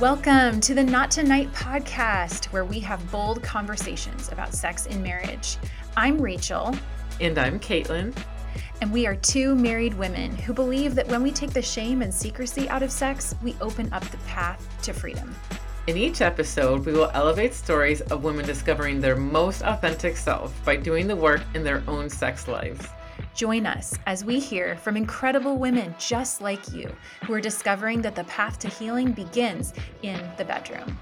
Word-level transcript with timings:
Welcome 0.00 0.60
to 0.60 0.74
the 0.74 0.84
Not 0.84 1.10
Tonight 1.10 1.52
podcast, 1.52 2.52
where 2.52 2.64
we 2.64 2.78
have 2.78 3.10
bold 3.10 3.42
conversations 3.42 4.30
about 4.30 4.54
sex 4.54 4.86
in 4.86 5.02
marriage. 5.02 5.56
I'm 5.96 6.22
Rachel. 6.22 6.72
And 7.20 7.36
I'm 7.36 7.58
Caitlin. 7.58 8.16
And 8.80 8.92
we 8.92 9.08
are 9.08 9.16
two 9.16 9.56
married 9.56 9.94
women 9.94 10.36
who 10.36 10.54
believe 10.54 10.94
that 10.94 11.08
when 11.08 11.20
we 11.20 11.32
take 11.32 11.50
the 11.50 11.60
shame 11.60 12.00
and 12.00 12.14
secrecy 12.14 12.68
out 12.68 12.84
of 12.84 12.92
sex, 12.92 13.34
we 13.42 13.56
open 13.60 13.92
up 13.92 14.08
the 14.10 14.18
path 14.18 14.64
to 14.82 14.92
freedom. 14.92 15.34
In 15.88 15.96
each 15.96 16.20
episode, 16.20 16.86
we 16.86 16.92
will 16.92 17.10
elevate 17.12 17.52
stories 17.52 18.00
of 18.02 18.22
women 18.22 18.46
discovering 18.46 19.00
their 19.00 19.16
most 19.16 19.62
authentic 19.62 20.16
self 20.16 20.54
by 20.64 20.76
doing 20.76 21.08
the 21.08 21.16
work 21.16 21.42
in 21.54 21.64
their 21.64 21.82
own 21.88 22.08
sex 22.08 22.46
lives. 22.46 22.86
Join 23.38 23.66
us 23.66 23.94
as 24.06 24.24
we 24.24 24.40
hear 24.40 24.74
from 24.78 24.96
incredible 24.96 25.58
women 25.58 25.94
just 25.96 26.40
like 26.40 26.72
you 26.72 26.92
who 27.24 27.32
are 27.34 27.40
discovering 27.40 28.02
that 28.02 28.16
the 28.16 28.24
path 28.24 28.58
to 28.58 28.68
healing 28.68 29.12
begins 29.12 29.74
in 30.02 30.20
the 30.38 30.44
bedroom. 30.44 30.98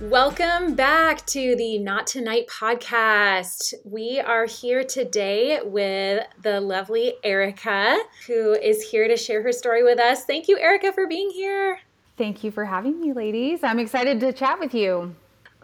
Welcome 0.00 0.76
back 0.76 1.26
to 1.26 1.56
the 1.56 1.78
Not 1.78 2.06
Tonight 2.06 2.46
podcast. 2.46 3.74
We 3.84 4.18
are 4.18 4.46
here 4.46 4.82
today 4.82 5.60
with 5.62 6.26
the 6.42 6.62
lovely 6.62 7.16
Ericka, 7.22 7.98
who 8.26 8.54
is 8.54 8.82
here 8.88 9.08
to 9.08 9.16
share 9.18 9.42
her 9.42 9.52
story 9.52 9.82
with 9.82 10.00
us. 10.00 10.24
Thank 10.24 10.48
you, 10.48 10.56
Ericka, 10.56 10.94
for 10.94 11.06
being 11.06 11.28
here. 11.28 11.80
Thank 12.16 12.42
you 12.42 12.50
for 12.50 12.64
having 12.64 12.98
me, 12.98 13.12
ladies. 13.12 13.62
I'm 13.62 13.78
excited 13.78 14.20
to 14.20 14.32
chat 14.32 14.58
with 14.58 14.72
you. 14.72 15.14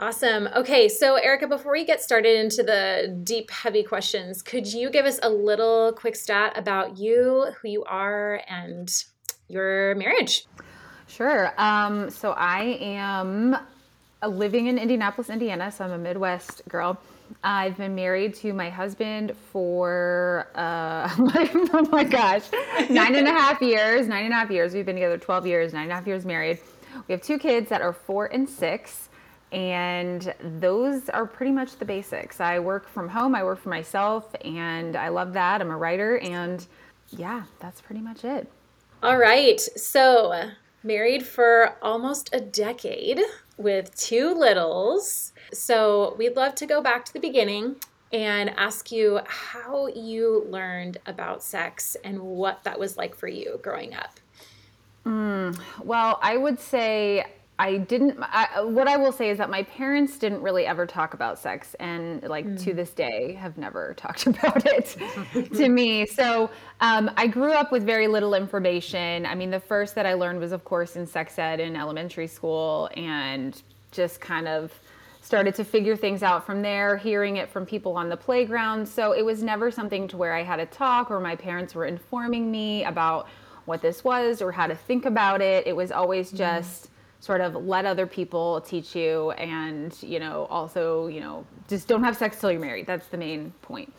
Awesome. 0.07 0.51
Okay, 0.55 0.87
so 0.91 1.19
Ericka, 1.19 1.49
before 1.49 1.73
we 1.73 1.83
get 1.87 2.03
started 2.03 2.39
into 2.39 2.63
the 2.63 3.19
deep, 3.25 3.51
heavy 3.51 3.83
questions, 3.83 4.43
could 4.43 4.71
you 4.71 4.91
give 4.91 5.07
us 5.07 5.19
a 5.23 5.31
little 5.31 5.95
quick 5.95 6.15
stat 6.15 6.53
about 6.57 6.99
you, 6.99 7.47
who 7.59 7.69
you 7.69 7.85
are, 7.85 8.43
and 8.47 8.93
your 9.49 9.95
marriage? 9.95 10.45
Sure. 11.07 11.55
Um, 11.57 12.11
so 12.11 12.33
I 12.33 12.77
am 12.83 13.57
living 14.29 14.67
in 14.67 14.77
Indianapolis, 14.77 15.31
Indiana. 15.31 15.73
So 15.73 15.87
I'm 15.87 15.93
a 15.93 15.97
Midwest 15.97 16.61
girl. 16.69 17.01
I've 17.43 17.79
been 17.79 17.95
married 17.95 18.35
to 18.35 18.53
my 18.53 18.69
husband 18.69 19.35
for 19.53 20.49
uh, 20.55 21.09
oh 21.19 21.89
my 21.91 22.05
gosh, 22.05 22.43
nine 22.91 23.15
and 23.15 23.27
a 23.27 23.33
half 23.33 23.63
years. 23.63 24.07
Nine 24.07 24.27
and 24.27 24.35
a 24.35 24.37
half 24.37 24.51
years. 24.51 24.75
We've 24.75 24.85
been 24.85 24.97
together 24.97 25.17
12 25.17 25.47
years. 25.47 25.73
Nine 25.73 25.85
and 25.85 25.93
a 25.93 25.95
half 25.95 26.07
years 26.07 26.27
married. 26.27 26.59
We 27.09 27.13
have 27.13 27.23
two 27.23 27.39
kids 27.39 27.71
that 27.71 27.81
are 27.81 27.95
four 27.95 28.27
and 28.27 28.47
six 28.47 29.09
and 29.55 30.35
those 30.59 31.09
are 31.11 31.27
pretty 31.27 31.53
much 31.53 31.79
the 31.79 31.85
basics. 31.85 32.41
I 32.41 32.59
work 32.59 32.89
from 32.89 33.09
home, 33.09 33.37
I 33.37 33.45
work 33.45 33.61
for 33.61 33.69
myself, 33.69 34.35
and 34.45 34.97
I 34.97 35.09
love 35.09 35.33
that. 35.35 35.61
I'm 35.61 35.71
a 35.71 35.77
writer, 35.77 36.19
and 36.19 36.67
yeah, 37.11 37.45
that's 37.61 37.81
pretty 37.81 38.01
much 38.01 38.25
it. 38.25 38.51
All 39.01 39.17
right. 39.17 39.61
So, 39.61 40.51
married 40.83 41.25
for 41.25 41.77
almost 41.83 42.31
a 42.33 42.41
decade 42.41 43.21
with 43.57 43.97
two 43.97 44.35
littles. 44.35 45.33
So, 45.53 46.17
we'd 46.19 46.35
love 46.35 46.57
to 46.57 46.67
go 46.67 46.83
back 46.83 47.05
to 47.05 47.13
the 47.13 47.21
beginning 47.21 47.77
and 48.13 48.51
ask 48.57 48.91
you 48.91 49.21
how 49.27 49.87
you 49.87 50.47
learned 50.49 50.99
about 51.07 51.45
sex 51.45 51.97
and 52.03 52.21
what 52.21 52.65
that 52.65 52.79
was 52.79 52.97
like 52.97 53.15
for 53.15 53.29
you 53.29 53.61
growing 53.63 53.95
up. 53.95 54.19
Mm, 55.07 55.57
well, 55.85 56.19
I 56.23 56.37
would 56.37 56.59
say 56.59 57.25
I 57.59 57.77
didn't. 57.77 58.19
I, 58.21 58.63
what 58.63 58.89
I 58.89 58.97
will 58.97 59.13
say 59.13 59.31
is 59.31 59.39
that 59.39 59.49
my 59.49 59.63
parents 59.63 60.19
didn't 60.19 60.43
really 60.43 60.67
ever 60.67 60.87
talk 60.87 61.15
about 61.15 61.39
sex, 61.39 61.75
and 61.79 62.21
like 62.25 62.45
mm. 62.47 62.61
to 62.65 62.75
this 62.75 62.91
day, 62.91 63.35
have 63.35 63.57
never 63.57 63.95
talked 63.97 64.27
about 64.27 64.67
it 64.67 64.97
to 65.55 65.69
me. 65.69 66.05
So 66.07 66.51
um, 66.81 67.11
I 67.17 67.29
grew 67.29 67.53
up 67.53 67.71
with 67.71 67.85
very 67.85 68.09
little 68.09 68.35
information. 68.35 69.25
I 69.25 69.37
mean, 69.37 69.51
the 69.51 69.61
first 69.61 69.95
that 69.95 70.05
I 70.05 70.15
learned 70.15 70.41
was, 70.41 70.51
of 70.51 70.65
course, 70.65 70.97
in 70.97 71.07
sex 71.07 71.39
ed 71.39 71.61
in 71.61 71.77
elementary 71.77 72.27
school, 72.27 72.91
and 72.97 73.63
just 73.93 74.21
kind 74.21 74.49
of 74.49 74.73
started 75.21 75.55
to 75.55 75.65
figure 75.65 75.97
things 75.97 76.25
out 76.25 76.45
from 76.45 76.61
there, 76.61 76.97
hearing 76.97 77.37
it 77.37 77.49
from 77.49 77.65
people 77.65 77.97
on 77.97 78.09
the 78.09 78.17
playground. 78.17 78.87
So 78.87 79.13
it 79.13 79.25
was 79.25 79.45
never 79.45 79.71
something 79.71 80.09
to 80.09 80.17
where 80.17 80.35
I 80.35 80.43
had 80.43 80.59
a 80.59 80.67
talk 80.67 81.11
or 81.11 81.21
my 81.21 81.37
parents 81.37 81.75
were 81.75 81.87
informing 81.87 82.51
me 82.51 82.85
about 82.85 83.29
what 83.65 83.81
this 83.81 84.05
was 84.05 84.43
or 84.43 84.53
how 84.53 84.67
to 84.67 84.75
think 84.75 85.07
about 85.07 85.41
it. 85.41 85.67
It 85.67 85.75
was 85.75 85.93
always 85.93 86.33
mm. 86.33 86.39
just. 86.39 86.87
Mm 86.87 86.89
sort 87.25 87.41
of 87.41 87.55
let 87.55 87.87
other 87.87 88.07
people 88.07 88.61
teach 88.61 88.95
you 88.95 89.31
and 89.33 89.97
you 90.03 90.21
know 90.21 90.47
also 90.51 91.07
you 91.07 91.21
know 91.21 91.47
just 91.69 91.89
don't 91.89 92.05
have 92.05 92.17
sex 92.17 92.39
till 92.39 92.53
you're 92.53 92.61
married. 92.61 92.87
That's 92.87 93.07
the 93.07 93.17
main 93.17 93.53
point. 93.63 93.91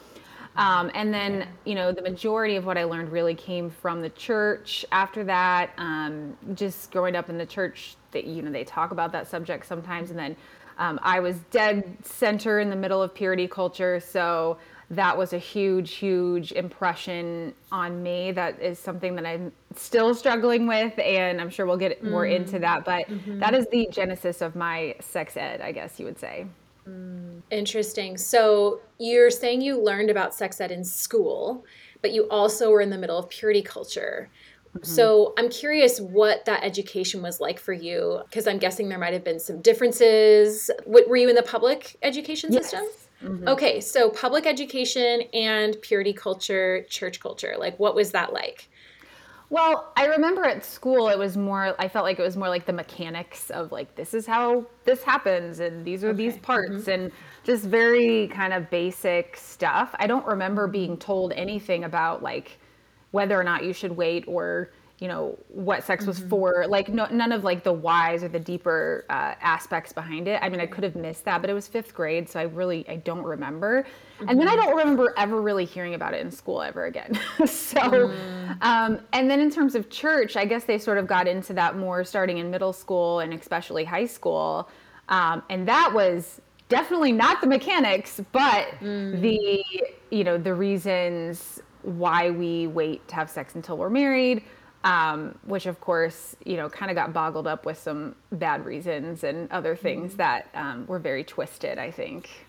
Um, 0.55 0.91
and 0.93 1.11
then 1.11 1.47
you 1.65 1.73
know 1.73 1.91
the 1.91 2.03
majority 2.03 2.55
of 2.55 2.65
what 2.65 2.77
i 2.77 2.83
learned 2.83 3.11
really 3.11 3.33
came 3.33 3.71
from 3.71 4.01
the 4.03 4.11
church. 4.11 4.85
After 4.91 5.23
that 5.23 5.71
um, 5.77 6.37
just 6.53 6.91
growing 6.91 7.15
up 7.15 7.29
in 7.29 7.37
the 7.39 7.47
church 7.47 7.95
that 8.11 8.25
you 8.25 8.43
know 8.43 8.51
they 8.51 8.63
talk 8.63 8.91
about 8.91 9.11
that 9.13 9.27
subject 9.27 9.65
sometimes. 9.65 10.11
And 10.11 10.19
then 10.19 10.35
um, 10.77 10.99
i 11.01 11.19
was 11.19 11.37
dead 11.49 11.97
center 12.03 12.59
in 12.59 12.69
the 12.69 12.75
middle 12.75 13.01
of 13.01 13.15
purity 13.15 13.47
culture. 13.47 13.99
So 13.99 14.57
that 14.91 15.17
was 15.17 15.33
a 15.33 15.37
huge, 15.37 15.95
huge 15.95 16.51
impression 16.51 17.53
on 17.71 18.03
me. 18.03 18.31
That 18.31 18.61
is 18.61 18.77
something 18.77 19.15
that 19.15 19.25
I'm 19.25 19.51
still 19.75 20.13
struggling 20.13 20.67
with, 20.67 20.97
and 20.99 21.41
I'm 21.41 21.49
sure 21.49 21.65
we'll 21.65 21.77
get 21.77 22.03
more 22.03 22.25
mm. 22.25 22.35
into 22.35 22.59
that. 22.59 22.85
But 22.85 23.07
mm-hmm. 23.07 23.39
that 23.39 23.55
is 23.55 23.67
the 23.71 23.87
genesis 23.91 24.41
of 24.41 24.55
my 24.55 24.95
sex 24.99 25.37
ed, 25.37 25.61
I 25.61 25.71
guess 25.71 25.99
you 25.99 26.05
would 26.05 26.19
say. 26.19 26.45
Mm. 26.87 27.41
Interesting. 27.49 28.17
So 28.17 28.81
you're 28.99 29.31
saying 29.31 29.61
you 29.61 29.81
learned 29.81 30.09
about 30.09 30.35
sex 30.35 30.61
ed 30.61 30.71
in 30.71 30.83
school, 30.83 31.65
but 32.01 32.11
you 32.11 32.27
also 32.29 32.69
were 32.69 32.81
in 32.81 32.91
the 32.91 32.97
middle 32.97 33.17
of 33.17 33.27
purity 33.29 33.63
culture. 33.63 34.29
Mm-hmm. 34.69 34.85
So 34.85 35.33
I'm 35.37 35.49
curious 35.49 35.99
what 35.99 36.45
that 36.45 36.63
education 36.63 37.23
was 37.23 37.39
like 37.39 37.59
for 37.59 37.73
you, 37.73 38.21
because 38.25 38.45
I'm 38.45 38.59
guessing 38.59 38.89
there 38.89 38.99
might 38.99 39.13
have 39.13 39.23
been 39.23 39.39
some 39.39 39.61
differences. 39.61 40.69
Were 40.85 41.17
you 41.17 41.29
in 41.29 41.35
the 41.35 41.43
public 41.43 41.95
education 42.03 42.51
system? 42.51 42.83
Mm-hmm. 43.23 43.47
Okay, 43.47 43.81
so 43.81 44.09
public 44.09 44.45
education 44.45 45.21
and 45.33 45.77
purity 45.81 46.13
culture, 46.13 46.85
church 46.89 47.19
culture, 47.19 47.55
like 47.57 47.79
what 47.79 47.95
was 47.95 48.11
that 48.11 48.33
like? 48.33 48.69
Well, 49.49 49.93
I 49.95 50.05
remember 50.05 50.43
at 50.43 50.65
school 50.65 51.07
it 51.07 51.17
was 51.17 51.37
more 51.37 51.75
I 51.79 51.87
felt 51.87 52.03
like 52.03 52.19
it 52.19 52.23
was 52.23 52.35
more 52.35 52.49
like 52.49 52.65
the 52.65 52.73
mechanics 52.73 53.51
of 53.51 53.71
like 53.71 53.95
this 53.95 54.13
is 54.13 54.25
how 54.25 54.65
this 54.85 55.03
happens 55.03 55.59
and 55.59 55.85
these 55.85 56.03
are 56.03 56.09
okay. 56.09 56.17
these 56.17 56.37
parts 56.37 56.71
mm-hmm. 56.71 56.89
and 56.89 57.11
just 57.43 57.65
very 57.65 58.27
kind 58.29 58.53
of 58.53 58.69
basic 58.69 59.37
stuff. 59.37 59.93
I 59.99 60.07
don't 60.07 60.25
remember 60.25 60.67
being 60.67 60.97
told 60.97 61.31
anything 61.33 61.83
about 61.83 62.23
like 62.23 62.57
whether 63.11 63.39
or 63.39 63.43
not 63.43 63.63
you 63.63 63.71
should 63.71 63.95
wait 63.95 64.25
or 64.27 64.71
you 64.99 65.09
know 65.09 65.37
what 65.49 65.83
sex 65.83 66.05
was 66.05 66.19
mm-hmm. 66.19 66.29
for 66.29 66.65
like 66.67 66.87
no, 66.87 67.05
none 67.11 67.31
of 67.31 67.43
like 67.43 67.63
the 67.63 67.73
whys 67.73 68.23
or 68.23 68.29
the 68.29 68.39
deeper 68.39 69.05
uh, 69.09 69.33
aspects 69.41 69.91
behind 69.91 70.27
it 70.27 70.39
i 70.41 70.47
mean 70.47 70.61
i 70.61 70.65
could 70.65 70.83
have 70.83 70.95
missed 70.95 71.25
that 71.25 71.41
but 71.41 71.49
it 71.49 71.53
was 71.53 71.67
fifth 71.67 71.93
grade 71.93 72.29
so 72.29 72.39
i 72.39 72.43
really 72.43 72.87
i 72.87 72.95
don't 72.95 73.23
remember 73.23 73.83
mm-hmm. 73.83 74.29
and 74.29 74.39
then 74.39 74.47
i 74.47 74.51
mm-hmm. 74.51 74.61
don't 74.61 74.77
remember 74.77 75.13
ever 75.17 75.41
really 75.41 75.65
hearing 75.65 75.95
about 75.95 76.13
it 76.13 76.21
in 76.21 76.31
school 76.31 76.61
ever 76.61 76.85
again 76.85 77.13
so 77.45 77.79
mm. 77.79 78.63
um, 78.63 78.99
and 79.11 79.29
then 79.29 79.39
in 79.41 79.49
terms 79.49 79.75
of 79.75 79.89
church 79.89 80.37
i 80.37 80.45
guess 80.45 80.63
they 80.63 80.77
sort 80.77 80.97
of 80.97 81.07
got 81.07 81.27
into 81.27 81.53
that 81.53 81.77
more 81.77 82.03
starting 82.03 82.37
in 82.37 82.49
middle 82.49 82.73
school 82.73 83.19
and 83.19 83.33
especially 83.33 83.83
high 83.83 84.05
school 84.05 84.69
um, 85.09 85.43
and 85.49 85.67
that 85.67 85.91
was 85.93 86.41
definitely 86.69 87.11
not 87.11 87.41
the 87.41 87.47
mechanics 87.47 88.21
but 88.31 88.69
mm. 88.79 89.19
the 89.19 89.63
you 90.09 90.23
know 90.23 90.37
the 90.37 90.53
reasons 90.53 91.61
why 91.81 92.31
we 92.31 92.65
wait 92.67 93.05
to 93.07 93.13
have 93.15 93.29
sex 93.29 93.55
until 93.55 93.77
we're 93.77 93.89
married 93.89 94.41
um, 94.85 95.37
which 95.43 95.65
of 95.65 95.81
course, 95.81 96.35
you 96.45 96.55
know, 96.55 96.69
kind 96.69 96.91
of 96.91 96.95
got 96.95 97.11
boggled 97.11 97.47
up 97.47 97.65
with 97.65 97.77
some 97.77 98.15
bad 98.31 98.63
reasons 98.65 99.23
and 99.23 99.51
other 99.51 99.75
things 99.75 100.11
mm-hmm. 100.11 100.17
that 100.17 100.47
um, 100.53 100.85
were 100.85 100.99
very 100.99 101.23
twisted, 101.23 101.79
I 101.79 101.89
think. 101.89 102.45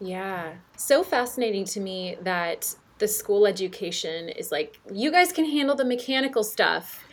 Yeah. 0.00 0.54
So 0.76 1.04
fascinating 1.04 1.64
to 1.66 1.80
me 1.80 2.16
that 2.22 2.74
the 2.98 3.06
school 3.06 3.46
education 3.46 4.28
is 4.28 4.50
like, 4.50 4.80
you 4.92 5.12
guys 5.12 5.32
can 5.32 5.44
handle 5.44 5.76
the 5.76 5.84
mechanical 5.84 6.42
stuff. 6.42 7.04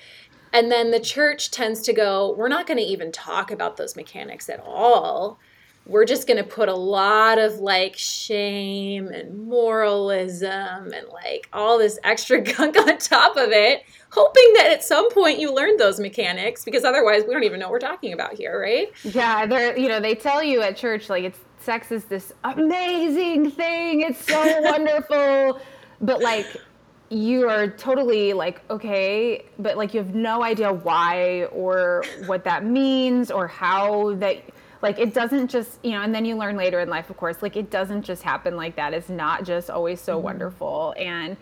And 0.52 0.72
then 0.72 0.90
the 0.90 1.00
church 1.00 1.52
tends 1.52 1.82
to 1.84 1.94
go, 1.94 2.34
we're 2.36 2.48
not 2.48 2.66
going 2.66 2.80
to 2.80 2.84
even 2.84 3.12
talk 3.12 3.52
about 3.52 3.78
those 3.78 3.96
mechanics 3.96 4.50
at 4.50 4.60
all 4.66 5.40
we're 5.88 6.06
just 6.06 6.28
going 6.28 6.38
to 6.38 6.44
put 6.44 6.68
a 6.68 6.76
lot 6.76 7.38
of 7.38 7.60
like 7.60 7.98
shame 7.98 9.08
and 9.08 9.48
moralism 9.48 10.52
and 10.52 11.08
like 11.12 11.48
all 11.54 11.78
this 11.78 11.98
extra 12.04 12.42
gunk 12.58 12.78
on 12.78 12.98
top 12.98 13.38
of 13.38 13.50
it, 13.52 13.84
hoping 14.12 14.54
that 14.56 14.68
at 14.68 14.84
some 14.84 15.10
point 15.12 15.40
you 15.40 15.54
learned 15.54 15.80
those 15.80 16.00
mechanics 16.00 16.66
because 16.66 16.84
otherwise 16.84 17.24
we 17.26 17.34
don't 17.34 17.44
even 17.44 17.60
know 17.60 17.68
what 17.68 17.74
we're 17.74 17.80
talking 17.80 18.14
about 18.14 18.34
here, 18.34 18.60
right? 18.60 18.92
Yeah, 19.04 19.46
they're 19.46 19.78
you 19.78 19.88
know, 19.88 20.00
they 20.00 20.14
tell 20.14 20.44
you 20.44 20.62
at 20.62 20.76
church 20.76 21.10
like 21.10 21.24
it's 21.24 21.40
sex 21.60 21.92
is 21.92 22.06
this 22.06 22.34
amazing 22.44 23.52
thing. 23.52 24.02
It's 24.02 24.26
so 24.26 24.62
wonderful. 24.62 25.62
But 26.02 26.22
like 26.22 26.46
you 27.10 27.48
are 27.50 27.70
totally 27.70 28.34
like 28.34 28.62
okay 28.70 29.46
but 29.60 29.78
like 29.78 29.94
you 29.94 30.00
have 30.02 30.14
no 30.14 30.44
idea 30.44 30.74
why 30.74 31.46
or 31.54 32.04
what 32.26 32.44
that 32.44 32.66
means 32.66 33.32
or 33.32 33.48
how 33.48 34.14
that 34.16 34.44
like 34.82 35.00
it 35.00 35.14
doesn't 35.14 35.50
just 35.50 35.84
you 35.84 35.92
know 35.92 36.02
and 36.02 36.14
then 36.14 36.26
you 36.26 36.36
learn 36.36 36.56
later 36.56 36.80
in 36.80 36.90
life 36.90 37.10
of 37.10 37.18
course 37.18 37.42
like 37.42 37.56
it 37.56 37.70
doesn't 37.70 38.04
just 38.04 38.24
happen 38.24 38.56
like 38.56 38.76
that 38.76 38.94
it's 38.94 39.10
not 39.10 39.44
just 39.44 39.70
always 39.70 40.00
so 40.00 40.16
mm-hmm. 40.16 40.26
wonderful 40.26 40.94
and 40.98 41.38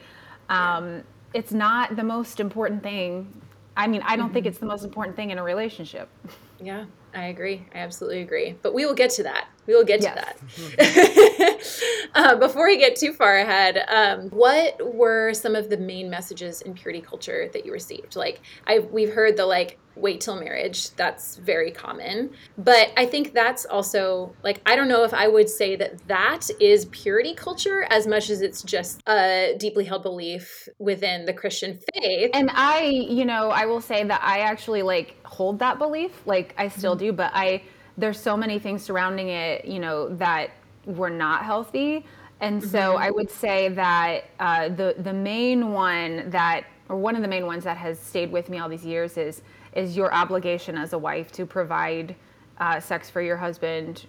um 0.50 1.04
it's 1.36 1.52
not 1.52 1.98
the 1.98 2.04
most 2.04 2.40
important 2.40 2.82
thing. 2.82 3.42
I 3.76 3.88
mean, 3.88 4.02
I 4.04 4.16
don't 4.16 4.28
mm-hmm. 4.28 4.34
think 4.34 4.46
it's 4.46 4.58
the 4.58 4.66
most 4.66 4.86
important 4.86 5.18
thing 5.18 5.32
in 5.32 5.38
a 5.38 5.44
relationship. 5.44 6.10
Yeah, 6.58 6.86
I 7.14 7.26
agree. 7.26 7.66
I 7.76 7.80
absolutely 7.80 8.22
agree. 8.22 8.56
But 8.62 8.74
we 8.74 8.86
will 8.86 8.94
get 8.94 9.10
to 9.12 9.24
that. 9.24 9.50
We 9.68 9.76
will 9.76 9.84
get 9.84 10.02
yes. 10.02 10.38
to 10.58 10.78
that. 10.78 12.06
uh, 12.16 12.36
before 12.36 12.68
we 12.68 12.78
get 12.78 12.96
too 12.96 13.14
far 13.14 13.38
ahead, 13.38 13.84
um, 13.88 14.30
what 14.30 14.96
were 14.96 15.34
some 15.34 15.56
of 15.56 15.70
the 15.70 15.78
main 15.78 16.10
messages 16.10 16.62
in 16.62 16.74
purity 16.74 17.02
culture 17.02 17.50
that 17.54 17.66
you 17.66 17.72
received? 17.72 18.16
Like, 18.16 18.42
I 18.68 18.80
we've 18.80 19.14
heard 19.14 19.38
the 19.38 19.46
like 19.46 19.80
wait 19.96 20.22
till 20.22 20.36
marriage. 20.36 20.92
That's 20.92 21.38
very 21.38 21.72
common. 21.72 22.32
But 22.58 22.92
I 22.98 23.06
think 23.06 23.34
that's 23.34 23.66
also 23.66 24.36
like 24.44 24.62
I 24.66 24.76
don't 24.76 24.88
know 24.88 25.04
if 25.04 25.14
I 25.14 25.28
would 25.28 25.50
say 25.50 25.76
that 25.78 26.08
that 26.08 26.48
is 26.60 26.86
purity 26.86 27.34
culture 27.34 27.88
as 27.90 28.08
much 28.08 28.30
as 28.30 28.42
it's 28.42 28.62
just 28.62 29.02
a 29.08 29.56
deeply 29.58 29.86
held 29.86 30.04
belief 30.04 30.68
within 30.80 31.26
the 31.26 31.34
Christian 31.34 31.80
faith. 31.94 32.32
And 32.34 32.50
I, 32.54 32.84
you 32.84 33.26
know, 33.26 33.50
I 33.50 33.66
will 33.66 33.82
say 33.82 34.04
that 34.04 34.22
I 34.24 34.40
actually 34.40 34.82
like 34.82 35.16
hold 35.26 35.60
that 35.60 35.78
belief. 35.78 36.26
Like 36.26 36.54
I 36.58 36.68
still 36.68 36.96
mm-hmm. 36.96 37.06
do, 37.06 37.14
but 37.14 37.32
I 37.34 37.64
there's 37.98 38.20
so 38.20 38.36
many 38.36 38.60
things 38.60 38.84
surrounding 38.84 39.30
it, 39.30 39.66
you 39.66 39.80
know, 39.80 40.10
that 40.16 40.52
were 40.86 41.10
not 41.10 41.44
healthy. 41.44 42.06
And 42.42 42.62
so 42.62 42.80
mm-hmm. 42.80 43.04
I 43.04 43.12
would 43.12 43.32
say 43.32 43.70
that 43.70 44.26
uh, 44.40 44.70
the 44.70 44.96
the 45.00 45.14
main 45.14 45.72
one 45.72 46.30
that, 46.30 46.66
or 46.90 46.98
one 46.98 47.16
of 47.16 47.22
the 47.22 47.28
main 47.28 47.46
ones 47.46 47.64
that 47.64 47.78
has 47.78 48.00
stayed 48.00 48.32
with 48.32 48.50
me 48.50 48.60
all 48.60 48.70
these 48.70 48.86
years 48.86 49.18
is 49.18 49.42
is 49.74 49.96
your 49.96 50.14
obligation 50.14 50.78
as 50.78 50.94
a 50.94 50.98
wife 50.98 51.32
to 51.34 51.46
provide 51.46 52.16
uh, 52.60 52.80
sex 52.80 53.10
for 53.10 53.22
your 53.22 53.38
husband 53.38 54.06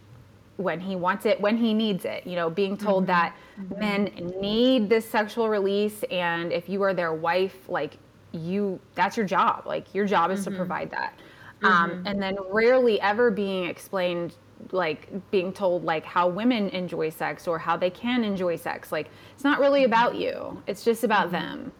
when 0.56 0.80
he 0.80 0.96
wants 0.96 1.26
it, 1.26 1.40
when 1.40 1.56
he 1.56 1.74
needs 1.74 2.04
it. 2.04 2.26
You 2.26 2.36
know, 2.36 2.50
being 2.50 2.76
told 2.76 3.04
mm-hmm. 3.04 3.12
that 3.12 3.36
mm-hmm. 3.60 3.80
men 3.80 4.40
need 4.40 4.88
this 4.88 5.08
sexual 5.08 5.48
release, 5.48 6.02
and 6.10 6.52
if 6.52 6.68
you 6.68 6.82
are 6.82 6.94
their 6.94 7.14
wife, 7.14 7.68
like 7.68 7.96
you, 8.32 8.80
that's 8.94 9.16
your 9.16 9.26
job. 9.26 9.66
Like 9.66 9.94
your 9.94 10.06
job 10.06 10.30
is 10.30 10.40
mm-hmm. 10.40 10.50
to 10.50 10.56
provide 10.56 10.90
that. 10.90 11.14
Um, 11.62 11.90
mm-hmm. 11.90 12.06
and 12.06 12.22
then 12.22 12.36
rarely 12.50 13.00
ever 13.00 13.30
being 13.30 13.64
explained 13.64 14.34
like 14.72 15.08
being 15.30 15.52
told 15.52 15.84
like 15.84 16.04
how 16.04 16.28
women 16.28 16.68
enjoy 16.70 17.08
sex 17.08 17.46
or 17.46 17.58
how 17.58 17.76
they 17.76 17.90
can 17.90 18.24
enjoy 18.24 18.56
sex 18.56 18.92
like 18.92 19.08
it's 19.34 19.44
not 19.44 19.58
really 19.58 19.80
mm-hmm. 19.80 19.92
about 19.92 20.16
you 20.16 20.62
it's 20.66 20.84
just 20.84 21.04
about 21.04 21.26
mm-hmm. 21.26 21.36
them 21.36 21.72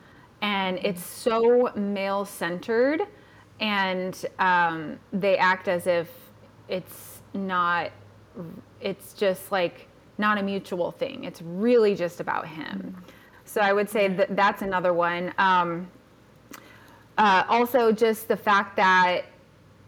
and 0.43 0.78
it's 0.82 1.05
so 1.05 1.70
male 1.75 2.25
centered 2.25 3.02
and 3.61 4.26
um, 4.38 4.99
they 5.12 5.37
act 5.37 5.69
as 5.69 5.87
if 5.87 6.11
it's 6.69 7.20
not 7.32 7.90
it's 8.81 9.14
just 9.14 9.50
like 9.50 9.88
not 10.19 10.38
a 10.38 10.43
mutual 10.43 10.90
thing 10.90 11.25
it's 11.25 11.43
really 11.43 11.94
just 11.94 12.20
about 12.20 12.46
him 12.46 12.94
mm-hmm. 12.94 13.00
so 13.44 13.61
i 13.61 13.72
would 13.72 13.88
say 13.88 14.08
that 14.08 14.34
that's 14.37 14.62
another 14.62 14.93
one 14.93 15.32
um, 15.38 15.88
uh, 17.19 17.44
also 17.49 17.93
just 17.93 18.29
the 18.29 18.37
fact 18.37 18.76
that 18.76 19.25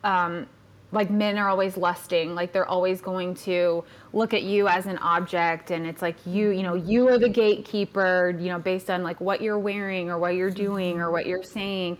um, 0.04 0.46
like 0.90 1.10
men 1.10 1.36
are 1.36 1.48
always 1.48 1.76
lusting 1.76 2.34
like 2.34 2.52
they're 2.52 2.68
always 2.68 3.00
going 3.00 3.34
to 3.34 3.84
look 4.12 4.32
at 4.32 4.42
you 4.42 4.68
as 4.68 4.86
an 4.86 4.96
object 4.98 5.70
and 5.70 5.86
it's 5.86 6.00
like 6.00 6.16
you 6.26 6.50
you 6.50 6.62
know 6.62 6.74
you 6.74 7.06
are 7.08 7.18
the 7.18 7.28
gatekeeper 7.28 8.34
you 8.38 8.48
know 8.48 8.58
based 8.58 8.88
on 8.88 9.02
like 9.02 9.20
what 9.20 9.42
you're 9.42 9.58
wearing 9.58 10.10
or 10.10 10.18
what 10.18 10.34
you're 10.34 10.50
doing 10.50 10.98
or 11.00 11.10
what 11.10 11.26
you're 11.26 11.42
saying 11.42 11.98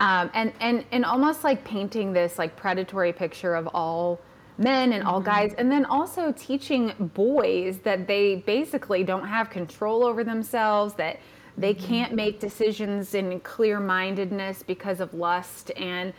um, 0.00 0.30
and 0.32 0.52
and 0.60 0.84
and 0.92 1.04
almost 1.04 1.44
like 1.44 1.64
painting 1.64 2.12
this 2.12 2.38
like 2.38 2.56
predatory 2.56 3.12
picture 3.12 3.54
of 3.54 3.68
all 3.74 4.20
men 4.56 4.92
and 4.92 5.04
all 5.04 5.20
mm-hmm. 5.20 5.30
guys 5.30 5.54
and 5.58 5.70
then 5.70 5.84
also 5.84 6.32
teaching 6.32 6.92
boys 7.14 7.78
that 7.78 8.06
they 8.06 8.36
basically 8.36 9.04
don't 9.04 9.26
have 9.26 9.50
control 9.50 10.04
over 10.04 10.24
themselves 10.24 10.94
that 10.94 11.20
they 11.58 11.74
mm-hmm. 11.74 11.86
can't 11.86 12.14
make 12.14 12.40
decisions 12.40 13.14
in 13.14 13.38
clear 13.40 13.78
mindedness 13.80 14.62
because 14.62 15.00
of 15.00 15.12
lust 15.12 15.70
and 15.76 16.14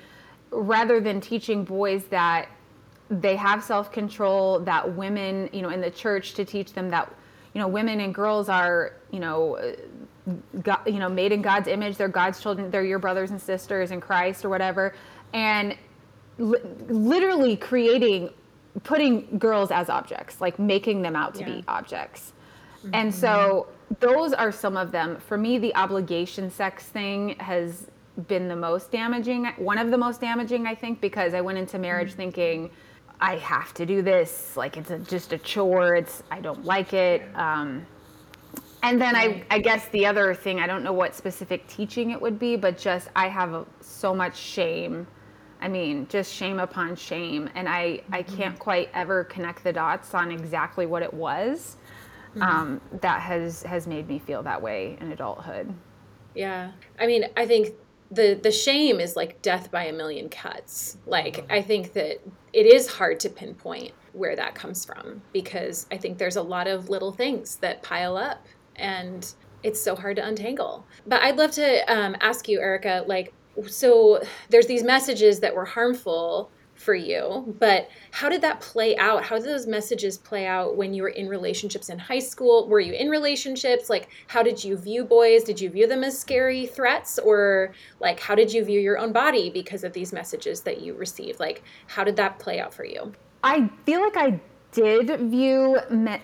rather 0.51 0.99
than 0.99 1.21
teaching 1.21 1.63
boys 1.63 2.05
that 2.05 2.49
they 3.09 3.35
have 3.35 3.63
self 3.63 3.91
control, 3.91 4.59
that 4.59 4.95
women, 4.95 5.49
you 5.51 5.61
know, 5.61 5.69
in 5.69 5.81
the 5.81 5.91
church 5.91 6.33
to 6.35 6.45
teach 6.45 6.73
them 6.73 6.89
that, 6.89 7.11
you 7.53 7.59
know, 7.59 7.67
women 7.67 7.99
and 7.99 8.13
girls 8.13 8.47
are, 8.47 8.93
you 9.11 9.19
know, 9.19 9.75
God, 10.61 10.79
you 10.85 10.99
know, 10.99 11.09
made 11.09 11.31
in 11.31 11.41
God's 11.41 11.67
image. 11.67 11.97
They're 11.97 12.07
God's 12.07 12.39
children. 12.41 12.71
They're 12.71 12.83
your 12.83 12.99
brothers 12.99 13.31
and 13.31 13.41
sisters 13.41 13.91
in 13.91 13.99
Christ 13.99 14.45
or 14.45 14.49
whatever. 14.49 14.93
And 15.33 15.75
li- 16.37 16.61
literally 16.87 17.57
creating, 17.57 18.29
putting 18.83 19.37
girls 19.37 19.71
as 19.71 19.89
objects, 19.89 20.39
like 20.39 20.59
making 20.59 21.01
them 21.01 21.15
out 21.15 21.33
to 21.35 21.41
yeah. 21.41 21.55
be 21.55 21.63
objects. 21.67 22.33
Mm-hmm. 22.77 22.95
And 22.95 23.13
so 23.13 23.67
those 23.99 24.33
are 24.33 24.51
some 24.51 24.77
of 24.77 24.91
them. 24.91 25.17
For 25.17 25.37
me, 25.37 25.57
the 25.57 25.75
obligation 25.75 26.49
sex 26.49 26.85
thing 26.85 27.35
has 27.39 27.87
been 28.27 28.47
the 28.47 28.55
most 28.55 28.91
damaging, 28.91 29.45
one 29.57 29.77
of 29.77 29.91
the 29.91 29.97
most 29.97 30.21
damaging, 30.21 30.67
I 30.67 30.75
think, 30.75 31.01
because 31.01 31.33
I 31.33 31.41
went 31.41 31.57
into 31.57 31.79
marriage 31.79 32.09
mm-hmm. 32.09 32.17
thinking, 32.17 32.71
I 33.19 33.37
have 33.37 33.73
to 33.75 33.85
do 33.85 34.01
this. 34.01 34.57
Like 34.57 34.77
it's 34.77 34.89
a, 34.89 34.99
just 34.99 35.33
a 35.33 35.37
chore. 35.37 35.95
It's 35.95 36.23
I 36.31 36.41
don't 36.41 36.65
like 36.65 36.93
it. 36.93 37.23
Um, 37.35 37.85
and 38.83 38.99
then 38.99 39.15
I, 39.15 39.43
I 39.51 39.59
guess 39.59 39.87
the 39.89 40.07
other 40.07 40.33
thing, 40.33 40.59
I 40.59 40.65
don't 40.65 40.83
know 40.83 40.93
what 40.93 41.13
specific 41.13 41.67
teaching 41.67 42.09
it 42.09 42.19
would 42.19 42.39
be, 42.39 42.55
but 42.55 42.79
just 42.79 43.09
I 43.15 43.27
have 43.27 43.53
a, 43.53 43.65
so 43.79 44.15
much 44.15 44.35
shame. 44.35 45.05
I 45.61 45.67
mean, 45.67 46.07
just 46.09 46.33
shame 46.33 46.59
upon 46.59 46.95
shame, 46.95 47.47
and 47.53 47.69
I 47.69 47.83
mm-hmm. 47.83 48.13
I 48.15 48.23
can't 48.23 48.57
quite 48.57 48.89
ever 48.95 49.25
connect 49.25 49.63
the 49.63 49.71
dots 49.71 50.15
on 50.15 50.31
exactly 50.31 50.87
what 50.87 51.03
it 51.03 51.13
was 51.13 51.77
mm-hmm. 52.31 52.41
um, 52.41 52.81
that 53.01 53.21
has 53.21 53.61
has 53.63 53.85
made 53.85 54.07
me 54.07 54.17
feel 54.17 54.41
that 54.43 54.59
way 54.59 54.97
in 54.99 55.11
adulthood. 55.11 55.71
Yeah, 56.33 56.71
I 56.99 57.05
mean, 57.05 57.25
I 57.37 57.45
think 57.45 57.75
the 58.11 58.39
the 58.41 58.51
shame 58.51 58.99
is 58.99 59.15
like 59.15 59.41
death 59.41 59.71
by 59.71 59.85
a 59.85 59.93
million 59.93 60.29
cuts. 60.29 60.97
Like 61.05 61.37
mm-hmm. 61.37 61.51
I 61.51 61.61
think 61.61 61.93
that 61.93 62.19
it 62.53 62.65
is 62.65 62.87
hard 62.87 63.19
to 63.21 63.29
pinpoint 63.29 63.93
where 64.13 64.35
that 64.35 64.53
comes 64.53 64.83
from 64.83 65.21
because 65.31 65.87
I 65.91 65.97
think 65.97 66.17
there's 66.17 66.35
a 66.35 66.41
lot 66.41 66.67
of 66.67 66.89
little 66.89 67.13
things 67.13 67.55
that 67.57 67.81
pile 67.81 68.17
up 68.17 68.45
and 68.75 69.33
it's 69.63 69.81
so 69.81 69.95
hard 69.95 70.17
to 70.17 70.25
untangle. 70.25 70.85
But 71.07 71.21
I'd 71.21 71.37
love 71.37 71.51
to 71.51 71.93
um, 71.93 72.15
ask 72.19 72.49
you, 72.49 72.59
Ericka, 72.59 73.07
like, 73.07 73.33
so 73.67 74.21
there's 74.49 74.65
these 74.65 74.83
messages 74.83 75.39
that 75.41 75.55
were 75.55 75.65
harmful 75.65 76.49
for 76.81 76.95
you. 76.95 77.55
But 77.59 77.89
how 78.11 78.27
did 78.29 78.41
that 78.41 78.59
play 78.59 78.97
out? 78.97 79.23
How 79.23 79.37
did 79.37 79.45
those 79.45 79.67
messages 79.67 80.17
play 80.17 80.47
out 80.47 80.75
when 80.75 80.93
you 80.93 81.03
were 81.03 81.09
in 81.09 81.29
relationships 81.29 81.89
in 81.89 81.99
high 81.99 82.19
school? 82.19 82.67
Were 82.67 82.79
you 82.79 82.93
in 82.93 83.09
relationships? 83.09 83.89
Like, 83.89 84.09
how 84.27 84.43
did 84.43 84.63
you 84.63 84.75
view 84.77 85.03
boys? 85.03 85.43
Did 85.43 85.61
you 85.61 85.69
view 85.69 85.87
them 85.87 86.03
as 86.03 86.17
scary 86.17 86.65
threats? 86.65 87.19
Or, 87.19 87.73
like, 87.99 88.19
how 88.19 88.35
did 88.35 88.51
you 88.51 88.65
view 88.65 88.79
your 88.79 88.97
own 88.97 89.11
body 89.11 89.49
because 89.49 89.83
of 89.83 89.93
these 89.93 90.11
messages 90.11 90.61
that 90.61 90.81
you 90.81 90.93
received? 90.95 91.39
Like, 91.39 91.63
how 91.87 92.03
did 92.03 92.15
that 92.17 92.39
play 92.39 92.59
out 92.59 92.73
for 92.73 92.85
you? 92.85 93.13
I 93.43 93.69
feel 93.85 94.01
like 94.01 94.17
I 94.17 94.39
did 94.71 95.19
view 95.29 95.77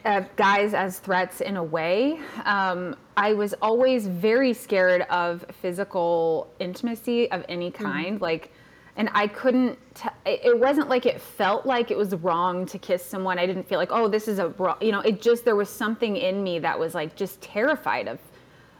uh, 0.05 0.21
guys 0.37 0.73
as 0.73 0.99
threats 0.99 1.41
in 1.41 1.57
a 1.57 1.63
way. 1.63 2.19
Um, 2.45 2.95
I 3.17 3.33
was 3.33 3.53
always 3.61 4.07
very 4.07 4.53
scared 4.53 5.01
of 5.03 5.45
physical 5.61 6.49
intimacy 6.59 7.29
of 7.31 7.43
any 7.49 7.71
mm. 7.71 7.75
kind. 7.75 8.15
Mm-hmm. 8.15 8.23
Like, 8.23 8.51
and 8.97 9.09
I 9.13 9.27
couldn't. 9.27 9.77
T- 9.93 10.09
it 10.25 10.59
wasn't 10.59 10.89
like 10.89 11.05
it 11.05 11.21
felt 11.21 11.65
like 11.65 11.91
it 11.91 11.97
was 11.97 12.15
wrong 12.15 12.65
to 12.65 12.79
kiss 12.79 13.05
someone. 13.05 13.37
I 13.37 13.45
didn't 13.45 13.67
feel 13.69 13.77
like, 13.77 13.91
oh, 13.91 14.07
this 14.07 14.27
is 14.27 14.39
a, 14.39 14.49
wrong, 14.49 14.75
you 14.81 14.91
know. 14.91 15.01
It 15.01 15.21
just 15.21 15.45
there 15.45 15.55
was 15.55 15.69
something 15.69 16.17
in 16.17 16.43
me 16.43 16.59
that 16.59 16.77
was 16.77 16.95
like 16.95 17.15
just 17.15 17.39
terrified 17.39 18.07
of 18.07 18.19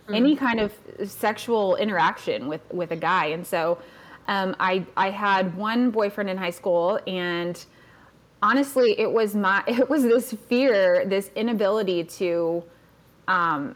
mm. 0.08 0.16
any 0.16 0.36
kind 0.36 0.60
of 0.60 0.74
sexual 1.06 1.76
interaction 1.76 2.48
with 2.48 2.62
with 2.74 2.92
a 2.92 2.96
guy. 2.96 3.28
And 3.28 3.46
so, 3.46 3.78
um, 4.28 4.56
I 4.60 4.86
I 4.98 5.12
had 5.12 5.56
one 5.56 5.92
boyfriend 5.92 6.32
in 6.32 6.38
high 6.38 6.50
school, 6.50 7.00
and 7.06 7.64
honestly, 8.42 9.00
it 9.00 9.12
was 9.12 9.36
my 9.36 9.64
it 9.68 9.88
was 9.88 10.02
this 10.02 10.34
fear, 10.34 11.06
this 11.06 11.30
inability 11.36 12.04
to 12.04 12.64
um, 13.28 13.76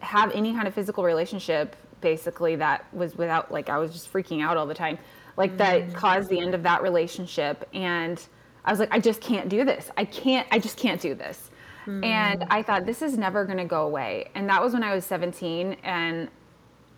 have 0.00 0.32
any 0.32 0.52
kind 0.52 0.66
of 0.66 0.74
physical 0.74 1.04
relationship, 1.04 1.76
basically 2.00 2.56
that 2.56 2.92
was 2.92 3.16
without 3.16 3.52
like 3.52 3.68
I 3.68 3.78
was 3.78 3.92
just 3.92 4.12
freaking 4.12 4.42
out 4.42 4.56
all 4.56 4.66
the 4.66 4.74
time 4.74 4.98
like 5.36 5.56
mm-hmm. 5.56 5.88
that 5.88 5.94
caused 5.94 6.28
the 6.28 6.38
end 6.38 6.54
of 6.54 6.62
that 6.62 6.82
relationship 6.82 7.68
and 7.74 8.26
i 8.64 8.70
was 8.70 8.80
like 8.80 8.92
i 8.92 8.98
just 8.98 9.20
can't 9.20 9.48
do 9.48 9.64
this 9.64 9.90
i 9.96 10.04
can't 10.04 10.46
i 10.50 10.58
just 10.58 10.76
can't 10.76 11.00
do 11.00 11.14
this 11.14 11.50
mm-hmm. 11.82 12.02
and 12.04 12.44
i 12.50 12.62
thought 12.62 12.86
this 12.86 13.02
is 13.02 13.16
never 13.16 13.44
going 13.44 13.58
to 13.58 13.64
go 13.64 13.86
away 13.86 14.30
and 14.34 14.48
that 14.48 14.62
was 14.62 14.72
when 14.72 14.82
i 14.82 14.94
was 14.94 15.04
17 15.04 15.76
and 15.82 16.28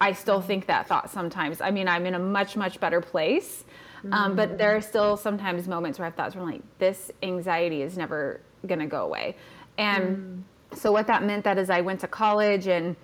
i 0.01 0.13
still 0.13 0.41
think 0.41 0.67
that 0.67 0.87
thought 0.87 1.11
sometimes 1.11 1.61
i 1.61 1.71
mean 1.71 1.89
i'm 1.89 2.07
in 2.07 2.15
a 2.15 2.19
much 2.19 2.57
much 2.57 2.81
better 2.81 3.01
place 3.01 3.65
mm-hmm. 3.99 4.13
um, 4.13 4.37
but 4.37 4.59
there 4.59 4.75
are 4.75 4.81
still 4.81 5.17
sometimes 5.17 5.67
moments 5.69 5.99
where 5.99 6.07
i've 6.07 6.15
thought 6.15 6.35
like 6.37 6.63
this 6.79 7.11
anxiety 7.23 7.83
is 7.83 7.97
never 7.97 8.41
going 8.67 8.81
to 8.81 8.87
go 8.87 9.05
away 9.05 9.37
and 9.79 10.17
mm. 10.17 10.77
so 10.77 10.91
what 10.91 11.07
that 11.07 11.23
meant 11.23 11.45
that 11.45 11.59
is 11.59 11.71
i 11.71 11.81
went 11.81 12.01
to 12.01 12.09
college 12.09 12.67
and 12.67 12.97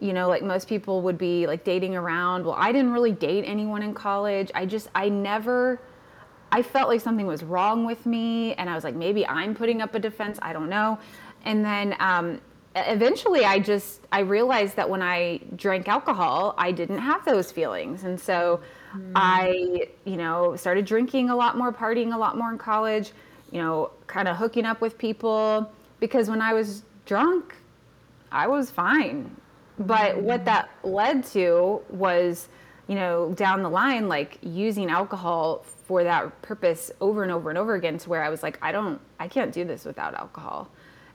you 0.00 0.12
know, 0.12 0.28
like 0.28 0.42
most 0.42 0.68
people 0.68 1.02
would 1.02 1.18
be 1.18 1.46
like 1.46 1.64
dating 1.64 1.96
around. 1.96 2.44
Well, 2.44 2.56
I 2.56 2.72
didn't 2.72 2.92
really 2.92 3.12
date 3.12 3.44
anyone 3.44 3.82
in 3.82 3.94
college. 3.94 4.50
I 4.54 4.64
just, 4.64 4.88
I 4.94 5.08
never, 5.08 5.80
I 6.52 6.62
felt 6.62 6.88
like 6.88 7.00
something 7.00 7.26
was 7.26 7.42
wrong 7.42 7.84
with 7.84 8.06
me. 8.06 8.54
And 8.54 8.70
I 8.70 8.74
was 8.74 8.84
like, 8.84 8.94
maybe 8.94 9.26
I'm 9.26 9.54
putting 9.54 9.82
up 9.82 9.94
a 9.94 9.98
defense. 9.98 10.38
I 10.40 10.52
don't 10.52 10.68
know. 10.68 10.98
And 11.44 11.64
then, 11.64 11.96
um, 11.98 12.40
eventually 12.86 13.44
I 13.44 13.58
just 13.58 14.06
I 14.12 14.20
realized 14.20 14.76
that 14.76 14.88
when 14.88 15.02
I 15.02 15.40
drank 15.56 15.88
alcohol, 15.88 16.54
I 16.56 16.70
didn't 16.70 16.98
have 16.98 17.24
those 17.24 17.50
feelings. 17.50 18.04
And 18.04 18.20
so 18.20 18.60
mm. 18.94 19.12
I, 19.14 19.88
you 20.04 20.16
know, 20.16 20.56
started 20.56 20.84
drinking 20.84 21.30
a 21.30 21.36
lot 21.36 21.56
more, 21.56 21.72
partying 21.72 22.14
a 22.14 22.18
lot 22.18 22.36
more 22.36 22.50
in 22.50 22.58
college, 22.58 23.12
you 23.50 23.60
know, 23.60 23.90
kind 24.06 24.28
of 24.28 24.36
hooking 24.36 24.64
up 24.64 24.80
with 24.80 24.98
people 24.98 25.70
because 26.00 26.30
when 26.30 26.40
I 26.40 26.52
was 26.52 26.84
drunk, 27.06 27.54
I 28.30 28.46
was 28.46 28.70
fine. 28.70 29.34
But 29.78 30.20
what 30.20 30.44
that 30.44 30.70
led 30.82 31.24
to 31.26 31.80
was, 31.88 32.48
you 32.86 32.94
know, 32.94 33.32
down 33.32 33.62
the 33.62 33.68
line 33.68 34.08
like 34.08 34.38
using 34.42 34.90
alcohol 34.90 35.64
for 35.86 36.04
that 36.04 36.42
purpose 36.42 36.90
over 37.00 37.22
and 37.22 37.32
over 37.32 37.48
and 37.48 37.58
over 37.58 37.74
again 37.74 37.98
to 37.98 38.08
where 38.10 38.22
I 38.22 38.28
was 38.28 38.42
like 38.42 38.58
I 38.60 38.72
don't 38.72 39.00
I 39.18 39.28
can't 39.28 39.52
do 39.52 39.64
this 39.64 39.84
without 39.84 40.14
alcohol. 40.14 40.68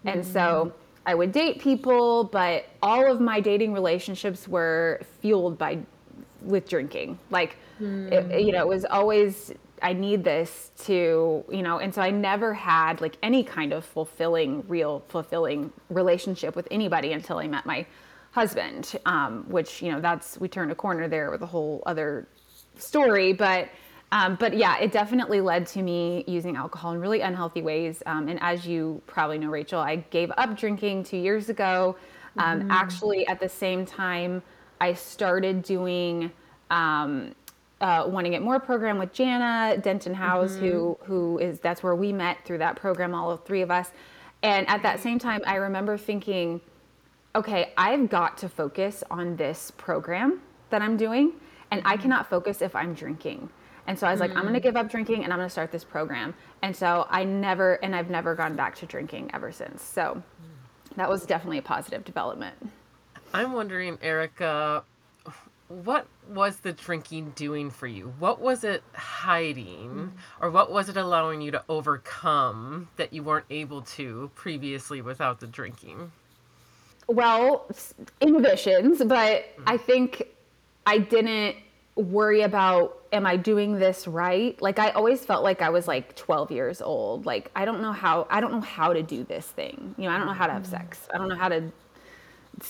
Mm. 0.06 0.14
And 0.14 0.26
so. 0.26 0.74
I 1.06 1.16
would 1.16 1.34
date 1.34 1.60
people, 1.60 2.24
but 2.24 2.66
all 2.82 3.12
of 3.12 3.20
my 3.20 3.42
dating 3.42 3.74
relationships 3.74 4.48
were 4.48 5.02
fueled 5.20 5.58
by 5.58 5.80
with 6.42 6.70
drinking. 6.70 7.20
Like, 7.30 7.58
mm. 7.82 8.10
it, 8.10 8.42
you 8.42 8.54
know, 8.54 8.60
it 8.60 8.68
was 8.70 8.86
always 8.86 9.52
I 9.84 9.92
need 9.92 10.24
this 10.24 10.72
to, 10.86 11.44
you 11.52 11.62
know, 11.62 11.80
and 11.80 11.94
so 11.94 12.02
I 12.02 12.10
never 12.10 12.54
had 12.54 13.02
like 13.02 13.18
any 13.22 13.44
kind 13.44 13.74
of 13.74 13.84
fulfilling, 13.84 14.64
real 14.70 15.04
fulfilling 15.10 15.74
relationship 15.90 16.56
with 16.56 16.70
anybody 16.72 17.12
until 17.12 17.38
I 17.38 17.48
met 17.48 17.66
my 17.66 17.86
husband. 18.34 19.00
Um, 19.06 19.46
which 19.48 19.82
you 19.82 19.92
know, 19.92 20.02
that's 20.02 20.38
we 20.40 20.48
turned 20.48 20.72
a 20.72 20.76
corner 20.76 21.08
there 21.08 21.32
with 21.32 21.42
a 21.42 21.48
whole 21.48 21.82
other 21.86 22.28
story, 22.78 23.32
but 23.34 23.70
um, 24.12 24.36
but 24.40 24.56
yeah, 24.56 24.78
it 24.78 24.92
definitely 24.92 25.42
led 25.42 25.66
to 25.68 25.82
me 25.82 26.24
using 26.28 26.56
alcohol 26.56 26.92
in 26.94 27.00
really 27.00 27.22
unhealthy 27.22 27.64
ways. 27.64 28.04
Um, 28.06 28.28
and 28.28 28.40
as 28.44 28.68
you 28.68 29.02
probably 29.08 29.40
know, 29.40 29.50
Rachel, 29.50 29.80
I 29.80 29.98
gave 30.12 30.32
up 30.38 30.56
drinking 30.56 31.06
two 31.06 31.18
years 31.18 31.50
ago. 31.50 31.96
Um, 32.38 32.60
mm-hmm. 32.60 32.72
Actually, 32.72 33.26
at 33.28 33.40
the 33.40 33.50
same 33.50 33.88
time, 33.88 34.44
I 34.80 34.94
started 34.94 35.64
doing 35.64 36.32
um, 36.70 37.34
uh, 37.82 38.06
Wanting 38.08 38.34
It 38.34 38.44
More 38.44 38.60
program 38.60 39.00
with 39.00 39.14
Janna 39.14 39.82
Denton-Howes, 39.82 40.58
mm-hmm. 40.58 40.66
who 40.66 40.98
who 41.04 41.40
is 41.40 41.60
that's 41.60 41.82
where 41.82 41.96
we 41.96 42.12
met 42.14 42.38
through 42.46 42.60
that 42.60 42.76
program, 42.76 43.16
all 43.16 43.32
of 43.32 43.44
three 43.46 43.62
of 43.62 43.72
us. 43.72 43.90
And 44.44 44.68
at 44.70 44.84
that 44.84 45.00
same 45.00 45.18
time, 45.18 45.42
I 45.48 45.56
remember 45.56 45.98
thinking, 45.98 46.62
okay, 47.36 47.74
I've 47.78 48.10
got 48.10 48.38
to 48.40 48.50
focus 48.50 49.04
on 49.10 49.36
this 49.36 49.72
program 49.72 50.42
that 50.70 50.82
I'm 50.82 50.98
doing, 50.98 51.34
and 51.72 51.82
I 51.86 51.94
mm-hmm. 51.94 52.04
cannot 52.04 52.30
focus 52.30 52.62
if 52.62 52.76
I'm 52.76 52.94
drinking. 52.94 53.50
And 53.86 54.00
so 54.00 54.08
I 54.08 54.12
was 54.12 54.20
like, 54.20 54.32
I'm 54.32 54.44
going 54.44 54.54
to 54.54 54.60
mm. 54.60 54.64
give 54.64 54.78
up 54.78 54.90
drinking 54.90 55.24
and 55.26 55.34
I'm 55.34 55.40
going 55.40 55.48
to 55.48 55.52
start 55.52 55.72
this 55.72 55.84
program. 55.84 56.34
And 56.62 56.74
so 56.74 57.06
I 57.10 57.26
never, 57.26 57.74
and 57.84 57.94
I've 57.94 58.10
never 58.10 58.34
gone 58.34 58.56
back 58.56 58.76
to 58.78 58.86
drinking 58.86 59.32
ever 59.34 59.52
since. 59.52 59.84
So 59.84 60.24
that 60.96 61.10
was 61.10 61.26
definitely 61.26 61.58
a 61.58 61.64
positive 61.64 62.06
development. 62.06 62.56
I'm 63.34 63.52
wondering, 63.52 63.98
Ericka, 63.98 64.84
what 65.68 66.08
was 66.30 66.58
the 66.58 66.72
drinking 66.72 67.34
doing 67.36 67.72
for 67.72 67.88
you? 67.88 68.14
What 68.20 68.40
was 68.40 68.64
it 68.64 68.84
hiding, 68.94 69.90
mm. 69.90 70.12
or 70.40 70.50
what 70.50 70.72
was 70.72 70.88
it 70.88 70.96
allowing 70.96 71.42
you 71.42 71.52
to 71.52 71.64
overcome 71.68 72.88
that 72.96 73.12
you 73.12 73.24
weren't 73.24 73.48
able 73.50 73.82
to 73.82 74.32
previously 74.36 75.02
without 75.02 75.40
the 75.40 75.48
drinking? 75.48 76.12
Well, 77.08 77.68
inhibitions, 78.22 79.00
but 79.00 79.44
mm-hmm. 79.44 79.64
I 79.68 79.78
think 79.78 80.28
I 80.86 80.98
didn't 80.98 81.58
worry 81.96 82.42
about 82.42 83.00
am 83.12 83.28
I 83.28 83.38
doing 83.38 83.78
this 83.78 84.08
right? 84.08 84.60
Like 84.62 84.80
I 84.80 84.90
always 84.92 85.24
felt 85.24 85.44
like 85.44 85.62
I 85.62 85.70
was 85.70 85.88
like 85.88 86.16
12 86.16 86.52
years 86.52 86.82
old. 86.82 87.26
Like 87.26 87.52
I 87.56 87.66
don't 87.66 87.82
know 87.82 87.92
how 87.92 88.26
I 88.30 88.42
don't 88.42 88.52
know 88.52 88.62
how 88.62 88.94
to 88.94 89.04
do 89.04 89.24
this 89.24 89.46
thing. 89.46 89.94
You 89.98 90.06
know, 90.06 90.16
I 90.16 90.18
don't 90.18 90.28
know 90.28 90.34
how 90.34 90.48
to 90.48 90.54
have 90.54 90.64
mm-hmm. 90.64 90.72
sex. 90.72 91.08
I 91.14 91.18
don't 91.18 91.30
know 91.30 91.36
how 91.36 91.50
to 91.50 91.72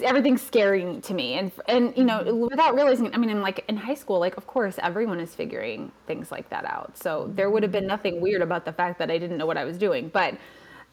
everything's 0.02 0.42
scary 0.42 1.00
to 1.02 1.14
me 1.14 1.34
and 1.34 1.52
and 1.68 1.96
you 1.98 2.04
know 2.04 2.20
mm-hmm. 2.20 2.40
without 2.40 2.74
realizing 2.74 3.14
i 3.14 3.18
mean 3.18 3.30
i'm 3.30 3.42
like 3.42 3.66
in 3.68 3.76
high 3.76 3.94
school 3.94 4.18
like 4.18 4.38
of 4.38 4.48
course 4.48 4.80
everyone 4.82 5.20
is 5.20 5.36
figuring 5.36 5.92
things 6.08 6.32
like 6.32 6.50
that 6.50 6.64
out 6.66 6.98
so 6.98 7.30
there 7.36 7.50
would 7.50 7.64
have 7.64 7.72
been 7.72 7.86
nothing 7.86 8.22
weird 8.22 8.42
about 8.42 8.64
the 8.64 8.72
fact 8.72 8.98
that 8.98 9.12
i 9.12 9.18
didn't 9.18 9.38
know 9.38 9.46
what 9.46 9.58
i 9.58 9.66
was 9.66 9.78
doing 9.78 10.08
but 10.08 10.36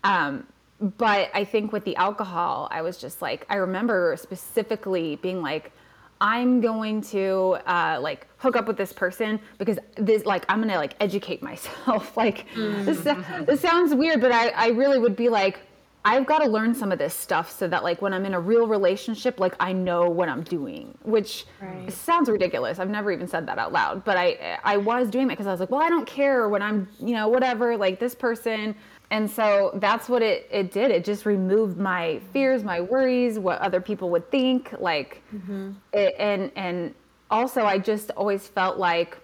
um 0.02 0.44
but 0.80 1.30
i 1.34 1.44
think 1.44 1.72
with 1.72 1.84
the 1.84 1.96
alcohol 1.96 2.68
i 2.70 2.80
was 2.82 2.96
just 2.96 3.20
like 3.20 3.46
i 3.48 3.56
remember 3.56 4.16
specifically 4.18 5.16
being 5.16 5.42
like 5.42 5.72
I'm 6.20 6.60
going 6.60 7.00
to 7.02 7.56
uh, 7.66 7.98
like 8.00 8.26
hook 8.36 8.54
up 8.54 8.66
with 8.66 8.76
this 8.76 8.92
person 8.92 9.40
because 9.58 9.78
this 9.96 10.26
like 10.26 10.44
I'm 10.48 10.60
gonna 10.60 10.76
like 10.76 10.94
educate 11.00 11.42
myself. 11.50 12.16
like 12.16 12.46
mm-hmm. 12.50 12.84
this, 12.84 13.00
this 13.46 13.60
sounds 13.60 13.94
weird, 13.94 14.20
but 14.20 14.32
I, 14.32 14.48
I 14.48 14.68
really 14.68 14.98
would 14.98 15.16
be 15.16 15.28
like, 15.28 15.60
I've 16.02 16.24
got 16.24 16.38
to 16.38 16.48
learn 16.48 16.74
some 16.74 16.92
of 16.92 16.98
this 16.98 17.12
stuff 17.12 17.50
so 17.50 17.68
that 17.68 17.82
like 17.82 18.00
when 18.00 18.14
I'm 18.14 18.24
in 18.24 18.32
a 18.32 18.40
real 18.40 18.66
relationship, 18.66 19.38
like 19.38 19.54
I 19.60 19.72
know 19.72 20.08
what 20.08 20.30
I'm 20.30 20.42
doing. 20.42 20.96
Which 21.02 21.46
right. 21.60 21.92
sounds 21.92 22.30
ridiculous. 22.30 22.78
I've 22.78 22.88
never 22.88 23.12
even 23.12 23.28
said 23.28 23.46
that 23.46 23.58
out 23.58 23.72
loud, 23.72 24.04
but 24.04 24.16
I 24.16 24.58
I 24.64 24.76
was 24.78 25.10
doing 25.10 25.26
that 25.28 25.34
because 25.34 25.46
I 25.46 25.50
was 25.50 25.60
like, 25.60 25.70
well, 25.70 25.82
I 25.82 25.88
don't 25.88 26.06
care 26.06 26.48
when 26.48 26.62
I'm 26.62 26.88
you 27.00 27.14
know 27.14 27.28
whatever 27.28 27.76
like 27.76 27.98
this 27.98 28.14
person 28.14 28.74
and 29.10 29.28
so 29.28 29.72
that's 29.74 30.08
what 30.08 30.22
it, 30.22 30.48
it 30.50 30.70
did 30.72 30.90
it 30.90 31.04
just 31.04 31.26
removed 31.26 31.76
my 31.76 32.20
fears 32.32 32.62
my 32.64 32.80
worries 32.80 33.38
what 33.38 33.58
other 33.58 33.80
people 33.80 34.10
would 34.10 34.28
think 34.30 34.72
like 34.78 35.22
mm-hmm. 35.34 35.72
it, 35.92 36.14
and 36.18 36.50
and 36.56 36.94
also 37.30 37.64
i 37.64 37.78
just 37.78 38.10
always 38.12 38.46
felt 38.46 38.78
like 38.78 39.18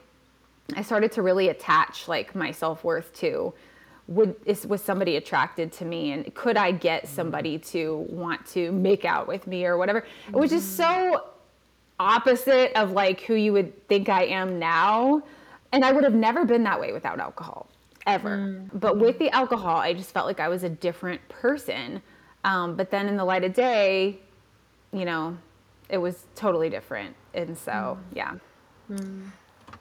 i 0.75 0.83
started 0.83 1.11
to 1.13 1.23
really 1.23 1.49
attach 1.49 2.09
like 2.09 2.35
my 2.35 2.51
self-worth 2.51 3.13
to 3.15 3.53
would 4.09 4.37
is 4.45 4.67
was 4.67 4.83
somebody 4.83 5.17
attracted 5.17 5.73
to 5.73 5.85
me 5.85 6.13
and 6.13 6.33
could 6.35 6.57
i 6.57 6.71
get 6.71 7.05
mm-hmm. 7.05 7.15
somebody 7.15 7.59
to 7.59 8.07
want 8.09 8.45
to 8.47 8.73
make 8.73 9.05
out 9.05 9.27
with 9.27 9.47
me 9.47 9.65
or 9.65 9.77
whatever 9.77 10.01
mm-hmm. 10.01 10.35
it 10.35 10.39
was 10.39 10.51
just 10.51 10.77
so 10.77 11.25
opposite 11.99 12.73
of 12.79 12.93
like 12.93 13.21
who 13.23 13.35
you 13.35 13.53
would 13.53 13.89
think 13.89 14.09
i 14.09 14.25
am 14.25 14.59
now 14.59 15.23
and 15.73 15.85
i 15.85 15.93
would 15.93 16.05
have 16.05 16.15
never 16.15 16.45
been 16.45 16.63
that 16.63 16.79
way 16.81 16.93
without 16.93 17.19
alcohol 17.19 17.69
ever. 18.07 18.39
Mm. 18.39 18.71
But 18.73 18.99
with 18.99 19.19
the 19.19 19.31
alcohol, 19.31 19.77
I 19.77 19.93
just 19.93 20.13
felt 20.13 20.27
like 20.27 20.41
I 20.41 20.49
was 20.49 20.63
a 20.63 20.69
different 20.69 21.27
person. 21.29 22.03
Um, 22.45 22.77
but 22.77 22.91
then 22.91 23.09
in 23.09 23.17
the 23.17 23.25
light 23.25 23.45
of 23.45 23.55
day, 23.55 24.21
you 24.93 25.05
know, 25.05 25.37
it 25.89 25.99
was 25.99 26.27
totally 26.35 26.71
different. 26.71 27.17
And 27.35 27.57
so, 27.57 27.73
mm. 27.73 27.99
yeah. 28.15 28.35
Mm. 28.91 29.31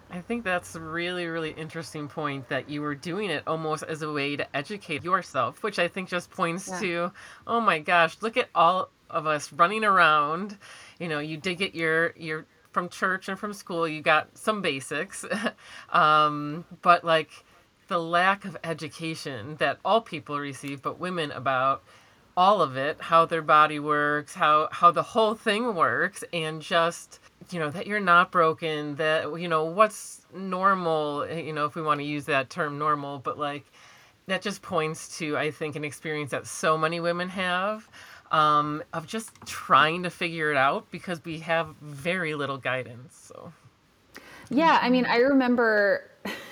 I 0.10 0.22
think 0.22 0.44
that's 0.44 0.76
a 0.76 0.80
really, 0.80 1.26
really 1.26 1.52
interesting 1.52 2.08
point 2.08 2.48
that 2.50 2.70
you 2.70 2.82
were 2.82 2.96
doing 2.96 3.30
it 3.30 3.44
almost 3.48 3.84
as 3.84 4.02
a 4.02 4.12
way 4.12 4.36
to 4.36 4.56
educate 4.56 5.04
yourself, 5.04 5.64
which 5.64 5.80
I 5.80 5.88
think 5.88 6.10
just 6.10 6.30
points 6.32 6.70
yeah. 6.70 6.80
to, 6.80 7.12
oh 7.48 7.60
my 7.60 7.80
gosh, 7.80 8.18
look 8.22 8.38
at 8.38 8.50
all 8.54 8.90
of 9.10 9.28
us 9.28 9.52
running 9.52 9.84
around. 9.84 10.58
You 11.00 11.08
know, 11.08 11.20
you 11.20 11.38
did 11.38 11.56
get 11.56 11.76
your 11.76 12.14
your 12.16 12.46
from 12.72 12.90
church 12.90 13.30
and 13.30 13.40
from 13.40 13.54
school, 13.54 13.88
you 13.88 14.02
got 14.02 14.38
some 14.38 14.62
basics, 14.62 15.26
um, 15.92 16.66
but 16.82 17.04
like 17.04 17.32
the 17.88 18.00
lack 18.00 18.46
of 18.46 18.58
education 18.64 19.56
that 19.58 19.80
all 19.86 20.02
people 20.02 20.40
receive, 20.40 20.82
but 20.82 21.00
women 21.00 21.32
about 21.32 21.84
all 22.38 22.62
of 22.62 22.76
it, 22.76 22.98
how 23.00 23.26
their 23.26 23.42
body 23.42 23.80
works, 23.80 24.34
how 24.34 24.68
how 24.72 24.92
the 24.92 25.04
whole 25.04 25.36
thing 25.36 25.76
works, 25.76 26.24
and 26.34 26.62
just 26.62 27.20
you 27.52 27.60
know 27.60 27.70
that 27.70 27.88
you're 27.88 28.00
not 28.00 28.32
broken, 28.32 28.96
that 28.96 29.40
you 29.40 29.48
know 29.48 29.66
what's 29.66 30.26
normal, 30.34 31.28
you 31.30 31.54
know 31.54 31.66
if 31.66 31.76
we 31.76 31.82
want 31.82 32.00
to 32.00 32.06
use 32.06 32.26
that 32.26 32.50
term 32.50 32.78
normal, 32.78 33.20
but 33.20 33.38
like 33.38 33.66
that 34.28 34.42
just 34.42 34.62
points 34.62 35.18
to 35.20 35.38
I 35.38 35.52
think 35.52 35.76
an 35.76 35.86
experience 35.86 36.32
that 36.32 36.48
so 36.48 36.78
many 36.78 37.00
women 37.00 37.30
have 37.30 37.88
um, 38.32 38.84
of 38.92 39.08
just 39.08 39.32
trying 39.46 40.04
to 40.04 40.10
figure 40.10 40.52
it 40.52 40.58
out 40.58 40.90
because 40.92 41.24
we 41.24 41.40
have 41.40 41.68
very 41.82 42.36
little 42.36 42.58
guidance. 42.58 43.32
So 43.34 43.54
yeah, 44.50 44.80
I 44.82 44.90
mean 44.90 45.06
I 45.06 45.18
remember. 45.18 46.10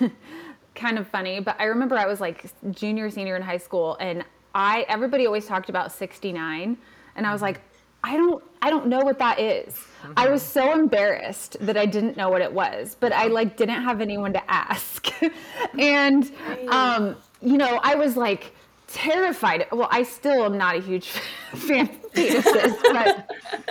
kind 0.74 0.98
of 0.98 1.06
funny, 1.06 1.40
but 1.40 1.56
I 1.60 1.64
remember 1.64 1.96
I 1.96 2.06
was 2.06 2.20
like 2.20 2.50
junior, 2.72 3.10
senior 3.10 3.36
in 3.36 3.42
high 3.42 3.58
school, 3.58 3.96
and 4.00 4.24
I 4.54 4.84
everybody 4.88 5.26
always 5.26 5.46
talked 5.46 5.68
about 5.68 5.92
69, 5.92 6.76
and 7.16 7.26
I 7.26 7.32
was 7.32 7.42
like, 7.42 7.60
I 8.04 8.16
don't 8.16 8.44
I 8.60 8.70
don't 8.70 8.86
know 8.86 9.00
what 9.00 9.18
that 9.18 9.40
is. 9.40 9.74
Mm-hmm. 9.74 10.12
I 10.16 10.28
was 10.28 10.42
so 10.42 10.72
embarrassed 10.72 11.56
that 11.60 11.76
I 11.76 11.86
didn't 11.86 12.16
know 12.16 12.28
what 12.28 12.42
it 12.42 12.52
was, 12.52 12.96
but 13.00 13.12
I 13.12 13.28
like 13.28 13.56
didn't 13.56 13.82
have 13.82 14.00
anyone 14.02 14.32
to 14.34 14.50
ask. 14.50 15.08
and 15.78 16.30
um, 16.68 17.16
you 17.40 17.56
know, 17.56 17.80
I 17.82 17.94
was 17.94 18.16
like 18.16 18.52
terrified. 18.88 19.66
Well, 19.72 19.88
I 19.90 20.02
still 20.02 20.44
am 20.44 20.58
not 20.58 20.76
a 20.76 20.80
huge 20.80 21.08
fan 21.54 21.88
of 21.88 22.12
fetuses, 22.12 22.76
but 22.82 23.30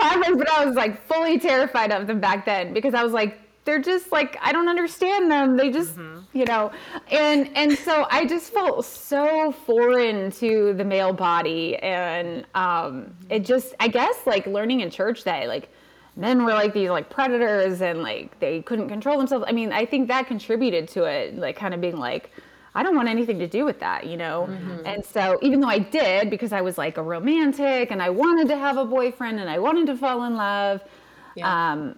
I 0.00 0.16
was 0.16 0.38
but 0.38 0.50
I 0.50 0.64
was 0.64 0.74
like 0.76 1.06
fully 1.06 1.38
terrified 1.38 1.92
of 1.92 2.06
them 2.06 2.20
back 2.20 2.46
then 2.46 2.72
because 2.72 2.94
I 2.94 3.02
was 3.02 3.12
like 3.12 3.38
they're 3.64 3.80
just 3.80 4.12
like 4.12 4.36
I 4.42 4.52
don't 4.52 4.68
understand 4.68 5.30
them. 5.30 5.56
They 5.56 5.70
just, 5.70 5.96
mm-hmm. 5.96 6.20
you 6.36 6.44
know, 6.44 6.70
and 7.10 7.50
and 7.56 7.76
so 7.78 8.06
I 8.10 8.26
just 8.26 8.52
felt 8.52 8.84
so 8.84 9.52
foreign 9.52 10.30
to 10.32 10.74
the 10.74 10.84
male 10.84 11.12
body, 11.12 11.76
and 11.76 12.46
um, 12.54 13.14
it 13.30 13.44
just 13.44 13.74
I 13.80 13.88
guess 13.88 14.26
like 14.26 14.46
learning 14.46 14.80
in 14.80 14.90
church 14.90 15.24
that 15.24 15.48
like 15.48 15.70
men 16.16 16.44
were 16.44 16.52
like 16.52 16.72
these 16.74 16.90
like 16.90 17.10
predators 17.10 17.80
and 17.80 18.02
like 18.02 18.38
they 18.40 18.62
couldn't 18.62 18.88
control 18.88 19.18
themselves. 19.18 19.44
I 19.48 19.52
mean, 19.52 19.72
I 19.72 19.84
think 19.84 20.08
that 20.08 20.26
contributed 20.26 20.88
to 20.88 21.04
it, 21.04 21.36
like 21.36 21.56
kind 21.56 21.74
of 21.74 21.80
being 21.80 21.96
like, 21.96 22.30
I 22.74 22.82
don't 22.82 22.96
want 22.96 23.08
anything 23.08 23.38
to 23.38 23.46
do 23.46 23.64
with 23.64 23.80
that, 23.80 24.06
you 24.06 24.16
know? 24.16 24.46
Mm-hmm. 24.48 24.86
And 24.86 25.04
so 25.04 25.38
even 25.42 25.60
though 25.60 25.68
I 25.68 25.78
did, 25.78 26.30
because 26.30 26.52
I 26.52 26.60
was 26.60 26.78
like 26.78 26.98
a 26.98 27.02
romantic 27.02 27.90
and 27.90 28.02
I 28.02 28.10
wanted 28.10 28.48
to 28.48 28.56
have 28.56 28.76
a 28.76 28.84
boyfriend 28.84 29.40
and 29.40 29.48
I 29.48 29.58
wanted 29.58 29.86
to 29.86 29.96
fall 29.96 30.24
in 30.24 30.36
love, 30.36 30.82
yeah. 31.36 31.72
um, 31.72 31.96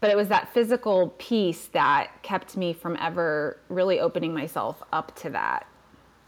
but 0.00 0.10
it 0.10 0.16
was 0.16 0.28
that 0.28 0.52
physical 0.52 1.14
piece 1.18 1.66
that 1.66 2.22
kept 2.22 2.56
me 2.56 2.72
from 2.72 2.96
ever 3.00 3.60
really 3.68 4.00
opening 4.00 4.32
myself 4.32 4.82
up 4.92 5.14
to 5.16 5.30
that. 5.30 5.66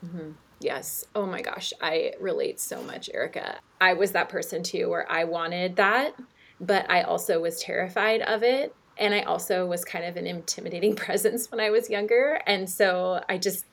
Mm-hmm. 0.05 0.33
Yes. 0.61 1.05
Oh 1.15 1.25
my 1.25 1.41
gosh. 1.41 1.73
I 1.81 2.13
relate 2.21 2.61
so 2.61 2.83
much, 2.83 3.09
Ericka. 3.15 3.57
I 3.81 3.95
was 3.95 4.13
that 4.13 4.29
person 4.29 4.63
too, 4.63 4.89
where 4.91 5.11
I 5.11 5.25
wanted 5.25 5.77
that, 5.77 6.15
but 6.61 6.91
I 6.91 7.03
also 7.03 7.41
was 7.41 7.61
terrified 7.61 8.21
of 8.23 8.43
it. 8.43 8.75
And 8.99 9.15
I 9.15 9.23
also 9.23 9.67
was 9.67 9.85
kind 9.85 10.05
of 10.05 10.17
an 10.17 10.27
intimidating 10.27 10.95
presence 10.97 11.51
when 11.51 11.61
I 11.61 11.71
was 11.71 11.89
younger. 11.89 12.41
And 12.47 12.69
so 12.69 13.23
I 13.29 13.39
just, 13.39 13.65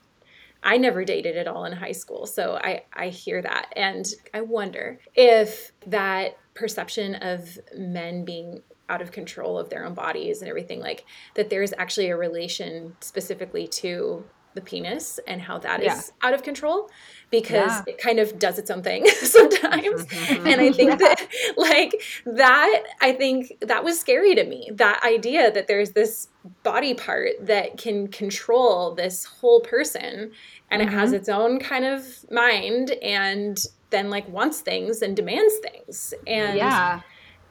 I 0.64 0.78
never 0.78 1.04
dated 1.04 1.36
at 1.38 1.48
all 1.48 1.66
in 1.66 1.74
high 1.74 1.92
school. 1.92 2.26
So 2.26 2.56
I, 2.56 2.84
I 2.94 3.10
hear 3.10 3.42
that. 3.42 3.74
And 3.76 4.06
I 4.34 4.42
wonder 4.42 5.00
if 5.14 5.74
that 5.88 6.38
perception 6.54 7.16
of 7.16 7.58
men 7.76 8.24
being 8.24 8.62
out 8.90 9.02
of 9.02 9.12
control 9.12 9.58
of 9.58 9.70
their 9.70 9.86
own 9.86 9.94
bodies 9.94 10.42
and 10.42 10.50
everything 10.50 10.80
like 10.80 11.06
that 11.36 11.50
there's 11.50 11.74
actually 11.78 12.10
a 12.10 12.18
relation 12.18 12.96
specifically 13.02 13.68
to 13.68 14.24
the 14.58 14.62
penis 14.62 15.20
and 15.28 15.40
how 15.40 15.60
that 15.60 15.84
yeah. 15.84 15.96
is 15.96 16.12
out 16.24 16.34
of 16.34 16.42
control 16.42 16.90
because 17.30 17.72
yeah. 17.72 17.84
it 17.86 17.98
kind 18.00 18.20
of 18.20 18.40
does 18.40 18.58
its 18.58 18.72
own 18.72 18.82
thing 18.82 19.06
sometimes 19.22 20.02
and 20.30 20.60
i 20.60 20.72
think 20.72 20.90
yeah. 20.90 20.96
that 20.96 21.28
like 21.56 22.02
that 22.26 22.84
i 23.00 23.12
think 23.12 23.54
that 23.62 23.84
was 23.84 24.00
scary 24.00 24.34
to 24.34 24.44
me 24.44 24.70
that 24.74 25.00
idea 25.04 25.52
that 25.52 25.68
there's 25.68 25.92
this 25.92 26.30
body 26.64 26.96
part 26.96 27.34
that 27.40 27.78
can 27.78 28.08
control 28.08 28.96
this 28.96 29.26
whole 29.26 29.62
person 29.62 30.32
and 30.72 30.82
mm-hmm. 30.82 30.90
it 30.90 30.92
has 30.92 31.10
mm-hmm. 31.10 31.18
its 31.18 31.30
own 31.30 31.60
kind 31.60 31.86
of 31.86 32.26
mind 32.32 32.92
and 33.04 33.68
then 33.92 34.10
like 34.10 34.28
wants 34.28 34.62
things 34.62 35.04
and 35.04 35.16
demands 35.16 35.54
things 35.60 36.16
and 36.26 36.58
yeah 36.58 37.02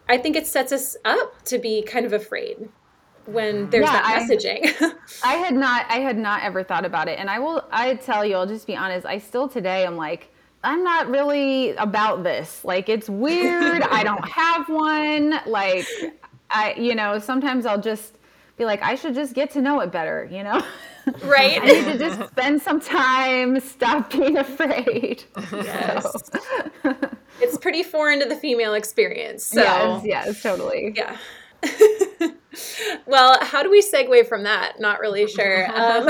i 0.09 0.17
think 0.17 0.37
it 0.37 0.47
sets 0.47 0.73
us 0.73 0.97
up 1.05 1.43
to 1.45 1.59
be 1.59 1.83
kind 1.83 2.07
of 2.07 2.13
afraid 2.13 2.69
when 3.27 3.69
there's 3.71 3.85
yeah, 3.85 3.93
that 3.93 4.29
messaging. 4.29 4.75
I, 4.81 4.95
I, 5.25 5.35
had 5.35 5.55
not 5.55 5.87
I 5.89 5.97
had 5.97 6.17
not 6.17 6.43
ever 6.43 6.63
thought 6.63 6.85
about 6.85 7.09
it. 7.09 7.19
And 7.19 7.29
I 7.29 7.39
will 7.39 7.65
I 7.71 7.95
tell 7.97 8.25
you, 8.25 8.37
I'll 8.37 8.47
just 8.47 8.67
be 8.67 8.77
honest, 8.77 9.07
I 9.07 9.19
still 9.19 9.49
today 9.49 9.85
I'm 9.85 9.97
like, 9.97 10.33
I'm 10.65 10.83
not 10.83 11.09
really 11.09 11.73
about 11.77 12.23
this. 12.23 12.65
Like 12.65 12.89
it's 12.89 13.09
weird. 13.09 13.83
I 13.83 14.03
don't 14.03 14.27
have 14.29 14.69
one. 14.69 15.41
Like 15.47 15.87
I 16.51 16.75
you 16.75 16.95
know, 16.95 17.19
sometimes 17.19 17.67
I'll 17.67 17.81
just 17.81 18.17
be 18.57 18.65
like, 18.65 18.83
I 18.83 18.95
should 18.95 19.15
just 19.15 19.35
get 19.35 19.51
to 19.51 19.61
know 19.61 19.81
it 19.81 19.93
better, 19.93 20.29
you 20.31 20.43
know? 20.43 20.63
Right. 21.23 21.61
I 21.63 21.67
need 21.67 21.85
to 21.85 21.99
just 21.99 22.31
spend 22.31 22.63
some 22.63 22.81
time, 22.81 23.61
stop 23.61 24.11
being 24.11 24.37
afraid. 24.37 25.25
Yes. 25.53 26.31
So. 26.83 26.97
it's 27.41 27.59
pretty 27.59 27.83
foreign 27.83 28.21
to 28.21 28.27
the 28.27 28.37
female 28.37 28.75
experience. 28.75 29.47
So 29.47 29.61
yes, 29.61 30.03
yes, 30.05 30.43
totally. 30.43 30.93
Yeah. 30.97 31.17
well, 33.07 33.39
how 33.41 33.63
do 33.63 33.71
we 33.71 33.83
segue 33.83 34.27
from 34.29 34.45
that? 34.45 34.81
Not 34.81 35.01
really 35.01 35.27
sure. 35.27 35.67
Um, 35.77 36.09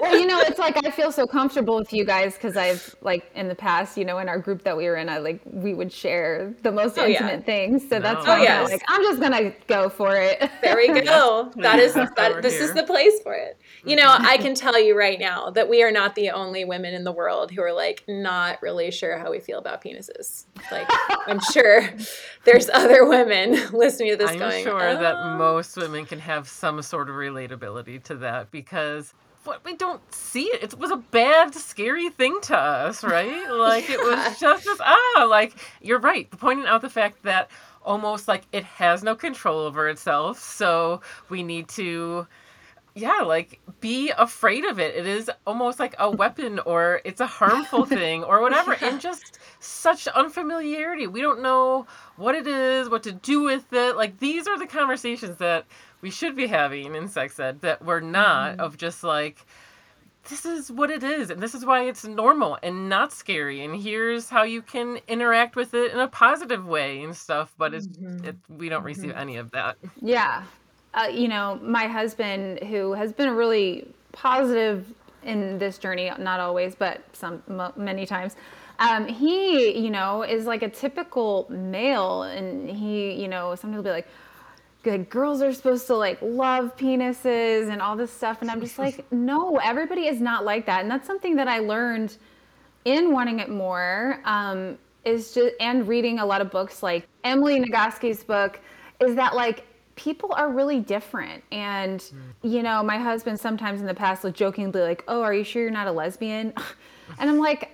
well, 0.00 0.18
you 0.18 0.26
know, 0.26 0.40
it's 0.40 0.58
like 0.58 0.84
I 0.84 0.90
feel 0.90 1.12
so 1.12 1.26
comfortable 1.26 1.76
with 1.76 1.92
you 1.92 2.04
guys 2.04 2.34
because 2.34 2.56
I've 2.56 2.94
like 3.00 3.30
in 3.34 3.48
the 3.48 3.54
past, 3.54 3.96
you 3.96 4.04
know, 4.04 4.18
in 4.18 4.28
our 4.28 4.38
group 4.38 4.62
that 4.64 4.76
we 4.76 4.86
were 4.86 4.96
in, 4.96 5.08
I 5.08 5.18
like 5.18 5.40
we 5.44 5.74
would 5.74 5.92
share 5.92 6.54
the 6.62 6.72
most 6.72 6.98
oh, 6.98 7.06
intimate 7.06 7.40
yeah. 7.40 7.44
things. 7.44 7.88
So 7.88 7.96
no. 7.96 8.02
that's 8.02 8.26
why 8.26 8.40
oh, 8.40 8.42
yes. 8.42 8.64
I'm 8.64 8.70
like 8.72 8.82
I'm 8.88 9.02
just 9.02 9.20
gonna 9.20 9.52
go 9.66 9.88
for 9.88 10.16
it. 10.16 10.50
There 10.62 10.76
we 10.76 10.88
go. 11.02 11.52
that 11.56 11.78
is 11.78 11.94
that. 11.94 12.42
This 12.42 12.54
here. 12.54 12.64
is 12.64 12.74
the 12.74 12.82
place 12.82 13.20
for 13.22 13.34
it. 13.34 13.58
You 13.84 13.96
know, 13.96 14.08
mm-hmm. 14.08 14.26
I 14.26 14.36
can 14.36 14.54
tell 14.54 14.80
you 14.80 14.96
right 14.96 15.18
now 15.18 15.50
that 15.50 15.68
we 15.68 15.82
are 15.82 15.90
not 15.90 16.14
the 16.14 16.30
only 16.30 16.64
women 16.64 16.94
in 16.94 17.04
the 17.04 17.12
world 17.12 17.50
who 17.50 17.62
are 17.62 17.72
like 17.72 18.04
not 18.08 18.60
really 18.62 18.90
sure 18.90 19.18
how 19.18 19.30
we 19.30 19.40
feel 19.40 19.58
about 19.58 19.82
penises. 19.82 20.46
Like 20.70 20.88
I'm 21.26 21.40
sure 21.52 21.88
there's 22.44 22.68
other 22.70 23.06
women 23.06 23.58
listening 23.72 24.10
to 24.10 24.16
this 24.16 24.30
going. 24.30 24.42
I'm 24.42 24.50
going. 24.50 24.64
sure 24.64 24.88
oh. 24.88 24.98
that 24.98 25.38
most 25.38 25.76
women 25.76 26.06
can 26.06 26.18
have 26.18 26.48
some 26.48 26.80
sort 26.82 27.08
of 27.08 27.16
relatability 27.16 28.02
to 28.04 28.16
that 28.16 28.50
because 28.50 29.14
what 29.46 29.64
we 29.64 29.74
don't 29.76 30.00
see 30.12 30.44
it. 30.44 30.62
It 30.62 30.78
was 30.78 30.90
a 30.90 30.96
bad, 30.96 31.54
scary 31.54 32.10
thing 32.10 32.38
to 32.42 32.56
us, 32.56 33.04
right? 33.04 33.44
Like 33.56 33.88
yeah. 33.88 33.94
it 33.94 34.00
was 34.00 34.40
just 34.40 34.64
this 34.64 34.80
ah, 34.80 35.26
like 35.28 35.54
you're 35.80 35.98
right. 35.98 36.30
Pointing 36.30 36.66
out 36.66 36.82
the 36.82 36.90
fact 36.90 37.22
that 37.22 37.50
almost 37.82 38.28
like 38.28 38.42
it 38.52 38.64
has 38.64 39.02
no 39.02 39.14
control 39.14 39.60
over 39.60 39.88
itself, 39.88 40.38
so 40.38 41.00
we 41.28 41.42
need 41.42 41.68
to 41.68 42.26
yeah, 42.96 43.20
like 43.20 43.60
be 43.80 44.10
afraid 44.16 44.64
of 44.64 44.80
it. 44.80 44.96
It 44.96 45.06
is 45.06 45.30
almost 45.46 45.78
like 45.78 45.94
a 45.98 46.10
weapon 46.10 46.58
or 46.60 47.02
it's 47.04 47.20
a 47.20 47.26
harmful 47.26 47.84
thing 48.00 48.24
or 48.24 48.40
whatever. 48.40 48.74
Yeah. 48.80 48.88
And 48.88 49.00
just 49.00 49.38
such 49.60 50.08
unfamiliarity. 50.08 51.06
We 51.06 51.20
don't 51.20 51.42
know 51.42 51.86
what 52.16 52.34
it 52.34 52.46
is, 52.46 52.88
what 52.88 53.02
to 53.02 53.12
do 53.12 53.42
with 53.42 53.70
it. 53.72 53.96
Like 53.96 54.18
these 54.18 54.46
are 54.46 54.58
the 54.58 54.66
conversations 54.66 55.36
that 55.36 55.66
we 56.06 56.10
should 56.12 56.36
be 56.36 56.46
having 56.46 56.94
in 56.94 57.08
sex 57.08 57.40
ed 57.40 57.60
that 57.62 57.84
we're 57.84 57.98
not 57.98 58.52
mm-hmm. 58.52 58.60
of 58.60 58.76
just 58.76 59.02
like 59.02 59.44
this 60.28 60.46
is 60.46 60.70
what 60.70 60.88
it 60.88 61.02
is 61.02 61.30
and 61.30 61.42
this 61.42 61.52
is 61.52 61.66
why 61.66 61.82
it's 61.82 62.04
normal 62.04 62.56
and 62.62 62.88
not 62.88 63.12
scary 63.12 63.64
and 63.64 63.82
here's 63.82 64.30
how 64.30 64.44
you 64.44 64.62
can 64.62 65.00
interact 65.08 65.56
with 65.56 65.74
it 65.74 65.90
in 65.90 65.98
a 65.98 66.06
positive 66.06 66.64
way 66.64 67.02
and 67.02 67.16
stuff 67.16 67.52
but 67.58 67.74
it's 67.74 67.88
mm-hmm. 67.88 68.24
it, 68.24 68.36
we 68.48 68.68
don't 68.68 68.84
receive 68.84 69.10
mm-hmm. 69.10 69.18
any 69.18 69.36
of 69.36 69.50
that 69.50 69.76
yeah 70.00 70.44
uh, 70.94 71.08
you 71.10 71.26
know 71.26 71.58
my 71.60 71.88
husband 71.88 72.60
who 72.60 72.92
has 72.92 73.12
been 73.12 73.30
really 73.30 73.84
positive 74.12 74.86
in 75.24 75.58
this 75.58 75.76
journey 75.76 76.08
not 76.20 76.38
always 76.38 76.76
but 76.76 77.02
some 77.14 77.42
m- 77.50 77.72
many 77.74 78.06
times 78.06 78.36
um, 78.78 79.08
he 79.08 79.76
you 79.76 79.90
know 79.90 80.22
is 80.22 80.46
like 80.46 80.62
a 80.62 80.70
typical 80.70 81.48
male 81.50 82.22
and 82.22 82.70
he 82.70 83.10
you 83.20 83.26
know 83.26 83.56
sometimes 83.56 83.78
will 83.78 83.82
be 83.82 83.90
like 83.90 84.06
like 84.86 85.10
girls 85.10 85.42
are 85.42 85.52
supposed 85.52 85.86
to 85.86 85.96
like 85.96 86.18
love 86.22 86.76
penises 86.76 87.70
and 87.70 87.82
all 87.82 87.96
this 87.96 88.12
stuff 88.12 88.40
and 88.40 88.50
i'm 88.50 88.60
just 88.60 88.78
like 88.78 89.10
no 89.12 89.56
everybody 89.56 90.06
is 90.06 90.20
not 90.20 90.44
like 90.44 90.66
that. 90.66 90.82
And 90.82 90.90
that's 90.90 91.06
something 91.06 91.36
that 91.36 91.48
i 91.48 91.58
learned 91.58 92.16
in 92.84 93.12
wanting 93.12 93.40
it 93.40 93.48
more 93.48 94.20
um, 94.24 94.78
is 95.04 95.34
just 95.34 95.54
and 95.60 95.86
reading 95.88 96.18
a 96.20 96.26
lot 96.26 96.40
of 96.40 96.50
books 96.50 96.82
like 96.82 97.06
emily 97.24 97.60
nagoski's 97.60 98.22
book 98.22 98.60
is 99.00 99.14
that 99.16 99.34
like 99.34 99.64
people 99.96 100.32
are 100.34 100.50
really 100.50 100.78
different. 100.78 101.42
And 101.50 102.00
mm. 102.00 102.12
you 102.42 102.62
know 102.62 102.82
my 102.82 102.98
husband 102.98 103.40
sometimes 103.40 103.80
in 103.80 103.86
the 103.86 103.94
past 103.94 104.22
will 104.22 104.30
jokingly 104.30 104.80
like 104.82 105.02
oh 105.08 105.22
are 105.22 105.34
you 105.34 105.42
sure 105.42 105.62
you're 105.62 105.70
not 105.70 105.88
a 105.88 105.92
lesbian? 105.92 106.52
And 107.20 107.30
i'm 107.30 107.38
like 107.38 107.70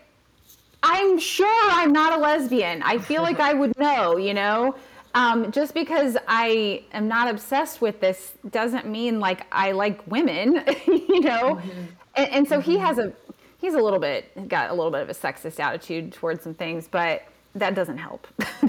i'm 0.82 1.18
sure 1.18 1.70
i'm 1.72 1.90
not 1.90 2.18
a 2.18 2.20
lesbian. 2.20 2.82
I 2.82 2.98
feel 2.98 3.22
like 3.22 3.40
i 3.40 3.54
would 3.54 3.76
know 3.78 4.18
you 4.18 4.34
know 4.34 4.74
um, 5.14 5.52
just 5.52 5.74
because 5.74 6.16
I 6.26 6.84
am 6.92 7.08
not 7.08 7.28
obsessed 7.28 7.80
with 7.80 8.00
this 8.00 8.32
doesn't 8.50 8.86
mean 8.86 9.20
like 9.20 9.46
I 9.52 9.72
like 9.72 10.06
women, 10.06 10.64
you 10.86 11.20
know. 11.20 11.56
Mm-hmm. 11.56 11.70
And, 12.14 12.30
and, 12.30 12.48
so 12.48 12.58
mm-hmm. 12.58 12.70
he 12.70 12.78
has 12.78 12.98
a 12.98 13.12
he's 13.58 13.74
a 13.74 13.80
little 13.80 13.98
bit 13.98 14.48
got 14.48 14.70
a 14.70 14.74
little 14.74 14.90
bit 14.90 15.02
of 15.02 15.08
a 15.08 15.14
sexist 15.14 15.60
attitude 15.60 16.12
towards 16.12 16.42
some 16.42 16.54
things, 16.54 16.88
but 16.88 17.22
that 17.54 17.74
doesn't 17.74 17.98
help. 17.98 18.26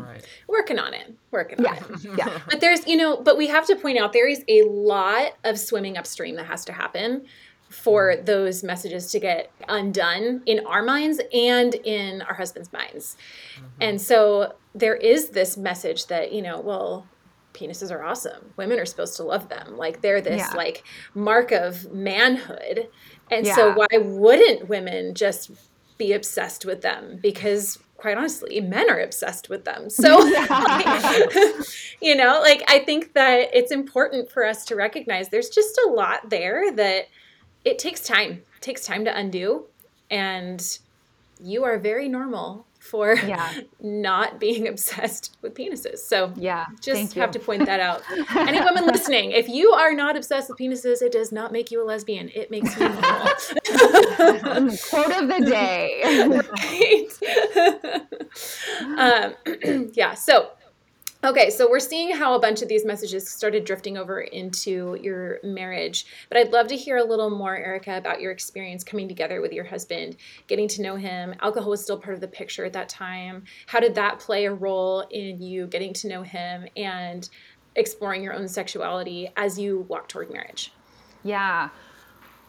right. 0.00 0.24
Working 0.48 0.78
on 0.78 0.94
it. 0.94 1.14
Working 1.30 1.62
yeah. 1.62 1.70
on 1.70 1.94
it. 1.94 2.18
Yeah. 2.18 2.38
But 2.50 2.60
there's, 2.60 2.86
you 2.86 2.96
know, 2.96 3.16
but 3.16 3.36
we 3.36 3.46
have 3.48 3.66
to 3.66 3.76
point 3.76 3.98
out 3.98 4.12
there 4.12 4.28
is 4.28 4.44
a 4.48 4.62
lot 4.62 5.34
of 5.44 5.58
swimming 5.58 5.96
upstream 5.96 6.34
that 6.36 6.46
has 6.46 6.64
to 6.66 6.72
happen 6.72 7.26
for 7.68 8.16
those 8.16 8.64
messages 8.64 9.10
to 9.12 9.20
get 9.20 9.52
undone 9.68 10.42
in 10.46 10.64
our 10.66 10.82
minds 10.82 11.20
and 11.32 11.74
in 11.74 12.22
our 12.22 12.34
husbands' 12.34 12.72
minds. 12.72 13.16
Mm-hmm. 13.56 13.66
And 13.80 14.00
so 14.00 14.54
there 14.74 14.96
is 14.96 15.30
this 15.30 15.56
message 15.56 16.06
that, 16.06 16.32
you 16.32 16.40
know, 16.40 16.60
well, 16.60 17.06
penises 17.52 17.90
are 17.90 18.02
awesome. 18.02 18.52
Women 18.56 18.78
are 18.78 18.86
supposed 18.86 19.16
to 19.16 19.22
love 19.22 19.48
them. 19.48 19.76
Like 19.76 20.00
they're 20.00 20.20
this 20.20 20.40
yeah. 20.40 20.56
like 20.56 20.84
mark 21.14 21.52
of 21.52 21.92
manhood. 21.92 22.88
And 23.30 23.46
yeah. 23.46 23.54
so 23.54 23.72
why 23.72 23.86
wouldn't 23.98 24.68
women 24.68 25.14
just 25.14 25.50
be 25.98 26.12
obsessed 26.12 26.64
with 26.64 26.82
them? 26.82 27.18
Because 27.20 27.78
quite 27.98 28.16
honestly, 28.16 28.60
men 28.60 28.88
are 28.88 29.00
obsessed 29.00 29.50
with 29.50 29.64
them. 29.64 29.88
So, 29.98 30.18
like, 30.18 30.86
you 32.00 32.14
know, 32.14 32.38
like 32.40 32.62
I 32.68 32.78
think 32.78 33.14
that 33.14 33.50
it's 33.52 33.72
important 33.72 34.30
for 34.30 34.46
us 34.46 34.64
to 34.66 34.76
recognize 34.76 35.28
there's 35.28 35.50
just 35.50 35.76
a 35.86 35.90
lot 35.90 36.30
there 36.30 36.72
that 36.76 37.08
it 37.68 37.78
takes 37.78 38.00
time. 38.00 38.42
It 38.56 38.62
takes 38.62 38.84
time 38.84 39.04
to 39.04 39.16
undo. 39.16 39.66
And 40.10 40.78
you 41.40 41.64
are 41.64 41.78
very 41.78 42.08
normal 42.08 42.66
for 42.78 43.14
yeah. 43.14 43.52
not 43.80 44.40
being 44.40 44.66
obsessed 44.66 45.36
with 45.42 45.54
penises. 45.54 45.98
So 45.98 46.32
yeah, 46.36 46.66
just 46.80 47.14
have 47.14 47.30
to 47.32 47.38
point 47.38 47.66
that 47.66 47.80
out. 47.80 48.02
Any 48.36 48.60
woman 48.60 48.86
listening, 48.86 49.32
if 49.32 49.48
you 49.48 49.72
are 49.72 49.92
not 49.92 50.16
obsessed 50.16 50.48
with 50.48 50.58
penises, 50.58 51.02
it 51.02 51.12
does 51.12 51.30
not 51.30 51.52
make 51.52 51.70
you 51.70 51.82
a 51.82 51.86
lesbian. 51.86 52.30
It 52.34 52.50
makes 52.50 52.74
you 52.78 52.88
normal. 52.88 53.02
Quote 54.90 55.12
of 55.12 55.28
the 55.28 55.44
day. 55.46 56.02
right. 58.96 59.34
um, 59.66 59.90
yeah. 59.94 60.14
So 60.14 60.50
Okay, 61.24 61.50
so 61.50 61.68
we're 61.68 61.80
seeing 61.80 62.14
how 62.14 62.34
a 62.34 62.38
bunch 62.38 62.62
of 62.62 62.68
these 62.68 62.84
messages 62.84 63.28
started 63.28 63.64
drifting 63.64 63.98
over 63.98 64.20
into 64.20 64.96
your 65.02 65.40
marriage. 65.42 66.06
But 66.28 66.38
I'd 66.38 66.52
love 66.52 66.68
to 66.68 66.76
hear 66.76 66.96
a 66.98 67.02
little 67.02 67.28
more, 67.28 67.58
Ericka, 67.58 67.98
about 67.98 68.20
your 68.20 68.30
experience 68.30 68.84
coming 68.84 69.08
together 69.08 69.40
with 69.40 69.52
your 69.52 69.64
husband, 69.64 70.16
getting 70.46 70.68
to 70.68 70.82
know 70.82 70.94
him. 70.94 71.34
Alcohol 71.40 71.70
was 71.70 71.82
still 71.82 71.98
part 71.98 72.14
of 72.14 72.20
the 72.20 72.28
picture 72.28 72.64
at 72.64 72.72
that 72.74 72.88
time. 72.88 73.42
How 73.66 73.80
did 73.80 73.96
that 73.96 74.20
play 74.20 74.44
a 74.44 74.54
role 74.54 75.00
in 75.10 75.42
you 75.42 75.66
getting 75.66 75.92
to 75.94 76.08
know 76.08 76.22
him 76.22 76.68
and 76.76 77.28
exploring 77.74 78.22
your 78.22 78.34
own 78.34 78.46
sexuality 78.46 79.28
as 79.36 79.58
you 79.58 79.86
walk 79.88 80.08
toward 80.08 80.30
marriage? 80.30 80.72
Yeah. 81.24 81.70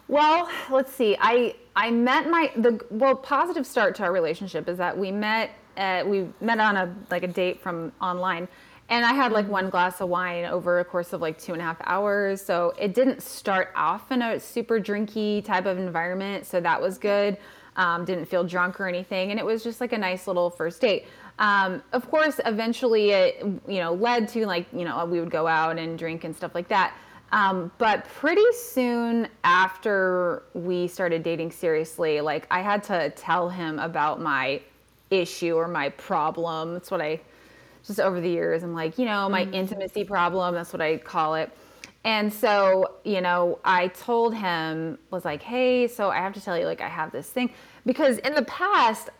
Well, 0.06 0.48
let's 0.70 0.92
see. 0.92 1.16
I 1.20 1.56
I 1.74 1.90
met 1.90 2.30
my 2.30 2.52
the 2.54 2.80
well 2.90 3.16
positive 3.16 3.66
start 3.66 3.96
to 3.96 4.04
our 4.04 4.12
relationship 4.12 4.68
is 4.68 4.78
that 4.78 4.96
we 4.96 5.10
met 5.10 5.50
uh, 5.80 6.04
we 6.06 6.28
met 6.40 6.60
on 6.60 6.76
a 6.76 6.94
like 7.10 7.24
a 7.24 7.28
date 7.28 7.60
from 7.60 7.90
online 8.00 8.46
and 8.90 9.04
i 9.04 9.12
had 9.12 9.32
like 9.32 9.44
mm-hmm. 9.44 9.52
one 9.52 9.70
glass 9.70 10.00
of 10.00 10.08
wine 10.08 10.44
over 10.44 10.80
a 10.80 10.84
course 10.84 11.12
of 11.12 11.20
like 11.20 11.38
two 11.38 11.52
and 11.52 11.62
a 11.62 11.64
half 11.64 11.78
hours 11.84 12.42
so 12.42 12.74
it 12.78 12.94
didn't 12.94 13.22
start 13.22 13.70
off 13.74 14.12
in 14.12 14.20
a 14.20 14.38
super 14.38 14.78
drinky 14.78 15.42
type 15.44 15.64
of 15.64 15.78
environment 15.78 16.44
so 16.44 16.60
that 16.60 16.80
was 16.80 16.98
good. 16.98 17.38
Um, 17.76 18.04
didn't 18.04 18.26
feel 18.26 18.44
drunk 18.44 18.80
or 18.80 18.88
anything 18.88 19.30
and 19.30 19.38
it 19.38 19.46
was 19.46 19.62
just 19.62 19.80
like 19.80 19.92
a 19.92 19.98
nice 19.98 20.26
little 20.26 20.50
first 20.50 20.80
date. 20.80 21.06
Um, 21.38 21.82
of 21.92 22.10
course 22.10 22.40
eventually 22.44 23.10
it 23.10 23.44
you 23.66 23.78
know 23.78 23.94
led 23.94 24.28
to 24.30 24.44
like 24.44 24.66
you 24.72 24.84
know 24.84 25.04
we 25.06 25.20
would 25.20 25.30
go 25.30 25.46
out 25.46 25.78
and 25.78 25.98
drink 25.98 26.24
and 26.24 26.36
stuff 26.36 26.54
like 26.54 26.68
that. 26.68 26.94
Um, 27.32 27.70
but 27.78 28.04
pretty 28.06 28.52
soon 28.52 29.28
after 29.44 30.42
we 30.52 30.88
started 30.88 31.22
dating 31.22 31.52
seriously 31.52 32.20
like 32.20 32.44
i 32.50 32.60
had 32.60 32.82
to 32.84 33.10
tell 33.10 33.48
him 33.48 33.78
about 33.78 34.20
my 34.20 34.60
issue 35.10 35.54
or 35.54 35.68
my 35.68 35.90
problem. 35.90 36.74
That's 36.74 36.90
what 36.90 37.00
I 37.00 37.20
just 37.86 38.00
over 38.00 38.20
the 38.20 38.28
years 38.28 38.62
I'm 38.62 38.74
like, 38.74 38.98
you 38.98 39.06
know, 39.06 39.28
my 39.28 39.44
mm-hmm. 39.44 39.54
intimacy 39.54 40.04
problem, 40.04 40.54
that's 40.54 40.72
what 40.72 40.82
I 40.82 40.98
call 40.98 41.34
it. 41.34 41.50
And 42.04 42.32
so, 42.32 42.96
you 43.04 43.20
know, 43.20 43.58
I 43.64 43.88
told 43.88 44.34
him 44.34 44.98
was 45.10 45.24
like, 45.24 45.42
"Hey, 45.42 45.86
so 45.86 46.10
I 46.10 46.16
have 46.16 46.32
to 46.34 46.40
tell 46.40 46.58
you 46.58 46.64
like 46.64 46.80
I 46.80 46.88
have 46.88 47.12
this 47.12 47.28
thing 47.28 47.52
because 47.84 48.18
in 48.18 48.34
the 48.34 48.44
past 48.44 49.10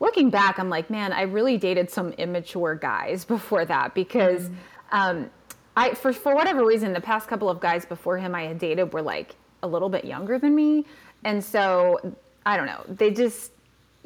looking 0.00 0.30
back, 0.30 0.58
I'm 0.58 0.68
like, 0.68 0.90
man, 0.90 1.12
I 1.12 1.22
really 1.22 1.56
dated 1.56 1.90
some 1.90 2.12
immature 2.12 2.74
guys 2.74 3.24
before 3.24 3.64
that 3.64 3.94
because 3.94 4.48
mm-hmm. 4.48 4.56
um, 4.92 5.30
I, 5.76 5.94
for, 5.94 6.12
for 6.12 6.34
whatever 6.34 6.64
reason, 6.64 6.92
the 6.92 7.00
past 7.00 7.28
couple 7.28 7.48
of 7.48 7.60
guys 7.60 7.84
before 7.84 8.18
him 8.18 8.34
I 8.34 8.44
had 8.44 8.58
dated 8.58 8.92
were 8.92 9.02
like 9.02 9.34
a 9.62 9.68
little 9.68 9.88
bit 9.88 10.04
younger 10.04 10.38
than 10.38 10.54
me. 10.54 10.86
And 11.24 11.42
so, 11.42 12.16
I 12.44 12.56
don't 12.56 12.66
know, 12.66 12.84
they 12.88 13.10
just, 13.10 13.52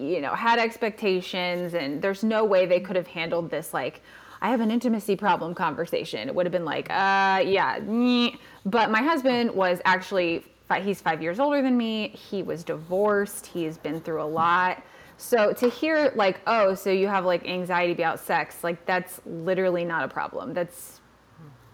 you 0.01 0.21
know, 0.21 0.35
had 0.35 0.59
expectations 0.59 1.75
and 1.75 2.01
there's 2.01 2.25
no 2.25 2.45
way 2.45 2.67
they 2.67 2.81
could 2.81 2.97
have 2.97 3.07
handled 3.07 3.51
this 3.51 3.75
like 3.75 4.03
I 4.43 4.51
have 4.51 4.61
an 4.61 4.71
intimacy 4.71 5.17
problem 5.17 5.55
conversation. 5.55 6.29
It 6.29 6.35
would 6.35 6.47
have 6.47 6.53
been 6.53 6.65
like, 6.65 6.89
uh, 6.89 7.43
yeah. 7.45 7.79
Nyeh. 7.81 8.39
But 8.65 8.91
my 8.91 9.03
husband 9.03 9.51
was 9.51 9.81
actually, 9.85 10.45
he's 10.83 11.01
five 11.01 11.23
years 11.23 11.39
older 11.39 11.61
than 11.61 11.77
me. 11.77 12.09
He 12.09 12.43
was 12.43 12.65
divorced. 12.65 13.47
He's 13.47 13.77
been 13.77 14.01
through 14.01 14.23
a 14.23 14.25
lot. 14.25 14.83
So 15.19 15.53
to 15.53 15.69
hear 15.69 16.13
like, 16.15 16.41
oh, 16.47 16.75
so 16.75 16.91
you 16.91 17.07
have 17.07 17.27
like 17.27 17.47
anxiety 17.47 17.93
about 17.93 18.19
sex, 18.19 18.65
like 18.65 18.87
that's 18.87 19.21
literally 19.27 19.85
not 19.85 20.05
a 20.05 20.09
problem. 20.09 20.55
That's 20.55 21.01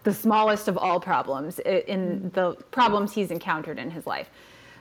the 0.03 0.13
smallest 0.13 0.67
of 0.67 0.77
all 0.77 0.99
problems 0.99 1.61
in 1.61 2.31
the 2.35 2.55
problems 2.73 3.13
he's 3.13 3.31
encountered 3.31 3.79
in 3.79 3.91
his 3.91 4.07
life. 4.07 4.31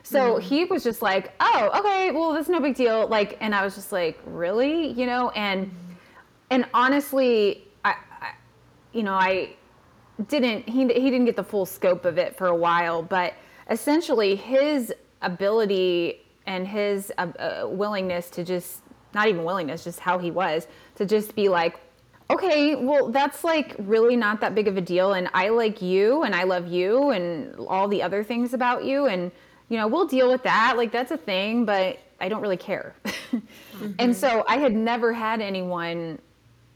So 0.06 0.36
mm. 0.36 0.40
he 0.40 0.64
was 0.64 0.84
just 0.84 1.02
like, 1.02 1.32
"Oh, 1.40 1.70
okay, 1.80 2.12
well, 2.12 2.32
that's 2.32 2.48
no 2.48 2.60
big 2.60 2.76
deal." 2.76 3.08
Like, 3.08 3.36
and 3.40 3.52
I 3.52 3.64
was 3.64 3.74
just 3.74 3.90
like, 3.90 4.20
"Really?" 4.24 4.92
You 4.92 5.04
know, 5.04 5.30
and 5.30 5.66
mm-hmm. 5.66 5.92
and 6.50 6.66
honestly, 6.72 7.66
I, 7.84 7.96
I, 8.20 8.30
you 8.92 9.02
know, 9.02 9.14
I 9.14 9.56
didn't 10.28 10.68
he 10.68 10.86
he 10.86 11.10
didn't 11.10 11.24
get 11.24 11.34
the 11.34 11.42
full 11.42 11.66
scope 11.66 12.04
of 12.04 12.18
it 12.18 12.36
for 12.36 12.46
a 12.46 12.54
while, 12.54 13.02
but 13.02 13.34
essentially 13.68 14.36
his 14.36 14.94
ability 15.22 16.20
and 16.46 16.68
his 16.68 17.12
uh, 17.18 17.26
uh, 17.40 17.66
willingness 17.68 18.30
to 18.30 18.44
just 18.44 18.82
not 19.12 19.26
even 19.26 19.42
willingness, 19.42 19.82
just 19.82 19.98
how 19.98 20.18
he 20.18 20.30
was 20.30 20.68
to 20.94 21.04
just 21.04 21.34
be 21.34 21.48
like, 21.48 21.80
okay, 22.30 22.76
well, 22.76 23.08
that's 23.08 23.42
like 23.42 23.74
really 23.78 24.14
not 24.14 24.40
that 24.40 24.54
big 24.54 24.68
of 24.68 24.76
a 24.76 24.80
deal. 24.80 25.14
And 25.14 25.28
I 25.34 25.48
like 25.48 25.82
you 25.82 26.22
and 26.22 26.32
I 26.32 26.44
love 26.44 26.68
you 26.68 27.10
and 27.10 27.56
all 27.66 27.88
the 27.88 28.02
other 28.02 28.22
things 28.22 28.54
about 28.54 28.84
you. 28.84 29.06
And 29.06 29.32
you 29.68 29.76
know, 29.76 29.86
we'll 29.86 30.06
deal 30.06 30.30
with 30.30 30.42
that. 30.44 30.76
Like 30.76 30.92
that's 30.92 31.10
a 31.10 31.16
thing, 31.16 31.64
but 31.64 31.98
I 32.20 32.28
don't 32.28 32.40
really 32.40 32.56
care. 32.56 32.94
mm-hmm. 33.04 33.92
And 33.98 34.16
so 34.16 34.44
I 34.48 34.58
had 34.58 34.74
never 34.74 35.12
had 35.12 35.40
anyone 35.40 36.18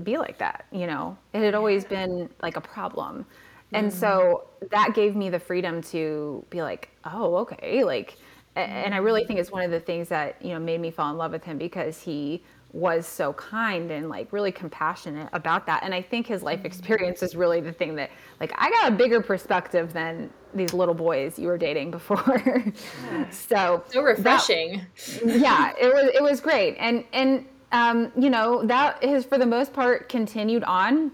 be 0.03 0.19
like 0.19 0.39
that, 0.39 0.67
you 0.71 0.87
know. 0.87 1.17
It 1.33 1.43
had 1.43 1.55
always 1.55 1.85
been 1.85 2.29
like 2.43 2.57
a 2.57 2.61
problem. 2.61 3.27
And 3.73 3.91
mm-hmm. 3.91 3.99
so 3.99 4.45
that 4.71 4.95
gave 4.95 5.15
me 5.15 5.31
the 5.31 5.39
freedom 5.39 5.81
to 5.83 6.45
be 6.51 6.63
like, 6.63 6.91
"Oh, 7.05 7.37
okay." 7.37 7.85
Like 7.85 8.17
and 8.57 8.95
I 8.95 8.99
really 8.99 9.25
think 9.25 9.39
it's 9.39 9.53
one 9.53 9.63
of 9.63 9.71
the 9.71 9.81
things 9.81 10.09
that, 10.09 10.37
you 10.45 10.51
know, 10.51 10.59
made 10.59 10.81
me 10.81 10.91
fall 10.91 11.11
in 11.11 11.17
love 11.17 11.33
with 11.33 11.45
him 11.45 11.57
because 11.57 12.03
he 12.03 12.43
was 12.73 13.07
so 13.07 13.33
kind 13.33 13.91
and 13.91 14.09
like 14.09 14.33
really 14.33 14.53
compassionate 14.53 15.29
about 15.33 15.67
that. 15.67 15.83
And 15.83 15.93
I 15.93 16.03
think 16.03 16.27
his 16.27 16.43
life 16.43 16.65
experience 16.65 17.23
is 17.23 17.35
really 17.35 17.61
the 17.61 17.73
thing 17.73 17.97
that 17.97 18.11
like 18.39 18.53
I 18.57 18.71
got 18.71 18.93
a 18.93 18.95
bigger 18.95 19.21
perspective 19.21 19.93
than 19.93 20.31
these 20.55 20.73
little 20.73 20.95
boys 20.95 21.39
you 21.39 21.49
were 21.49 21.59
dating 21.59 21.91
before. 21.91 22.65
so 23.31 23.83
so 23.89 24.03
refreshing. 24.03 24.83
That, 25.25 25.39
yeah, 25.41 25.73
it 25.81 25.93
was 25.93 26.11
it 26.15 26.23
was 26.23 26.41
great. 26.41 26.77
And 26.79 27.05
and 27.13 27.47
um, 27.73 28.13
you 28.17 28.31
know, 28.31 28.65
that 28.67 29.03
has 29.05 29.25
for 29.25 29.39
the 29.39 29.47
most 29.47 29.73
part 29.73 30.09
continued 30.09 30.65
on. 30.65 31.13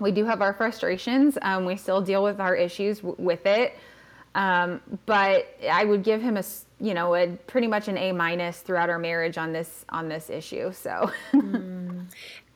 We 0.00 0.10
do 0.10 0.24
have 0.24 0.42
our 0.42 0.52
frustrations. 0.52 1.38
Um, 1.40 1.64
we 1.64 1.76
still 1.76 2.00
deal 2.00 2.22
with 2.22 2.40
our 2.40 2.56
issues 2.56 2.98
w- 2.98 3.16
with 3.18 3.46
it. 3.46 3.76
Um, 4.34 4.80
but 5.06 5.46
I 5.70 5.84
would 5.84 6.02
give 6.02 6.20
him 6.20 6.36
a 6.36 6.44
you 6.80 6.92
know 6.92 7.14
a 7.14 7.28
pretty 7.46 7.66
much 7.66 7.88
an 7.88 7.96
A 7.96 8.12
minus 8.12 8.60
throughout 8.60 8.90
our 8.90 8.98
marriage 8.98 9.38
on 9.38 9.52
this 9.52 9.84
on 9.88 10.08
this 10.08 10.30
issue. 10.30 10.72
So. 10.72 11.10
mm. 11.32 12.06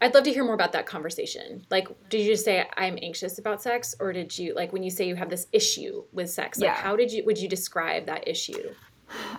I'd 0.00 0.14
love 0.14 0.22
to 0.24 0.32
hear 0.32 0.44
more 0.44 0.54
about 0.54 0.72
that 0.72 0.86
conversation. 0.86 1.66
Like, 1.70 1.88
did 2.08 2.20
you 2.20 2.28
just 2.28 2.44
say 2.44 2.64
I'm 2.76 2.98
anxious 3.02 3.38
about 3.38 3.60
sex, 3.60 3.96
or 3.98 4.12
did 4.12 4.38
you 4.38 4.54
like 4.54 4.72
when 4.72 4.84
you 4.84 4.90
say 4.90 5.08
you 5.08 5.16
have 5.16 5.28
this 5.28 5.48
issue 5.52 6.04
with 6.12 6.30
sex? 6.30 6.58
Like, 6.58 6.68
yeah. 6.68 6.74
how 6.74 6.94
did 6.94 7.10
you 7.10 7.24
would 7.24 7.38
you 7.38 7.48
describe 7.48 8.06
that 8.06 8.28
issue? 8.28 8.74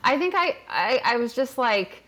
I 0.04 0.18
think 0.18 0.34
I, 0.36 0.58
I 0.68 1.02
I 1.04 1.16
was 1.18 1.34
just 1.34 1.58
like. 1.58 2.04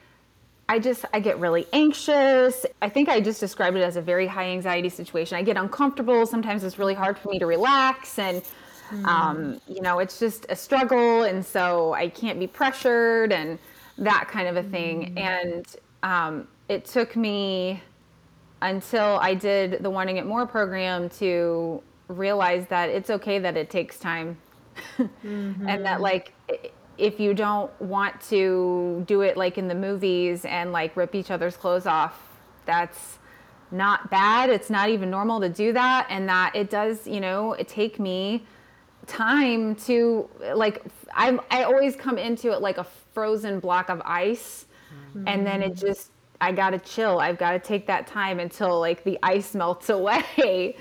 I 0.70 0.80
just 0.80 1.04
I 1.14 1.20
get 1.20 1.38
really 1.38 1.68
anxious. 1.74 2.66
I 2.82 2.88
think 2.88 3.10
I 3.10 3.20
just 3.20 3.42
described 3.42 3.76
it 3.76 3.82
as 3.82 3.98
a 3.98 4.02
very 4.02 4.26
high 4.26 4.46
anxiety 4.46 4.88
situation. 4.88 5.38
I 5.38 5.44
get 5.44 5.58
uncomfortable. 5.58 6.26
Sometimes 6.26 6.64
it's 6.64 6.80
really 6.80 6.94
hard 6.94 7.18
for 7.18 7.28
me 7.28 7.40
to 7.40 7.46
relax 7.46 8.18
and 8.18 8.42
mm. 8.92 9.06
um, 9.06 9.62
you 9.68 9.82
know, 9.82 10.00
it's 10.00 10.20
just 10.20 10.46
a 10.50 10.56
struggle 10.56 11.24
and 11.24 11.46
so 11.46 11.94
I 11.94 12.10
can't 12.10 12.40
be 12.40 12.48
pressured 12.48 13.32
and 13.32 13.58
that 13.98 14.28
kind 14.30 14.48
of 14.48 14.58
a 14.58 14.70
thing. 14.70 15.16
Mm. 15.16 15.20
And 15.20 15.76
um, 16.04 16.48
it 16.70 16.86
took 16.86 17.16
me 17.16 17.82
until 18.62 19.18
I 19.20 19.34
did 19.34 19.82
the 19.82 19.90
Wanting 19.90 20.18
It 20.18 20.26
More 20.26 20.46
program 20.46 21.10
to 21.10 21.82
realize 22.08 22.68
that 22.68 22.90
it's 22.90 23.10
okay 23.10 23.40
that 23.40 23.58
it 23.58 23.70
takes 23.70 23.98
time. 23.98 24.38
mm-hmm. 24.98 25.68
And 25.68 25.86
that, 25.86 26.02
like, 26.02 26.34
if 26.98 27.20
you 27.20 27.34
don't 27.34 27.72
want 27.82 28.22
to 28.30 29.04
do 29.08 29.22
it 29.22 29.36
like 29.38 29.58
in 29.58 29.68
the 29.68 29.76
movies 29.76 30.46
and 30.46 30.72
like 30.72 30.96
rip 30.96 31.16
each 31.16 31.32
other's 31.32 31.58
clothes 31.58 31.88
off, 31.88 32.22
that's 32.66 33.18
not 33.72 34.10
bad. 34.12 34.50
It's 34.50 34.70
not 34.70 34.90
even 34.90 35.10
normal 35.10 35.40
to 35.40 35.50
do 35.50 35.74
that. 35.74 36.08
And 36.10 36.28
that 36.30 36.56
it 36.56 36.70
does, 36.70 37.08
you 37.08 37.20
know, 37.20 37.54
it 37.54 37.68
take 37.68 38.00
me 38.00 38.46
time 39.12 39.76
to 39.76 40.30
like 40.56 40.84
I 41.14 41.38
I 41.50 41.64
always 41.64 41.96
come 41.96 42.18
into 42.18 42.52
it 42.52 42.62
like 42.62 42.78
a 42.78 42.86
frozen 43.14 43.60
block 43.60 43.90
of 43.90 44.02
ice 44.06 44.66
mm-hmm. 45.10 45.28
and 45.28 45.46
then 45.46 45.62
it 45.62 45.76
just 45.76 46.12
I 46.40 46.52
gotta 46.52 46.80
chill. 46.80 47.20
I've 47.20 47.38
got 47.38 47.52
to 47.52 47.60
take 47.60 47.86
that 47.88 48.08
time 48.08 48.40
until 48.40 48.80
like 48.80 49.04
the 49.04 49.20
ice 49.22 49.54
melts 49.62 49.90
away. 49.90 50.76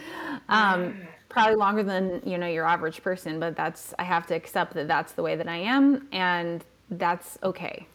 um, 0.49 1.03
probably 1.29 1.57
longer 1.57 1.83
than 1.83 2.23
you 2.25 2.39
know 2.39 2.47
your 2.47 2.67
average 2.67 3.03
person, 3.03 3.39
but 3.39 3.57
that's 3.57 3.95
I 3.99 4.05
have 4.05 4.27
to 4.29 4.35
accept 4.35 4.75
that 4.75 4.89
that's 4.89 5.13
the 5.13 5.23
way 5.23 5.37
that 5.37 5.49
I 5.49 5.57
am, 5.57 6.09
and 6.13 6.65
that's 6.91 7.39
okay. 7.43 7.87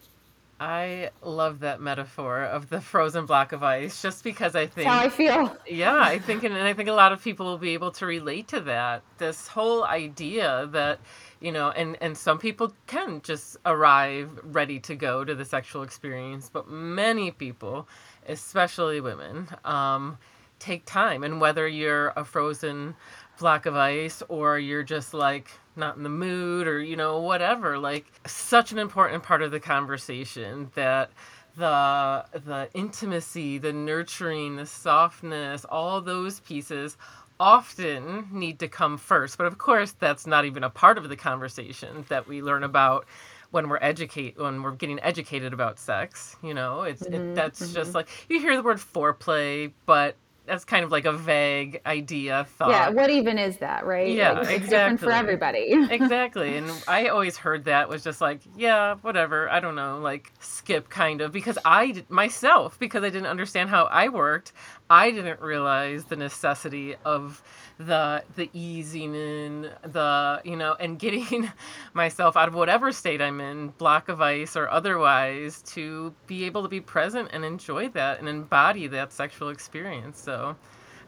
I 0.58 1.10
love 1.22 1.60
that 1.60 1.80
metaphor 1.80 2.42
of 2.42 2.70
the 2.70 2.80
frozen 2.80 3.26
block 3.26 3.52
of 3.52 3.62
ice, 3.62 4.00
just 4.00 4.24
because 4.24 4.54
I 4.54 4.66
think 4.66 4.86
that's 4.86 4.88
how 4.88 5.00
I 5.00 5.08
feel. 5.10 5.56
Yeah, 5.66 5.98
I 5.98 6.18
think, 6.18 6.44
and 6.44 6.54
I 6.54 6.72
think 6.72 6.88
a 6.88 6.94
lot 6.94 7.12
of 7.12 7.22
people 7.22 7.44
will 7.46 7.58
be 7.58 7.74
able 7.74 7.90
to 7.92 8.06
relate 8.06 8.48
to 8.48 8.60
that. 8.60 9.02
This 9.18 9.48
whole 9.48 9.84
idea 9.84 10.68
that 10.72 11.00
you 11.40 11.52
know 11.52 11.70
and 11.70 11.96
and 12.00 12.16
some 12.16 12.38
people 12.38 12.72
can 12.86 13.20
just 13.22 13.56
arrive 13.66 14.30
ready 14.42 14.78
to 14.80 14.94
go 14.94 15.24
to 15.24 15.34
the 15.34 15.44
sexual 15.44 15.82
experience 15.82 16.50
but 16.52 16.68
many 16.70 17.30
people 17.30 17.86
especially 18.28 19.00
women 19.00 19.48
um, 19.64 20.16
take 20.58 20.84
time 20.86 21.22
and 21.22 21.40
whether 21.40 21.68
you're 21.68 22.08
a 22.16 22.24
frozen 22.24 22.94
block 23.38 23.66
of 23.66 23.76
ice 23.76 24.22
or 24.28 24.58
you're 24.58 24.82
just 24.82 25.12
like 25.12 25.50
not 25.76 25.96
in 25.96 26.02
the 26.02 26.08
mood 26.08 26.66
or 26.66 26.80
you 26.80 26.96
know 26.96 27.20
whatever 27.20 27.78
like 27.78 28.06
such 28.26 28.72
an 28.72 28.78
important 28.78 29.22
part 29.22 29.42
of 29.42 29.50
the 29.50 29.60
conversation 29.60 30.70
that 30.74 31.10
the 31.56 32.24
the 32.44 32.68
intimacy, 32.74 33.58
the 33.58 33.72
nurturing, 33.72 34.56
the 34.56 34.66
softness, 34.66 35.64
all 35.64 36.00
those 36.00 36.40
pieces 36.40 36.96
often 37.40 38.28
need 38.32 38.58
to 38.60 38.68
come 38.68 38.96
first. 38.96 39.36
But 39.38 39.46
of 39.46 39.58
course, 39.58 39.92
that's 39.92 40.26
not 40.26 40.44
even 40.44 40.64
a 40.64 40.70
part 40.70 40.98
of 40.98 41.08
the 41.08 41.16
conversation 41.16 42.04
that 42.08 42.28
we 42.28 42.42
learn 42.42 42.62
about 42.62 43.06
when 43.50 43.68
we're 43.68 43.78
educate 43.80 44.38
when 44.38 44.62
we're 44.62 44.72
getting 44.72 45.00
educated 45.00 45.52
about 45.52 45.78
sex. 45.78 46.36
You 46.42 46.54
know, 46.54 46.82
it's 46.82 47.02
mm-hmm, 47.02 47.30
it, 47.30 47.34
that's 47.34 47.60
mm-hmm. 47.60 47.74
just 47.74 47.94
like 47.94 48.08
you 48.28 48.40
hear 48.40 48.56
the 48.56 48.62
word 48.62 48.78
foreplay, 48.78 49.72
but 49.86 50.16
that's 50.46 50.64
kind 50.64 50.84
of 50.84 50.90
like 50.90 51.04
a 51.04 51.12
vague 51.12 51.80
idea 51.86 52.46
thought. 52.56 52.70
Yeah, 52.70 52.88
what 52.90 53.10
even 53.10 53.38
is 53.38 53.58
that, 53.58 53.84
right? 53.84 54.08
Yeah, 54.08 54.32
like, 54.32 54.42
it's 54.42 54.50
exactly. 54.50 54.68
different 54.70 55.00
for 55.00 55.12
everybody. 55.12 55.72
exactly. 55.90 56.56
And 56.56 56.70
I 56.88 57.08
always 57.08 57.36
heard 57.36 57.64
that 57.64 57.88
was 57.88 58.02
just 58.02 58.20
like, 58.20 58.40
yeah, 58.56 58.94
whatever, 59.02 59.50
I 59.50 59.60
don't 59.60 59.74
know, 59.74 59.98
like 59.98 60.32
skip 60.40 60.88
kind 60.88 61.20
of 61.20 61.32
because 61.32 61.58
I 61.64 62.04
myself 62.08 62.78
because 62.78 63.04
I 63.04 63.10
didn't 63.10 63.28
understand 63.28 63.70
how 63.70 63.84
I 63.84 64.08
worked, 64.08 64.52
I 64.88 65.10
didn't 65.10 65.40
realize 65.40 66.04
the 66.04 66.16
necessity 66.16 66.96
of 67.04 67.42
the 67.78 68.22
the 68.36 68.48
easing 68.54 69.14
in 69.14 69.70
the 69.82 70.40
you 70.44 70.56
know 70.56 70.74
and 70.80 70.98
getting 70.98 71.50
myself 71.94 72.36
out 72.36 72.48
of 72.48 72.54
whatever 72.54 72.90
state 72.90 73.20
i'm 73.20 73.38
in 73.38 73.68
block 73.76 74.08
of 74.08 74.22
ice 74.22 74.56
or 74.56 74.66
otherwise 74.70 75.60
to 75.60 76.14
be 76.26 76.44
able 76.44 76.62
to 76.62 76.68
be 76.68 76.80
present 76.80 77.28
and 77.32 77.44
enjoy 77.44 77.86
that 77.90 78.18
and 78.18 78.28
embody 78.28 78.86
that 78.86 79.12
sexual 79.12 79.50
experience. 79.50 80.18
So 80.20 80.56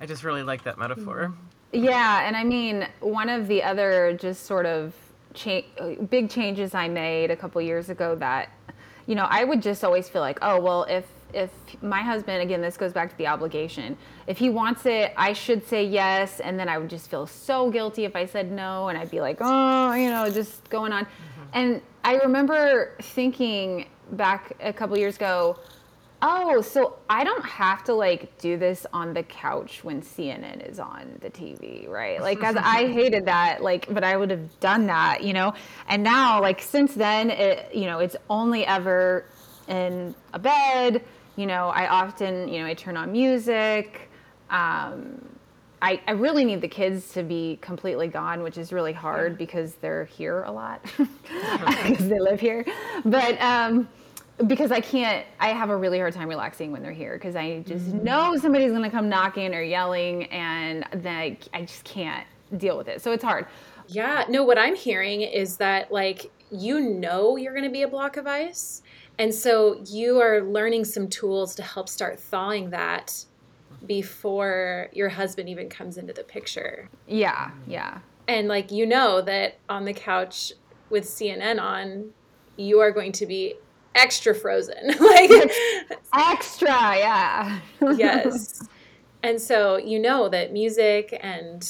i 0.01 0.07
just 0.07 0.25
really 0.25 0.43
like 0.43 0.63
that 0.65 0.79
metaphor. 0.79 1.33
Mm-hmm. 1.73 1.85
Yeah 1.85 2.27
and 2.27 2.37
i 2.37 2.45
mean 2.45 2.87
one 3.01 3.29
of 3.31 3.49
the 3.49 3.63
other 3.63 4.17
just 4.21 4.45
sort 4.45 4.67
of 4.67 4.95
cha- 5.33 5.63
big 6.11 6.29
changes 6.29 6.75
i 6.75 6.87
made 6.89 7.31
a 7.31 7.37
couple 7.37 7.63
years 7.63 7.89
ago 7.89 8.15
that 8.17 8.51
you 9.07 9.15
know 9.15 9.27
i 9.31 9.45
would 9.45 9.63
just 9.63 9.85
always 9.85 10.09
feel 10.09 10.23
like 10.23 10.39
oh 10.43 10.61
well 10.61 10.85
if 10.85 11.07
if 11.33 11.51
my 11.83 12.01
husband 12.01 12.43
again 12.43 12.61
this 12.61 12.77
goes 12.77 12.93
back 12.93 13.11
to 13.11 13.19
the 13.19 13.27
obligation. 13.27 13.97
If 14.27 14.39
he 14.39 14.51
wants 14.51 14.87
it 14.87 15.13
i 15.17 15.33
should 15.33 15.67
say 15.67 15.85
yes 15.85 16.41
and 16.41 16.59
then 16.59 16.69
i 16.69 16.77
would 16.79 16.91
just 16.91 17.11
feel 17.11 17.27
so 17.27 17.71
guilty 17.71 18.05
if 18.05 18.15
i 18.15 18.27
said 18.27 18.53
no 18.53 18.89
and 18.89 18.99
i'd 18.99 19.11
be 19.11 19.21
like 19.21 19.39
oh 19.41 19.95
you 19.95 20.11
know 20.11 20.31
just 20.31 20.69
going 20.69 20.93
on. 20.93 21.05
Mm-hmm. 21.05 21.43
and 21.55 21.83
i 22.05 22.17
remember 22.17 22.95
thinking 23.01 23.89
back 24.13 24.53
a 24.61 24.73
couple 24.73 24.99
years 24.99 25.17
ago 25.17 25.59
oh 26.21 26.61
so 26.61 26.99
i 27.09 27.25
don't 27.25 27.45
have 27.45 27.85
to 27.85 27.95
like 27.95 28.37
do 28.39 28.57
this 28.57 28.87
on 28.93 29.15
the 29.15 29.23
couch 29.23 29.83
when 29.85 30.03
cnn 30.03 30.69
is 30.69 30.79
on 30.79 31.17
the 31.21 31.31
tv 31.31 31.89
right? 31.89 32.21
Like 32.21 32.43
as 32.43 32.57
i 32.77 32.87
hated 32.89 33.25
that 33.27 33.63
like 33.63 33.87
but 33.93 34.05
i 34.05 34.17
would 34.17 34.31
have 34.31 34.61
done 34.61 34.87
that 34.87 35.23
you 35.23 35.33
know? 35.33 35.55
And 35.89 36.03
now 36.03 36.41
like 36.41 36.61
since 36.61 36.95
then 36.95 37.31
it 37.31 37.75
you 37.75 37.87
know 37.87 37.99
it's 38.01 38.17
only 38.29 38.67
ever 38.67 39.25
in 39.69 40.15
a 40.33 40.39
bed 40.39 41.05
you 41.39 41.47
know, 41.47 41.69
I 41.69 41.87
often, 41.87 42.49
you 42.49 42.59
know, 42.59 42.67
I 42.67 42.75
turn 42.75 42.97
on 42.97 43.13
music. 43.13 44.11
Um, 44.51 45.25
I, 45.81 46.01
I 46.09 46.11
really 46.11 46.45
need 46.45 46.61
the 46.61 46.69
kids 46.69 47.13
to 47.13 47.23
be 47.23 47.61
completely 47.61 48.09
gone, 48.09 48.43
which 48.43 48.59
is 48.59 48.73
really 48.73 48.93
hard 48.93 49.39
because 49.39 49.75
they're 49.77 50.07
here 50.07 50.43
a 50.43 50.51
lot 50.51 50.83
because 51.87 52.09
they 52.09 52.19
live 52.19 52.41
here. 52.41 52.67
But 53.05 53.41
um, 53.41 53.89
because 54.49 54.73
I 54.73 54.81
can't, 54.81 55.25
I 55.39 55.51
have 55.51 55.71
a 55.71 55.77
really 55.77 56.01
hard 56.01 56.13
time 56.13 56.29
relaxing 56.29 56.73
when 56.73 56.83
they're 56.83 56.91
here 56.91 57.15
because 57.15 57.37
I 57.37 57.61
just 57.61 57.87
mm-hmm. 57.87 58.03
know 58.03 58.37
somebody's 58.37 58.73
going 58.73 58.83
to 58.83 58.91
come 58.91 59.09
knocking 59.09 59.55
or 59.55 59.63
yelling, 59.63 60.25
and 60.33 60.85
then 60.93 61.17
I, 61.17 61.39
I 61.55 61.61
just 61.61 61.85
can't 61.85 62.27
deal 62.57 62.77
with 62.77 62.89
it. 62.89 63.01
So 63.01 63.13
it's 63.13 63.23
hard. 63.23 63.47
Yeah. 63.87 64.25
No, 64.29 64.43
what 64.43 64.59
I'm 64.59 64.75
hearing 64.75 65.21
is 65.21 65.57
that 65.59 65.93
like 65.93 66.33
you 66.51 66.81
know 66.81 67.37
you're 67.37 67.53
going 67.53 67.65
to 67.65 67.71
be 67.71 67.83
a 67.83 67.89
block 67.89 68.17
of 68.17 68.27
ice 68.27 68.83
and 69.19 69.35
so 69.35 69.83
you 69.87 70.21
are 70.21 70.43
learning 70.43 70.85
some 70.85 71.09
tools 71.09 71.55
to 71.57 71.63
help 71.63 71.89
start 71.89 72.21
thawing 72.21 72.71
that 72.71 73.25
before 73.87 74.89
your 74.93 75.09
husband 75.09 75.49
even 75.49 75.69
comes 75.69 75.99
into 75.99 76.13
the 76.13 76.25
picture. 76.25 76.89
Yeah, 77.07 77.51
yeah. 77.67 77.99
And 78.29 78.49
like 78.49 78.71
you 78.71 78.87
know 78.87 79.21
that 79.23 79.59
on 79.69 79.85
the 79.85 79.93
couch 79.93 80.53
with 80.91 81.05
CNN 81.05 81.61
on, 81.61 82.11
you 82.57 82.81
are 82.81 82.91
going 82.91 83.13
to 83.13 83.27
be 83.27 83.55
extra 83.95 84.35
frozen. 84.35 84.89
like 85.01 85.31
extra, 86.15 86.69
yeah. 86.69 87.61
yes. 87.97 88.69
And 89.23 89.41
so 89.41 89.77
you 89.77 89.99
know 89.99 90.29
that 90.29 90.53
music 90.53 91.19
and 91.21 91.69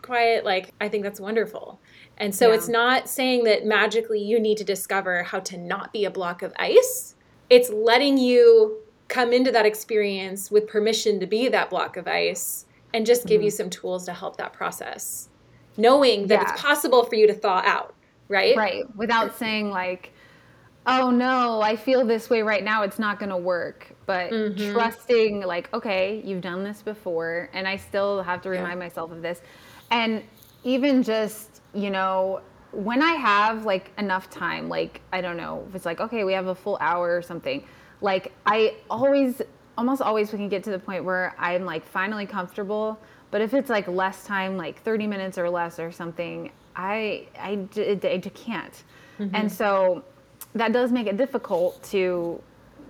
quiet 0.00 0.44
like 0.44 0.72
I 0.80 0.88
think 0.88 1.02
that's 1.02 1.20
wonderful. 1.20 1.80
And 2.18 2.34
so 2.34 2.48
yeah. 2.48 2.54
it's 2.54 2.68
not 2.68 3.08
saying 3.08 3.44
that 3.44 3.66
magically 3.66 4.20
you 4.20 4.40
need 4.40 4.56
to 4.58 4.64
discover 4.64 5.22
how 5.22 5.40
to 5.40 5.58
not 5.58 5.92
be 5.92 6.04
a 6.04 6.10
block 6.10 6.42
of 6.42 6.52
ice. 6.58 7.14
It's 7.50 7.70
letting 7.70 8.16
you 8.18 8.78
come 9.08 9.32
into 9.32 9.52
that 9.52 9.66
experience 9.66 10.50
with 10.50 10.66
permission 10.66 11.20
to 11.20 11.26
be 11.26 11.48
that 11.48 11.70
block 11.70 11.96
of 11.96 12.08
ice 12.08 12.66
and 12.94 13.04
just 13.04 13.26
give 13.26 13.38
mm-hmm. 13.38 13.44
you 13.44 13.50
some 13.50 13.70
tools 13.70 14.04
to 14.06 14.12
help 14.12 14.36
that 14.38 14.52
process. 14.52 15.28
Knowing 15.76 16.26
that 16.28 16.40
yeah. 16.40 16.52
it's 16.52 16.60
possible 16.60 17.04
for 17.04 17.14
you 17.14 17.26
to 17.26 17.34
thaw 17.34 17.62
out, 17.64 17.94
right? 18.28 18.56
Right. 18.56 18.96
Without 18.96 19.36
saying, 19.36 19.70
like, 19.70 20.12
oh 20.86 21.10
no, 21.10 21.60
I 21.60 21.76
feel 21.76 22.06
this 22.06 22.30
way 22.30 22.40
right 22.42 22.64
now, 22.64 22.82
it's 22.82 22.98
not 22.98 23.18
going 23.18 23.28
to 23.28 23.36
work. 23.36 23.94
But 24.06 24.30
mm-hmm. 24.30 24.72
trusting, 24.72 25.42
like, 25.42 25.72
okay, 25.74 26.22
you've 26.24 26.40
done 26.40 26.64
this 26.64 26.80
before, 26.80 27.50
and 27.52 27.68
I 27.68 27.76
still 27.76 28.22
have 28.22 28.40
to 28.42 28.48
remind 28.48 28.80
yeah. 28.80 28.86
myself 28.86 29.12
of 29.12 29.20
this. 29.20 29.42
And 29.90 30.22
even 30.64 31.02
just 31.02 31.55
you 31.76 31.90
know, 31.90 32.40
when 32.72 33.02
I 33.02 33.12
have 33.12 33.64
like 33.64 33.92
enough 33.98 34.30
time, 34.30 34.68
like 34.68 35.00
I 35.12 35.20
don't 35.20 35.36
know, 35.36 35.64
if 35.68 35.74
it's 35.74 35.86
like 35.86 36.00
okay, 36.00 36.24
we 36.24 36.32
have 36.32 36.46
a 36.46 36.54
full 36.54 36.78
hour 36.80 37.16
or 37.16 37.22
something, 37.22 37.64
like 38.00 38.32
I 38.46 38.76
always 38.90 39.42
almost 39.78 40.00
always 40.00 40.32
we 40.32 40.38
can 40.38 40.48
get 40.48 40.64
to 40.64 40.70
the 40.70 40.78
point 40.78 41.04
where 41.04 41.34
I'm 41.38 41.64
like 41.64 41.84
finally 41.84 42.26
comfortable, 42.26 42.98
but 43.30 43.40
if 43.40 43.54
it's 43.54 43.68
like 43.68 43.86
less 43.88 44.24
time, 44.24 44.56
like 44.56 44.82
30 44.82 45.06
minutes 45.06 45.38
or 45.38 45.50
less 45.50 45.78
or 45.78 45.92
something, 45.92 46.50
I 46.74 47.28
I, 47.38 47.66
I, 47.72 48.18
can't. 48.18 48.84
Mm-hmm. 49.18 49.34
And 49.34 49.52
so 49.52 50.04
that 50.54 50.72
does 50.72 50.92
make 50.92 51.06
it 51.06 51.16
difficult 51.16 51.82
to 51.84 52.42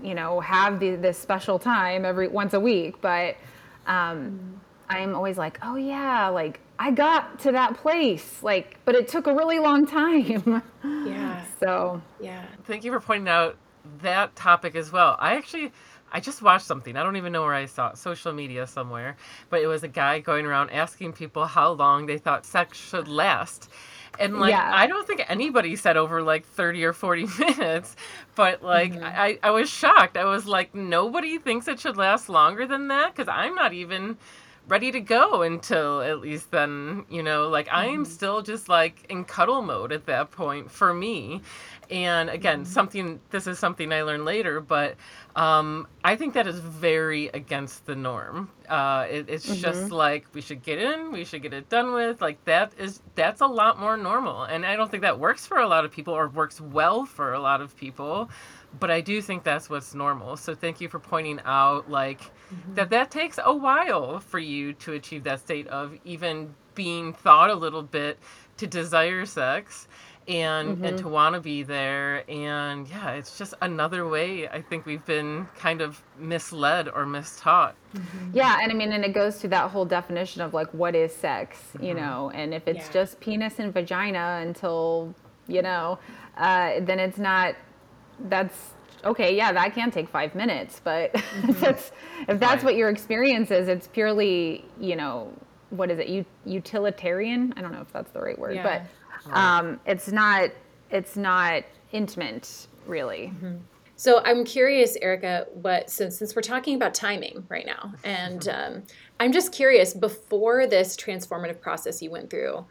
you 0.02 0.14
know 0.14 0.40
have 0.40 0.78
the, 0.78 0.96
this 0.96 1.18
special 1.18 1.58
time 1.58 2.04
every 2.04 2.28
once 2.28 2.54
a 2.54 2.60
week, 2.60 3.00
but 3.00 3.36
um, 3.86 3.96
mm-hmm. 3.96 4.54
I'm 4.88 5.14
always 5.14 5.38
like, 5.38 5.58
oh 5.62 5.76
yeah, 5.76 6.28
like 6.28 6.60
I 6.78 6.90
got 6.90 7.38
to 7.40 7.52
that 7.52 7.76
place, 7.76 8.42
like, 8.42 8.78
but 8.84 8.94
it 8.94 9.08
took 9.08 9.26
a 9.26 9.34
really 9.34 9.58
long 9.58 9.86
time. 9.86 10.62
Yeah. 11.06 11.44
so. 11.60 12.02
Yeah. 12.20 12.44
Thank 12.64 12.84
you 12.84 12.90
for 12.90 12.98
pointing 13.00 13.28
out 13.28 13.56
that 14.02 14.34
topic 14.34 14.74
as 14.74 14.90
well. 14.90 15.16
I 15.20 15.36
actually, 15.36 15.72
I 16.12 16.20
just 16.20 16.42
watched 16.42 16.66
something. 16.66 16.96
I 16.96 17.02
don't 17.02 17.16
even 17.16 17.32
know 17.32 17.42
where 17.42 17.54
I 17.54 17.66
saw 17.66 17.90
it, 17.90 17.98
social 17.98 18.32
media 18.32 18.66
somewhere, 18.66 19.16
but 19.48 19.60
it 19.62 19.68
was 19.68 19.84
a 19.84 19.88
guy 19.88 20.18
going 20.18 20.46
around 20.46 20.70
asking 20.70 21.12
people 21.12 21.46
how 21.46 21.72
long 21.72 22.06
they 22.06 22.18
thought 22.18 22.44
sex 22.44 22.78
should 22.78 23.06
last. 23.06 23.70
And 24.18 24.38
like, 24.40 24.50
yeah. 24.50 24.70
I 24.74 24.86
don't 24.86 25.06
think 25.06 25.24
anybody 25.28 25.76
said 25.76 25.96
over 25.96 26.22
like 26.22 26.46
30 26.46 26.84
or 26.84 26.92
40 26.92 27.26
minutes, 27.38 27.96
but 28.34 28.62
like, 28.62 28.92
mm-hmm. 28.92 29.04
I, 29.04 29.38
I 29.42 29.50
was 29.50 29.68
shocked. 29.68 30.16
I 30.16 30.24
was 30.24 30.46
like, 30.46 30.74
nobody 30.74 31.38
thinks 31.38 31.68
it 31.68 31.80
should 31.80 31.96
last 31.96 32.28
longer 32.28 32.66
than 32.66 32.88
that 32.88 33.14
because 33.14 33.28
I'm 33.28 33.54
not 33.54 33.72
even 33.72 34.16
ready 34.68 34.90
to 34.90 35.00
go 35.00 35.42
until 35.42 36.00
at 36.00 36.20
least 36.20 36.50
then, 36.50 37.04
you 37.08 37.22
know, 37.22 37.48
like 37.48 37.66
mm-hmm. 37.68 37.76
I'm 37.76 38.04
still 38.04 38.42
just 38.42 38.68
like 38.68 39.06
in 39.08 39.24
cuddle 39.24 39.62
mode 39.62 39.92
at 39.92 40.06
that 40.06 40.30
point 40.30 40.70
for 40.70 40.92
me. 40.92 41.42
And 41.88 42.28
again, 42.30 42.62
mm-hmm. 42.62 42.72
something 42.72 43.20
this 43.30 43.46
is 43.46 43.58
something 43.60 43.92
I 43.92 44.02
learned 44.02 44.24
later, 44.24 44.60
but 44.60 44.96
um, 45.36 45.86
I 46.02 46.16
think 46.16 46.34
that 46.34 46.48
is 46.48 46.58
very 46.58 47.28
against 47.28 47.86
the 47.86 47.94
norm. 47.94 48.50
Uh, 48.68 49.06
it, 49.08 49.26
it's 49.28 49.46
mm-hmm. 49.46 49.60
just 49.60 49.92
like 49.92 50.26
we 50.32 50.40
should 50.40 50.62
get 50.62 50.78
in, 50.80 51.12
we 51.12 51.24
should 51.24 51.42
get 51.42 51.54
it 51.54 51.68
done 51.68 51.92
with. 51.92 52.20
Like 52.20 52.44
that 52.46 52.72
is 52.76 53.00
that's 53.14 53.40
a 53.40 53.46
lot 53.46 53.78
more 53.78 53.96
normal, 53.96 54.42
and 54.42 54.66
I 54.66 54.74
don't 54.74 54.90
think 54.90 55.02
that 55.02 55.20
works 55.20 55.46
for 55.46 55.58
a 55.58 55.68
lot 55.68 55.84
of 55.84 55.92
people 55.92 56.14
or 56.14 56.28
works 56.28 56.60
well 56.60 57.06
for 57.06 57.34
a 57.34 57.40
lot 57.40 57.60
of 57.60 57.76
people 57.76 58.28
but 58.78 58.90
I 58.90 59.00
do 59.00 59.20
think 59.22 59.44
that's 59.44 59.70
what's 59.70 59.94
normal. 59.94 60.36
So 60.36 60.54
thank 60.54 60.80
you 60.80 60.88
for 60.88 60.98
pointing 60.98 61.40
out 61.44 61.90
like 61.90 62.20
mm-hmm. 62.20 62.74
that 62.74 62.90
that 62.90 63.10
takes 63.10 63.38
a 63.42 63.54
while 63.54 64.20
for 64.20 64.38
you 64.38 64.72
to 64.74 64.92
achieve 64.92 65.24
that 65.24 65.40
state 65.40 65.66
of 65.68 65.96
even 66.04 66.54
being 66.74 67.12
thought 67.12 67.50
a 67.50 67.54
little 67.54 67.82
bit 67.82 68.18
to 68.58 68.66
desire 68.66 69.26
sex 69.26 69.88
and 70.28 70.76
mm-hmm. 70.76 70.84
and 70.84 70.98
to 70.98 71.08
want 71.08 71.34
to 71.34 71.40
be 71.40 71.62
there 71.62 72.28
and 72.28 72.88
yeah 72.88 73.12
it's 73.12 73.38
just 73.38 73.54
another 73.62 74.08
way 74.08 74.48
i 74.48 74.60
think 74.60 74.84
we've 74.84 75.04
been 75.06 75.46
kind 75.56 75.80
of 75.80 76.02
misled 76.18 76.88
or 76.88 77.04
mistaught 77.04 77.74
mm-hmm. 77.94 78.30
yeah 78.32 78.58
and 78.60 78.72
i 78.72 78.74
mean 78.74 78.92
and 78.92 79.04
it 79.04 79.14
goes 79.14 79.38
to 79.38 79.46
that 79.46 79.70
whole 79.70 79.84
definition 79.84 80.42
of 80.42 80.52
like 80.52 80.68
what 80.74 80.96
is 80.96 81.14
sex 81.14 81.60
you 81.74 81.94
mm-hmm. 81.94 81.98
know 81.98 82.30
and 82.34 82.52
if 82.52 82.66
it's 82.66 82.86
yeah. 82.86 82.92
just 82.92 83.20
penis 83.20 83.58
and 83.58 83.72
vagina 83.72 84.40
until 84.42 85.14
you 85.46 85.62
know 85.62 85.98
uh, 86.36 86.80
then 86.80 86.98
it's 86.98 87.18
not 87.18 87.54
that's 88.28 88.72
okay 89.04 89.36
yeah 89.36 89.52
that 89.52 89.74
can 89.74 89.90
take 89.90 90.08
five 90.08 90.34
minutes 90.34 90.80
but 90.82 91.12
mm-hmm. 91.14 91.50
if 91.50 91.60
that's 91.60 91.92
if 92.28 92.40
that's 92.40 92.56
right. 92.56 92.64
what 92.64 92.76
your 92.76 92.88
experience 92.88 93.50
is 93.50 93.68
it's 93.68 93.86
purely 93.88 94.64
you 94.80 94.96
know 94.96 95.32
what 95.70 95.90
is 95.90 95.98
it 95.98 96.08
U- 96.08 96.24
utilitarian 96.44 97.52
i 97.56 97.60
don't 97.60 97.72
know 97.72 97.80
if 97.80 97.92
that's 97.92 98.10
the 98.12 98.20
right 98.20 98.38
word 98.38 98.54
yeah. 98.54 98.62
but 98.62 99.32
um, 99.32 99.80
it's 99.86 100.10
not 100.12 100.50
it's 100.90 101.16
not 101.16 101.62
intimate 101.92 102.68
really 102.86 103.32
mm-hmm. 103.34 103.56
So 103.98 104.20
I'm 104.26 104.44
curious, 104.44 104.96
Ericka, 105.02 105.50
what 105.54 105.88
since 105.88 106.18
since 106.18 106.36
we're 106.36 106.42
talking 106.42 106.76
about 106.76 106.92
timing 106.92 107.46
right 107.48 107.64
now, 107.64 107.94
and 108.04 108.46
um, 108.46 108.82
I'm 109.18 109.32
just 109.32 109.52
curious, 109.52 109.94
before 109.94 110.66
this 110.66 110.96
transformative 110.96 111.62
process 111.62 112.02
you 112.02 112.10
went 112.10 112.28
through, 112.28 112.66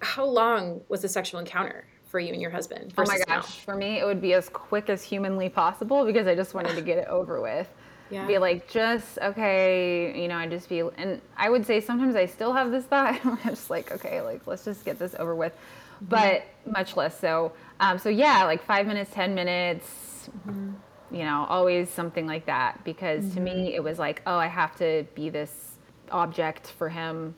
how 0.00 0.24
long 0.24 0.80
was 0.88 1.02
the 1.02 1.10
sexual 1.10 1.40
encounter 1.40 1.86
for 2.12 2.20
you 2.20 2.32
and 2.32 2.40
your 2.40 2.50
husband? 2.50 2.92
Oh 2.96 3.04
my 3.06 3.18
gosh, 3.18 3.26
now? 3.26 3.40
for 3.40 3.74
me 3.74 3.98
it 3.98 4.04
would 4.04 4.20
be 4.20 4.34
as 4.34 4.48
quick 4.50 4.88
as 4.90 5.02
humanly 5.02 5.48
possible 5.48 6.04
because 6.04 6.28
I 6.28 6.36
just 6.36 6.54
wanted 6.54 6.76
to 6.76 6.82
get 6.82 6.98
it 6.98 7.08
over 7.08 7.40
with. 7.40 7.68
Yeah. 8.10 8.26
Be 8.26 8.36
like, 8.36 8.68
just 8.68 9.18
okay, 9.18 10.12
you 10.20 10.28
know, 10.28 10.36
I 10.36 10.46
just 10.46 10.68
feel, 10.68 10.92
and 10.98 11.22
I 11.38 11.48
would 11.48 11.64
say 11.64 11.80
sometimes 11.80 12.14
I 12.14 12.26
still 12.26 12.52
have 12.52 12.70
this 12.70 12.84
thought. 12.84 13.18
I'm 13.24 13.38
just 13.38 13.70
like, 13.70 13.90
okay, 13.90 14.20
like 14.20 14.46
let's 14.46 14.64
just 14.64 14.84
get 14.84 14.98
this 14.98 15.16
over 15.18 15.34
with, 15.34 15.54
but 16.02 16.44
much 16.66 16.94
less 16.94 17.18
so. 17.18 17.52
Um, 17.80 17.98
so 17.98 18.10
yeah, 18.10 18.44
like 18.44 18.62
five 18.62 18.86
minutes, 18.86 19.10
ten 19.14 19.34
minutes, 19.34 20.28
mm-hmm. 20.46 20.72
you 21.10 21.24
know, 21.24 21.46
always 21.48 21.88
something 21.88 22.26
like 22.26 22.44
that. 22.44 22.84
Because 22.84 23.24
mm-hmm. 23.24 23.34
to 23.34 23.40
me, 23.40 23.52
mm-hmm. 23.52 23.76
it 23.76 23.82
was 23.82 23.98
like, 23.98 24.20
oh, 24.26 24.36
I 24.36 24.46
have 24.46 24.76
to 24.76 25.06
be 25.14 25.30
this 25.30 25.78
object 26.10 26.66
for 26.66 26.90
him 26.90 27.34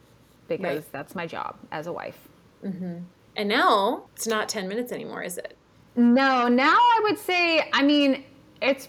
because 0.48 0.64
right. 0.64 0.92
that's 0.92 1.14
my 1.14 1.26
job 1.26 1.56
as 1.70 1.86
a 1.86 1.92
wife. 1.92 2.18
Mm-hmm. 2.64 2.98
And 3.36 3.48
now 3.48 4.04
it's 4.14 4.26
not 4.26 4.48
10 4.48 4.68
minutes 4.68 4.92
anymore, 4.92 5.22
is 5.22 5.38
it? 5.38 5.56
No, 5.96 6.48
now 6.48 6.76
I 6.76 7.00
would 7.04 7.18
say, 7.18 7.68
I 7.72 7.82
mean, 7.82 8.24
it's 8.60 8.88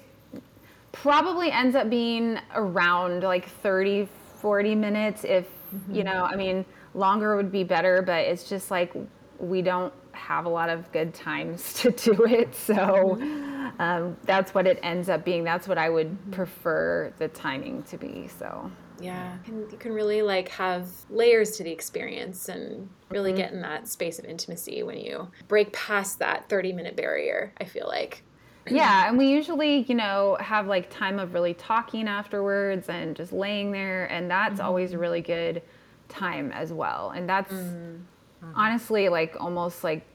probably 0.92 1.52
ends 1.52 1.76
up 1.76 1.90
being 1.90 2.40
around 2.56 3.24
like 3.24 3.48
30, 3.48 4.08
40 4.38 4.76
minutes. 4.76 5.24
If, 5.24 5.46
you 5.92 6.04
mm-hmm. 6.04 6.14
know, 6.14 6.24
I 6.24 6.36
mean, 6.36 6.66
longer 6.94 7.36
would 7.36 7.52
be 7.52 7.64
better, 7.64 8.02
but 8.02 8.26
it's 8.26 8.48
just 8.48 8.72
like 8.72 8.94
we 9.40 9.62
don't 9.62 9.94
have 10.14 10.46
a 10.46 10.50
lot 10.50 10.70
of 10.70 10.92
good 10.92 11.14
times 11.14 11.74
to 11.82 11.92
do 11.92 12.26
it. 12.26 12.56
So 12.56 12.74
mm-hmm. 12.74 13.82
um, 13.82 14.18
that's 14.24 14.54
what 14.54 14.66
it 14.66 14.80
ends 14.82 15.10
up 15.10 15.26
being. 15.26 15.44
That's 15.44 15.68
what 15.68 15.78
I 15.78 15.90
would 15.90 16.10
mm-hmm. 16.10 16.32
prefer 16.32 17.14
the 17.20 17.28
timing 17.28 17.84
to 17.84 17.98
be. 17.98 18.28
So 18.28 18.72
yeah, 19.00 19.38
and 19.46 19.72
you 19.72 19.78
can 19.78 19.94
really 19.94 20.22
like 20.22 20.50
have 20.50 20.88
layers 21.10 21.58
to 21.58 21.64
the 21.64 21.72
experience 21.72 22.50
and 22.50 22.90
really 23.10 23.32
mm-hmm. 23.32 23.38
get 23.38 23.54
in 23.54 23.62
that 23.62 23.88
space 23.88 24.20
of 24.20 24.26
intimacy 24.26 24.84
when 24.84 24.98
you 24.98 25.30
break 25.48 25.74
past 25.74 26.20
that 26.20 26.50
30 26.50 26.74
minute 26.74 26.96
barrier. 26.96 27.54
I 27.60 27.66
feel 27.66 27.88
like. 27.88 28.24
Yeah, 28.68 29.08
and 29.08 29.16
we 29.16 29.28
usually, 29.28 29.84
you 29.84 29.94
know, 29.94 30.38
have 30.40 30.66
like 30.66 30.90
time 30.90 31.20
of 31.20 31.36
really 31.36 31.54
talking 31.54 32.08
afterwards 32.08 32.90
and 32.90 33.16
just 33.16 33.32
laying 33.32 33.72
there, 33.72 34.06
and 34.06 34.30
that's 34.30 34.56
mm-hmm. 34.56 34.66
always 34.66 34.94
a 34.94 34.98
really 34.98 35.22
good 35.22 35.62
time 36.10 36.52
as 36.52 36.74
well. 36.74 37.12
And 37.12 37.30
that's 37.30 37.54
mm-hmm 37.54 37.98
mm-hmm. 38.46 38.60
honestly 38.60 39.10
like 39.10 39.36
almost 39.40 39.84
like 39.84 40.06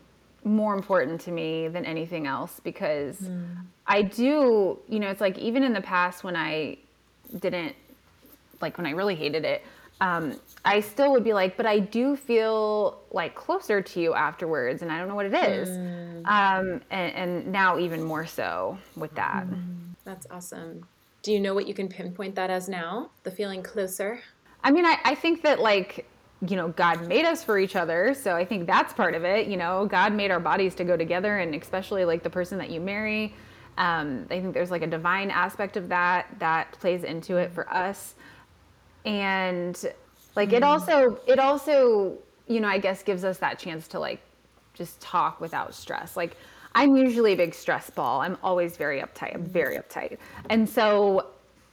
more 0.45 0.75
important 0.75 1.21
to 1.23 1.31
me 1.31 1.69
than 1.69 1.85
anything 1.85 2.27
else 2.27 2.61
because 2.61 3.19
mm. 3.19 3.57
I 3.87 4.03
do, 4.03 4.79
you 4.89 4.99
know, 4.99 5.11
it's 5.11 5.21
like 5.21 5.37
even 5.39 5.63
in 5.63 5.75
the 5.75 5.83
past 5.83 6.25
when 6.25 6.35
I 6.35 6.79
didn't 7.39 7.77
like 8.61 8.77
when 8.79 8.87
I 8.87 8.91
really 8.91 9.15
hated 9.15 9.45
it, 9.45 9.65
um, 10.01 10.41
I 10.65 10.81
still 10.81 11.13
would 11.13 11.25
be 11.25 11.33
like, 11.33 11.57
but 11.57 11.67
I 11.67 11.79
do 11.79 12.17
feel 12.17 13.01
like 13.11 13.35
closer 13.35 13.83
to 13.83 14.01
you 14.01 14.15
afterwards, 14.15 14.83
and 14.83 14.91
I 14.91 14.99
don't 14.99 15.09
know 15.09 15.15
what 15.15 15.27
it 15.27 15.35
is. 15.35 15.69
Mm. 15.69 16.27
Um, 16.27 16.81
and, 16.91 17.15
and, 17.15 17.47
now 17.53 17.79
even 17.79 18.03
more 18.03 18.27
so 18.27 18.79
with 18.97 19.15
that. 19.15 19.47
Mm. 19.47 19.95
That's 20.05 20.27
awesome. 20.31 20.87
Do 21.23 21.33
you 21.33 21.41
know 21.41 21.55
what 21.55 21.69
you 21.69 21.75
can 21.75 21.89
pinpoint 21.89 22.35
that 22.37 22.49
as 22.51 22.69
now? 22.69 23.11
The 23.25 23.31
feeling 23.31 23.63
closer? 23.63 24.21
I 24.65 24.71
mean, 24.71 24.87
I, 24.87 24.99
I 25.05 25.15
think 25.15 25.43
that 25.43 25.61
like 25.61 26.07
you 26.49 26.57
know, 26.57 26.69
God 26.69 27.07
made 27.07 27.27
us 27.27 27.45
for 27.45 27.59
each 27.59 27.77
other. 27.77 28.15
So 28.15 28.35
I 28.35 28.45
think 28.45 28.67
that's 28.67 28.95
part 28.95 29.15
of 29.15 29.25
it. 29.25 29.47
You 29.47 29.57
know, 29.57 29.87
God 29.87 30.15
made 30.15 30.31
our 30.31 30.41
bodies 30.41 30.75
to 30.77 30.85
go 30.85 30.97
together, 30.97 31.39
and 31.39 31.55
especially 31.55 32.05
like 32.05 32.23
the 32.23 32.31
person 32.31 32.59
that 32.59 32.71
you 32.71 32.81
marry. 32.81 33.35
Um, 33.77 34.27
I 34.31 34.41
think 34.41 34.55
there's 34.55 34.71
like 34.71 34.83
a 34.83 34.87
divine 34.87 35.31
aspect 35.31 35.77
of 35.77 35.89
that 35.89 36.27
that 36.39 36.73
plays 36.73 37.05
into 37.05 37.37
it 37.37 37.53
for 37.53 37.73
us. 37.73 38.15
And 39.05 39.77
like 40.37 40.53
it 40.53 40.63
mm. 40.63 40.67
also, 40.67 41.19
it 41.27 41.39
also, 41.39 42.19
you 42.47 42.61
know, 42.61 42.69
I 42.69 42.79
guess 42.79 43.03
gives 43.03 43.25
us 43.25 43.39
that 43.39 43.59
chance 43.59 43.89
to 43.89 43.99
like 43.99 44.21
just 44.75 45.01
talk 45.01 45.41
without 45.41 45.75
stress. 45.75 46.17
Like 46.17 46.37
I'm 46.75 46.97
usually 46.97 47.33
a 47.33 47.37
big 47.37 47.55
stress 47.55 47.91
ball. 47.91 48.21
I'm 48.21 48.39
always 48.43 48.77
very 48.77 49.01
uptight. 49.01 49.35
I'm 49.35 49.45
very 49.45 49.77
uptight. 49.77 50.19
And 50.49 50.69
so 50.69 51.27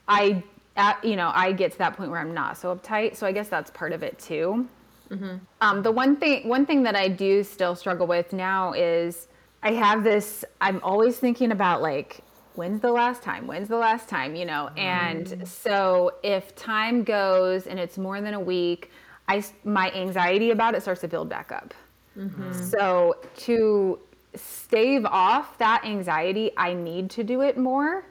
I 0.07 0.43
at, 0.77 1.03
you 1.03 1.15
know, 1.15 1.31
I 1.33 1.51
get 1.51 1.71
to 1.73 1.77
that 1.79 1.97
point 1.97 2.11
where 2.11 2.19
I'm 2.19 2.33
not 2.33 2.57
so 2.57 2.73
uptight. 2.75 3.15
So 3.15 3.25
I 3.25 3.31
guess 3.31 3.49
that's 3.49 3.71
part 3.71 3.91
of 3.91 4.03
it 4.03 4.17
too. 4.19 4.67
Mm-hmm. 5.09 5.37
Um, 5.61 5.81
the 5.81 5.91
one 5.91 6.15
thing, 6.17 6.47
one 6.47 6.65
thing 6.65 6.83
that 6.83 6.95
I 6.95 7.07
do 7.07 7.43
still 7.43 7.75
struggle 7.75 8.07
with 8.07 8.31
now 8.31 8.73
is 8.73 9.27
I 9.63 9.71
have 9.71 10.03
this. 10.03 10.45
I'm 10.61 10.79
always 10.83 11.17
thinking 11.17 11.51
about 11.51 11.81
like, 11.81 12.19
when's 12.57 12.81
the 12.81 12.91
last 12.91 13.21
time? 13.21 13.47
When's 13.47 13.69
the 13.69 13.77
last 13.77 14.09
time? 14.09 14.35
You 14.35 14.45
know. 14.45 14.69
And 14.75 15.27
mm. 15.27 15.47
so 15.47 16.13
if 16.23 16.55
time 16.55 17.03
goes 17.03 17.67
and 17.67 17.79
it's 17.79 17.97
more 17.97 18.19
than 18.19 18.33
a 18.33 18.39
week, 18.39 18.91
I 19.27 19.43
my 19.63 19.91
anxiety 19.91 20.51
about 20.51 20.75
it 20.75 20.81
starts 20.81 21.01
to 21.01 21.07
build 21.07 21.29
back 21.29 21.51
up. 21.51 21.73
Mm-hmm. 22.17 22.53
So 22.53 23.17
to 23.37 23.99
stave 24.35 25.05
off 25.05 25.57
that 25.59 25.83
anxiety, 25.85 26.51
I 26.57 26.73
need 26.73 27.09
to 27.11 27.23
do 27.23 27.41
it 27.41 27.57
more. 27.57 28.05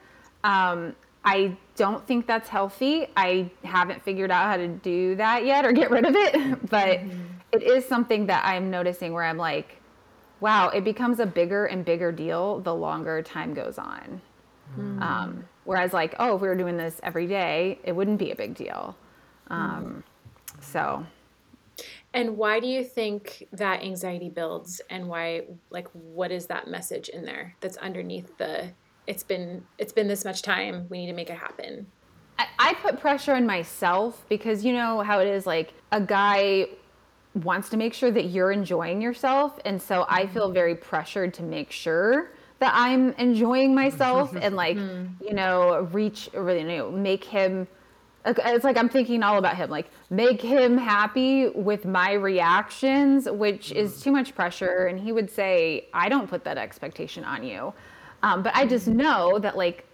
Um, 0.44 0.94
I 1.24 1.56
don't 1.74 2.06
think 2.06 2.26
that's 2.26 2.48
healthy. 2.48 3.08
I 3.16 3.50
haven't 3.64 4.02
figured 4.02 4.30
out 4.30 4.44
how 4.44 4.56
to 4.56 4.68
do 4.68 5.16
that 5.16 5.44
yet 5.44 5.64
or 5.64 5.72
get 5.72 5.90
rid 5.90 6.06
of 6.06 6.14
it, 6.14 6.34
but 6.70 7.00
mm-hmm. 7.00 7.20
it 7.50 7.62
is 7.62 7.84
something 7.84 8.26
that 8.26 8.44
I'm 8.44 8.70
noticing 8.70 9.12
where 9.12 9.24
I'm 9.24 9.36
like, 9.36 9.80
wow, 10.40 10.68
it 10.68 10.84
becomes 10.84 11.18
a 11.18 11.26
bigger 11.26 11.66
and 11.66 11.84
bigger 11.84 12.12
deal 12.12 12.60
the 12.60 12.74
longer 12.74 13.22
time 13.22 13.54
goes 13.54 13.78
on. 13.78 14.20
Mm. 14.78 15.00
Um, 15.00 15.44
whereas, 15.64 15.92
like, 15.92 16.14
oh, 16.18 16.36
if 16.36 16.42
we 16.42 16.48
were 16.48 16.56
doing 16.56 16.76
this 16.76 17.00
every 17.02 17.26
day, 17.26 17.78
it 17.84 17.92
wouldn't 17.92 18.18
be 18.18 18.30
a 18.30 18.36
big 18.36 18.54
deal. 18.54 18.96
Um, 19.48 20.04
mm. 20.48 20.62
So. 20.62 21.06
And 22.14 22.36
why 22.38 22.60
do 22.60 22.66
you 22.66 22.82
think 22.82 23.46
that 23.52 23.82
anxiety 23.82 24.30
builds? 24.30 24.80
And 24.88 25.08
why, 25.08 25.42
like, 25.70 25.88
what 25.92 26.32
is 26.32 26.46
that 26.46 26.68
message 26.68 27.10
in 27.10 27.24
there 27.24 27.54
that's 27.60 27.76
underneath 27.76 28.36
the 28.38 28.70
it's 29.06 29.22
been 29.22 29.64
it's 29.78 29.92
been 29.92 30.08
this 30.08 30.24
much 30.24 30.42
time 30.42 30.86
we 30.88 30.98
need 30.98 31.06
to 31.06 31.12
make 31.12 31.30
it 31.30 31.36
happen 31.36 31.86
I, 32.38 32.46
I 32.58 32.74
put 32.74 33.00
pressure 33.00 33.34
on 33.34 33.46
myself 33.46 34.24
because 34.28 34.64
you 34.64 34.72
know 34.72 35.00
how 35.00 35.20
it 35.20 35.28
is 35.28 35.46
like 35.46 35.72
a 35.92 36.00
guy 36.00 36.66
wants 37.34 37.68
to 37.70 37.76
make 37.76 37.94
sure 37.94 38.10
that 38.10 38.26
you're 38.26 38.52
enjoying 38.52 39.00
yourself 39.00 39.58
and 39.64 39.80
so 39.80 40.06
i 40.08 40.24
mm-hmm. 40.24 40.34
feel 40.34 40.50
very 40.50 40.74
pressured 40.74 41.34
to 41.34 41.42
make 41.42 41.70
sure 41.70 42.32
that 42.58 42.72
i'm 42.74 43.12
enjoying 43.14 43.74
myself 43.74 44.34
and 44.40 44.56
like 44.56 44.76
mm. 44.76 45.08
you 45.20 45.34
know 45.34 45.88
reach 45.92 46.28
really 46.34 46.60
you 46.60 46.66
know 46.66 46.90
make 46.90 47.24
him 47.24 47.66
it's 48.24 48.64
like 48.64 48.76
i'm 48.76 48.88
thinking 48.88 49.22
all 49.22 49.38
about 49.38 49.56
him 49.56 49.70
like 49.70 49.88
make 50.10 50.42
him 50.42 50.76
happy 50.76 51.48
with 51.50 51.84
my 51.84 52.12
reactions 52.12 53.28
which 53.30 53.70
is 53.72 53.92
mm. 53.94 54.02
too 54.02 54.10
much 54.10 54.34
pressure 54.34 54.86
and 54.86 54.98
he 54.98 55.12
would 55.12 55.30
say 55.30 55.86
i 55.94 56.08
don't 56.08 56.28
put 56.28 56.42
that 56.44 56.58
expectation 56.58 57.24
on 57.24 57.44
you 57.44 57.72
um, 58.22 58.42
but 58.42 58.54
I 58.56 58.66
just 58.66 58.88
know 58.88 59.38
that 59.38 59.56
like, 59.56 59.84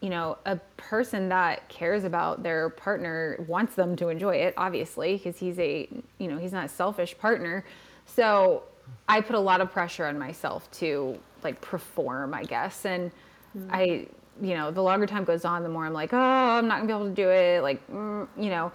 you 0.00 0.10
know, 0.10 0.38
a 0.46 0.56
person 0.76 1.28
that 1.28 1.68
cares 1.68 2.04
about 2.04 2.42
their 2.42 2.70
partner 2.70 3.44
wants 3.46 3.74
them 3.74 3.96
to 3.96 4.08
enjoy 4.08 4.36
it, 4.36 4.54
obviously, 4.56 5.16
because 5.16 5.38
he's 5.38 5.58
a, 5.58 5.88
you 6.18 6.28
know, 6.28 6.38
he's 6.38 6.52
not 6.52 6.64
a 6.64 6.68
selfish 6.68 7.16
partner. 7.18 7.64
So 8.06 8.64
I 9.08 9.20
put 9.20 9.36
a 9.36 9.40
lot 9.40 9.60
of 9.60 9.70
pressure 9.70 10.06
on 10.06 10.18
myself 10.18 10.70
to 10.72 11.18
like 11.44 11.60
perform, 11.60 12.34
I 12.34 12.44
guess. 12.44 12.84
And 12.84 13.10
mm-hmm. 13.56 13.70
I, 13.72 14.06
you 14.40 14.54
know, 14.54 14.70
the 14.70 14.82
longer 14.82 15.06
time 15.06 15.24
goes 15.24 15.44
on, 15.44 15.62
the 15.62 15.68
more 15.68 15.86
I'm 15.86 15.92
like, 15.92 16.12
oh, 16.12 16.18
I'm 16.18 16.68
not 16.68 16.76
gonna 16.76 16.86
be 16.86 16.92
able 16.92 17.08
to 17.08 17.14
do 17.14 17.28
it. 17.28 17.62
Like, 17.62 17.86
mm, 17.90 18.26
you 18.36 18.50
know, 18.50 18.72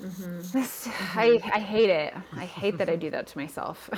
mm-hmm. 0.00 0.40
This, 0.52 0.86
mm-hmm. 0.86 1.18
I, 1.18 1.40
I 1.54 1.60
hate 1.60 1.90
it. 1.90 2.14
I 2.36 2.44
hate 2.44 2.78
that 2.78 2.88
I 2.88 2.96
do 2.96 3.10
that 3.10 3.26
to 3.28 3.38
myself. 3.38 3.90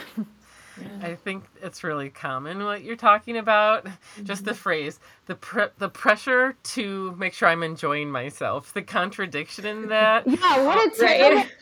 Yeah. 0.81 0.87
I 1.03 1.15
think 1.15 1.45
it's 1.63 1.85
really 1.85 2.09
common 2.11 2.65
what 2.65 2.83
you're 2.83 2.97
talking 2.97 3.37
about. 3.37 3.85
Mm-hmm. 3.85 4.25
Just 4.25 4.45
the 4.45 4.53
mm-hmm. 4.53 4.61
phrase, 4.61 5.01
the 5.27 5.35
pre- 5.35 5.69
the 5.79 5.89
pressure 5.89 6.57
to 6.63 7.15
make 7.17 7.35
sure 7.35 7.49
I'm 7.49 7.63
enjoying 7.63 8.11
myself. 8.11 8.73
The 8.73 8.83
contradiction 8.83 9.67
in 9.67 9.89
that. 9.89 10.27
yeah, 10.27 10.65
what 10.65 10.79
a 10.79 10.97
terrible 10.97 11.37
right? 11.37 11.53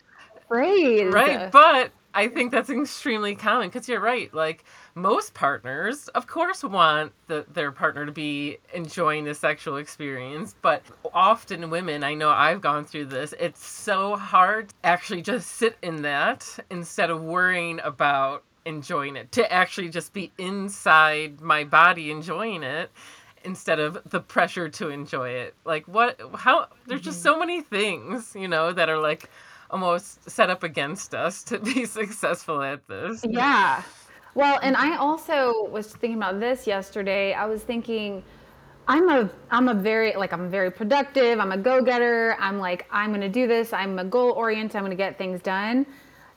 phrase. 0.49 1.13
Right, 1.13 1.51
but 1.51 1.91
I 2.15 2.29
think 2.29 2.53
that's 2.53 2.71
extremely 2.71 3.35
common 3.35 3.69
because 3.69 3.89
you're 3.89 4.01
right. 4.01 4.33
Like 4.33 4.65
most 4.94 5.35
partners, 5.35 6.09
of 6.09 6.26
course, 6.26 6.62
want 6.62 7.12
the, 7.29 7.44
their 7.53 7.72
partner 7.72 8.07
to 8.07 8.12
be 8.12 8.59
enjoying 8.74 9.24
the 9.24 9.35
sexual 9.35 9.76
experience, 9.76 10.55
but 10.62 10.83
often 11.12 11.71
women, 11.71 12.04
I 12.04 12.15
know 12.15 12.31
I've 12.31 12.60
gone 12.60 12.85
through 12.85 13.06
this, 13.06 13.35
it's 13.38 13.65
so 13.65 14.17
hard 14.17 14.71
to 14.71 14.75
actually 14.85 15.23
just 15.23 15.52
sit 15.52 15.77
in 15.83 16.02
that 16.02 16.46
instead 16.71 17.10
of 17.10 17.23
worrying 17.23 17.81
about 17.85 18.42
enjoying 18.65 19.17
it, 19.17 19.33
to 19.33 19.52
actually 19.52 19.88
just 19.88 20.12
be 20.12 20.33
inside 20.38 21.40
my 21.40 21.65
body 21.65 22.10
enjoying 22.10 22.62
it 22.62 22.90
instead 23.44 23.79
of 23.81 23.98
the 24.06 24.21
pressure 24.21 24.69
to 24.69 24.88
enjoy 24.88 25.31
it. 25.31 25.54
Like 25.65 25.87
what 25.88 26.21
how 26.35 26.69
there's 26.87 27.00
just 27.00 27.23
so 27.23 27.33
mm-hmm. 27.33 27.40
many 27.40 27.60
things, 27.62 28.35
you 28.35 28.48
know, 28.48 28.73
that 28.73 28.88
are 28.88 28.98
like 28.98 29.31
almost 29.71 30.29
set 30.29 30.50
up 30.50 30.62
against 30.62 31.15
us 31.15 31.42
to 31.44 31.58
be 31.58 31.85
successful 31.87 32.62
at 32.62 32.87
this. 32.88 33.25
Yeah. 33.29 33.83
Well, 34.35 34.60
and 34.62 34.76
I 34.76 34.96
also 34.96 35.68
was 35.70 35.88
thinking 35.88 36.16
about 36.16 36.38
this 36.38 36.66
yesterday. 36.66 37.33
I 37.33 37.46
was 37.46 37.62
thinking 37.62 38.22
I'm 38.87 39.08
a 39.08 39.31
I'm 39.50 39.68
a 39.68 39.74
very 39.74 40.14
like 40.14 40.33
I'm 40.33 40.50
very 40.50 40.70
productive. 40.70 41.38
I'm 41.38 41.52
a 41.52 41.56
go-getter. 41.56 42.37
I'm 42.38 42.58
like 42.58 42.87
I'm 42.90 43.10
going 43.10 43.20
to 43.20 43.28
do 43.28 43.46
this. 43.46 43.72
I'm 43.72 43.98
a 43.98 44.04
goal 44.04 44.33
oriented. 44.33 44.76
I'm 44.76 44.83
going 44.83 44.90
to 44.90 44.96
get 44.96 45.18
things 45.18 45.40
done. 45.42 45.87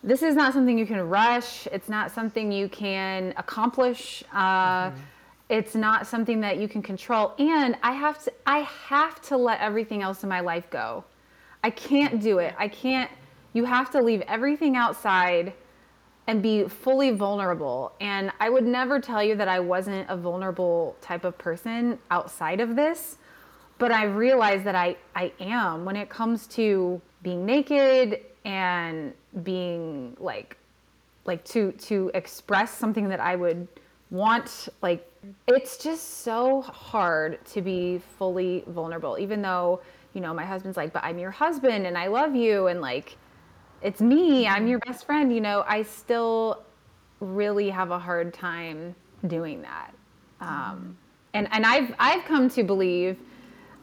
This 0.03 0.21
is 0.21 0.35
not 0.35 0.53
something 0.53 0.77
you 0.77 0.85
can 0.85 1.01
rush. 1.07 1.67
It's 1.67 1.87
not 1.87 2.11
something 2.11 2.51
you 2.51 2.67
can 2.67 3.33
accomplish. 3.37 4.23
Uh, 4.33 4.89
mm-hmm. 4.89 4.99
It's 5.49 5.75
not 5.75 6.07
something 6.07 6.41
that 6.41 6.57
you 6.57 6.67
can 6.67 6.81
control. 6.81 7.33
And 7.37 7.77
I 7.83 7.93
have 7.93 8.23
to 8.23 8.33
I 8.45 8.59
have 8.89 9.21
to 9.23 9.37
let 9.37 9.59
everything 9.59 10.01
else 10.01 10.23
in 10.23 10.29
my 10.29 10.39
life 10.39 10.69
go. 10.69 11.03
I 11.63 11.69
can't 11.69 12.21
do 12.21 12.39
it. 12.39 12.55
I 12.57 12.67
can't. 12.67 13.09
You 13.53 13.65
have 13.65 13.91
to 13.91 14.01
leave 14.01 14.21
everything 14.21 14.75
outside 14.75 15.53
and 16.27 16.41
be 16.41 16.67
fully 16.67 17.11
vulnerable. 17.11 17.91
And 17.99 18.31
I 18.39 18.49
would 18.49 18.65
never 18.65 18.99
tell 18.99 19.23
you 19.23 19.35
that 19.35 19.47
I 19.47 19.59
wasn't 19.59 20.09
a 20.09 20.15
vulnerable 20.15 20.95
type 21.01 21.25
of 21.25 21.37
person 21.37 21.99
outside 22.11 22.61
of 22.61 22.75
this, 22.75 23.17
but 23.77 23.91
I 23.91 24.05
realized 24.05 24.63
that 24.63 24.75
I, 24.75 24.95
I 25.15 25.33
am 25.39 25.83
when 25.83 25.95
it 25.95 26.09
comes 26.09 26.47
to 26.47 27.01
being 27.21 27.45
naked 27.45 28.21
and 28.45 29.13
being 29.43 30.15
like 30.19 30.57
like 31.25 31.43
to 31.45 31.71
to 31.73 32.11
express 32.13 32.71
something 32.71 33.07
that 33.07 33.21
I 33.21 33.35
would 33.35 33.67
want 34.11 34.67
like 34.81 35.09
it's 35.47 35.77
just 35.77 36.21
so 36.23 36.61
hard 36.61 37.43
to 37.45 37.61
be 37.61 38.01
fully 38.17 38.63
vulnerable 38.67 39.17
even 39.17 39.41
though 39.41 39.81
you 40.13 40.21
know 40.21 40.33
my 40.33 40.43
husband's 40.43 40.75
like 40.75 40.91
but 40.91 41.03
I'm 41.03 41.17
your 41.17 41.31
husband 41.31 41.87
and 41.87 41.97
I 41.97 42.07
love 42.07 42.35
you 42.35 42.67
and 42.67 42.81
like 42.81 43.17
it's 43.83 44.01
me, 44.01 44.47
I'm 44.47 44.65
your 44.65 44.79
best 44.79 45.05
friend, 45.05 45.33
you 45.33 45.41
know, 45.41 45.63
I 45.67 45.83
still 45.83 46.63
really 47.19 47.69
have 47.69 47.91
a 47.91 47.99
hard 47.99 48.33
time 48.33 48.95
doing 49.27 49.61
that. 49.61 49.93
Um, 50.39 50.97
and 51.33 51.47
and 51.51 51.65
I've 51.65 51.93
I've 51.99 52.23
come 52.25 52.49
to 52.51 52.63
believe, 52.63 53.17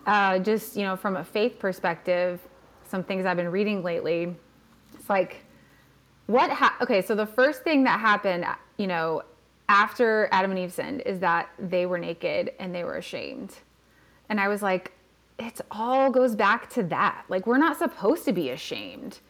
uh, 0.06 0.38
just 0.38 0.76
you 0.76 0.84
know, 0.84 0.96
from 0.96 1.16
a 1.16 1.24
faith 1.24 1.58
perspective, 1.58 2.40
some 2.88 3.04
things 3.04 3.26
I've 3.26 3.36
been 3.36 3.50
reading 3.50 3.82
lately. 3.82 4.34
It's 4.94 5.08
like, 5.10 5.44
what? 6.26 6.50
Ha- 6.50 6.76
okay, 6.80 7.02
so 7.02 7.14
the 7.14 7.26
first 7.26 7.62
thing 7.62 7.84
that 7.84 8.00
happened, 8.00 8.46
you 8.78 8.86
know, 8.86 9.22
after 9.68 10.28
Adam 10.32 10.50
and 10.50 10.60
Eve 10.60 10.72
sinned, 10.72 11.02
is 11.02 11.20
that 11.20 11.50
they 11.58 11.86
were 11.86 11.98
naked 11.98 12.52
and 12.58 12.74
they 12.74 12.84
were 12.84 12.96
ashamed, 12.96 13.54
and 14.28 14.40
I 14.40 14.48
was 14.48 14.62
like, 14.62 14.92
it 15.38 15.60
all 15.70 16.10
goes 16.10 16.34
back 16.34 16.70
to 16.70 16.82
that. 16.84 17.24
Like 17.28 17.46
we're 17.46 17.58
not 17.58 17.78
supposed 17.78 18.24
to 18.24 18.32
be 18.32 18.50
ashamed 18.50 19.20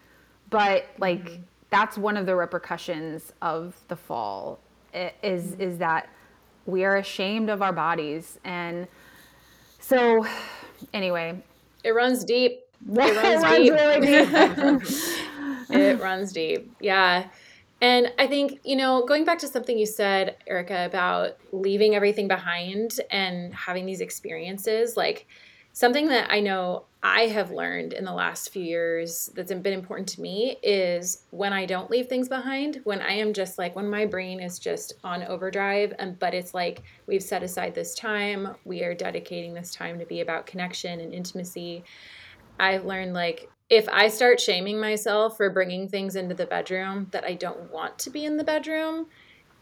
but 0.51 0.87
like 0.99 1.25
mm-hmm. 1.25 1.43
that's 1.71 1.97
one 1.97 2.17
of 2.17 2.27
the 2.27 2.35
repercussions 2.35 3.33
of 3.41 3.75
the 3.89 3.97
fall 3.97 4.59
is 4.95 5.53
mm-hmm. 5.53 5.61
is 5.61 5.79
that 5.79 6.09
we 6.67 6.85
are 6.85 6.97
ashamed 6.97 7.49
of 7.49 7.63
our 7.63 7.73
bodies 7.73 8.39
and 8.45 8.87
so 9.79 10.27
anyway 10.93 11.41
it 11.85 11.91
runs 11.91 12.25
deep 12.25 12.61
it 12.93 13.17
runs, 13.17 13.59
deep. 13.59 13.73
Really 13.73 14.01
deep. 14.01 15.71
it 15.71 16.01
runs 16.01 16.33
deep 16.33 16.71
yeah 16.81 17.29
and 17.83 18.13
I 18.19 18.27
think, 18.27 18.61
you 18.63 18.77
know, 18.77 19.07
going 19.07 19.25
back 19.25 19.39
to 19.39 19.49
something 19.49 19.79
you 19.79 19.87
said, 19.87 20.37
Ericka, 20.51 20.85
about 20.85 21.39
leaving 21.51 21.95
everything 21.95 22.29
behind 22.29 23.01
and 23.11 23.55
having 23.55 23.87
these 23.87 24.03
experiences, 24.03 24.99
like 24.99 25.27
something 25.81 26.09
that 26.09 26.31
I 26.31 26.41
know 26.41 26.85
I 27.03 27.23
have 27.29 27.53
learned 27.53 27.95
in 27.95 28.05
the 28.05 28.13
last 28.13 28.51
few 28.51 28.63
years 28.63 29.31
that's 29.35 29.51
been 29.51 29.73
important 29.73 30.07
to 30.11 30.21
me 30.21 30.59
is 30.63 31.23
when 31.31 31.55
I 31.55 31.65
don't 31.65 31.91
leave 31.91 32.07
things 32.07 32.29
behind, 32.29 32.83
when 32.85 33.01
I 33.01 33.13
am 33.13 33.33
just 33.33 33.57
like, 33.57 33.75
when 33.75 33.89
my 33.89 34.05
brain 34.05 34.41
is 34.41 34.59
just 34.59 34.93
on 35.05 35.23
overdrive, 35.23 35.95
and 35.99 36.19
but 36.19 36.35
it's 36.35 36.53
like 36.53 36.83
we've 37.07 37.23
set 37.23 37.43
aside 37.43 37.75
this 37.75 37.95
time, 37.95 38.57
we 38.67 38.83
are 38.83 38.93
dedicating 38.93 39.55
this 39.55 39.75
time 39.75 39.99
to 39.99 40.05
be 40.05 40.21
about 40.21 40.45
connection 40.45 41.01
and 41.01 41.15
intimacy. 41.15 41.83
I've 42.59 42.85
learned 42.85 43.15
like 43.15 43.49
if 43.71 43.89
I 43.89 44.09
start 44.09 44.39
shaming 44.39 44.79
myself 44.79 45.39
for 45.39 45.49
bringing 45.49 45.89
things 45.89 46.15
into 46.15 46.35
the 46.35 46.45
bedroom 46.45 47.07
that 47.13 47.25
I 47.25 47.33
don't 47.33 47.73
want 47.73 47.99
to 48.01 48.11
be 48.11 48.27
in 48.27 48.37
the 48.37 48.45
bedroom, 48.45 49.07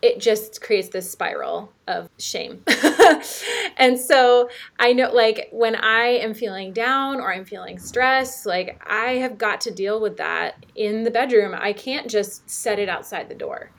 it 0.01 0.21
just 0.21 0.61
creates 0.61 0.89
this 0.89 1.11
spiral 1.11 1.73
of 1.89 2.09
shame. 2.19 2.63
and 3.77 3.99
so 3.99 4.49
I 4.79 4.93
know, 4.93 5.13
like, 5.13 5.49
when 5.51 5.75
I 5.75 6.07
am 6.07 6.35
feeling 6.35 6.73
down 6.73 7.21
or 7.21 7.33
I'm 7.33 7.45
feeling 7.45 7.79
stressed, 7.79 8.47
like, 8.47 8.81
I 8.87 9.15
have 9.15 9.39
got 9.39 9.61
to 9.63 9.73
deal 9.73 10.01
with 10.01 10.17
that 10.19 10.65
in 10.77 11.03
the 11.03 11.11
bedroom. 11.11 11.55
I 11.57 11.73
can't 11.73 12.09
just 12.09 12.49
set 12.49 12.79
it 12.79 12.89
outside 12.89 13.29
the 13.29 13.35
door. 13.35 13.71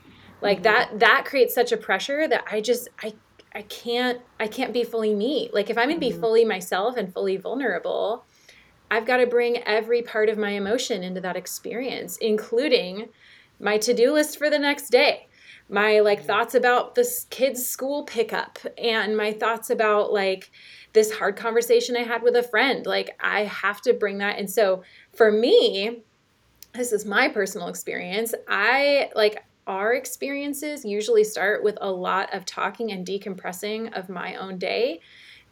Like, 0.42 0.62
that, 0.62 0.98
that 0.98 1.24
creates 1.24 1.54
such 1.54 1.72
a 1.72 1.78
pressure 1.78 2.28
that 2.28 2.44
I 2.50 2.60
just, 2.60 2.88
I, 3.02 3.14
I 3.54 3.62
can't, 3.62 4.20
I 4.38 4.46
can't 4.46 4.74
be 4.74 4.84
fully 4.84 5.14
me. 5.14 5.48
Like, 5.54 5.70
if 5.70 5.78
I'm 5.78 5.88
gonna 5.88 6.00
be 6.00 6.10
mm-hmm. 6.10 6.20
fully 6.20 6.44
myself 6.44 6.98
and 6.98 7.12
fully 7.12 7.38
vulnerable, 7.38 8.26
I've 8.90 9.06
got 9.06 9.18
to 9.18 9.26
bring 9.26 9.58
every 9.64 10.02
part 10.02 10.28
of 10.28 10.36
my 10.36 10.50
emotion 10.50 11.02
into 11.02 11.20
that 11.22 11.36
experience, 11.36 12.16
including 12.18 13.08
my 13.58 13.78
to 13.78 13.94
do 13.94 14.12
list 14.12 14.36
for 14.36 14.50
the 14.50 14.58
next 14.58 14.90
day 14.90 15.28
my 15.70 16.00
like 16.00 16.24
thoughts 16.24 16.54
about 16.54 16.94
this 16.96 17.26
kid's 17.30 17.64
school 17.64 18.02
pickup 18.02 18.58
and 18.76 19.16
my 19.16 19.32
thoughts 19.32 19.70
about 19.70 20.12
like 20.12 20.50
this 20.92 21.12
hard 21.12 21.36
conversation 21.36 21.96
I 21.96 22.02
had 22.02 22.22
with 22.22 22.34
a 22.34 22.42
friend. 22.42 22.84
Like 22.84 23.16
I 23.20 23.44
have 23.44 23.80
to 23.82 23.92
bring 23.92 24.18
that. 24.18 24.38
And 24.38 24.50
so 24.50 24.82
for 25.14 25.30
me, 25.30 26.02
this 26.74 26.92
is 26.92 27.06
my 27.06 27.28
personal 27.28 27.68
experience. 27.68 28.34
I 28.48 29.10
like 29.14 29.44
our 29.66 29.94
experiences 29.94 30.84
usually 30.84 31.22
start 31.22 31.62
with 31.62 31.78
a 31.80 31.90
lot 31.90 32.34
of 32.34 32.44
talking 32.44 32.90
and 32.90 33.06
decompressing 33.06 33.96
of 33.96 34.08
my 34.08 34.34
own 34.34 34.58
day 34.58 35.00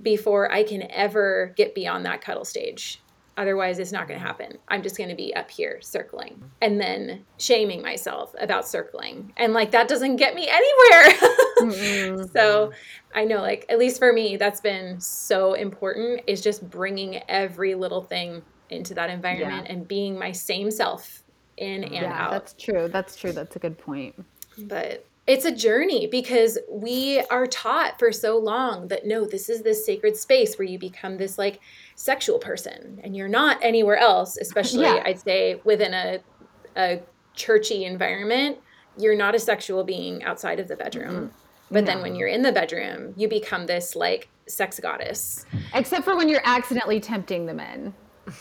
before 0.03 0.51
I 0.51 0.64
can 0.64 0.91
ever 0.91 1.53
get 1.57 1.75
beyond 1.75 2.05
that 2.07 2.21
cuddle 2.21 2.45
stage. 2.45 3.01
Otherwise, 3.39 3.78
it's 3.78 3.93
not 3.93 4.09
going 4.09 4.18
to 4.18 4.26
happen. 4.26 4.59
I'm 4.66 4.82
just 4.82 4.97
going 4.97 5.11
to 5.11 5.14
be 5.14 5.32
up 5.36 5.49
here 5.49 5.78
circling 5.80 6.43
and 6.61 6.80
then 6.80 7.24
shaming 7.39 7.80
myself 7.80 8.34
about 8.41 8.66
circling. 8.66 9.32
And 9.36 9.53
like, 9.53 9.70
that 9.70 9.86
doesn't 9.86 10.16
get 10.16 10.34
me 10.34 10.51
anywhere. 10.51 12.26
so 12.32 12.72
I 13.14 13.24
know, 13.24 13.41
like, 13.41 13.64
at 13.68 13.78
least 13.78 14.01
for 14.01 14.12
me, 14.12 14.36
that's 14.36 14.61
been 14.61 14.99
so 15.01 15.53
important 15.53 16.22
is 16.26 16.43
just 16.43 16.68
bringing 16.68 17.22
every 17.28 17.76
little 17.76 18.03
thing 18.03 18.43
into 18.70 18.93
that 18.95 19.09
environment 19.09 19.66
yeah. 19.66 19.72
and 19.72 19.86
being 19.86 20.18
my 20.18 20.32
same 20.32 20.68
self 20.68 21.22
in 21.59 21.84
and 21.84 21.93
yeah, 21.93 22.12
out. 22.12 22.32
That's 22.32 22.55
true. 22.55 22.89
That's 22.89 23.14
true. 23.14 23.30
That's 23.30 23.55
a 23.55 23.61
good 23.61 23.78
point. 23.78 24.16
But 24.59 25.07
it's 25.29 25.45
a 25.45 25.55
journey 25.55 26.07
because 26.07 26.59
we 26.70 27.20
are 27.31 27.47
taught 27.47 27.99
for 27.99 28.11
so 28.11 28.39
long 28.39 28.89
that 28.89 29.07
no, 29.07 29.26
this 29.26 29.51
is 29.51 29.61
this 29.61 29.85
sacred 29.85 30.16
space 30.16 30.59
where 30.59 30.66
you 30.66 30.79
become 30.79 31.18
this 31.18 31.37
like 31.37 31.61
sexual 31.97 32.39
person 32.39 32.99
and 33.05 33.14
you're 33.14 33.29
not 33.29 33.59
anywhere 33.62 33.99
else, 33.99 34.39
especially 34.39 34.85
yeah. 34.85 35.03
I'd 35.05 35.20
say 35.20 35.61
within 35.64 35.93
a, 35.93 36.20
a 36.76 37.03
churchy 37.35 37.85
environment, 37.85 38.57
you're 38.97 39.14
not 39.14 39.35
a 39.35 39.39
sexual 39.39 39.85
being 39.85 40.24
outside 40.24 40.59
of 40.61 40.66
the 40.66 40.76
bedroom. 40.76 41.14
Mm-hmm. 41.14 41.74
But 41.74 41.85
no. 41.85 41.93
then 41.93 42.03
when 42.03 42.14
you're 42.14 42.29
in 42.29 42.41
the 42.41 42.53
bedroom, 42.53 43.12
you 43.18 43.29
become 43.29 43.66
this 43.66 43.95
like 43.95 44.31
sex 44.47 44.81
goddess. 44.81 45.45
Except 45.74 46.07
for 46.07 46.16
when 46.16 46.31
you're 46.31 46.41
accidentally 46.43 47.01
tempting 47.01 47.45
the 47.45 47.53
men 47.53 47.93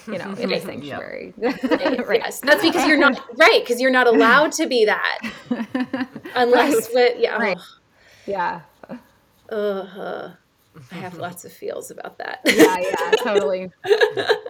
you 0.07 0.17
know, 0.17 0.33
in 0.39 0.51
a 0.51 0.59
sanctuary. 0.61 1.33
right. 1.37 2.21
Yes, 2.23 2.39
that's 2.41 2.61
because 2.61 2.87
you're 2.87 2.97
not 2.97 3.19
right 3.37 3.61
because 3.61 3.81
you're 3.81 3.91
not 3.91 4.07
allowed 4.07 4.51
to 4.53 4.67
be 4.67 4.85
that 4.85 5.19
unless 6.35 6.73
right. 6.73 6.93
with 6.93 7.19
yeah, 7.19 7.37
right. 7.37 7.57
yeah. 8.25 8.61
Uh, 9.49 10.31
I 10.91 10.95
have 10.95 11.17
lots 11.17 11.45
of 11.45 11.51
feels 11.51 11.89
about 11.89 12.17
that. 12.17 12.41
yeah, 12.45 12.77
yeah, 12.79 13.11
totally, 13.23 13.71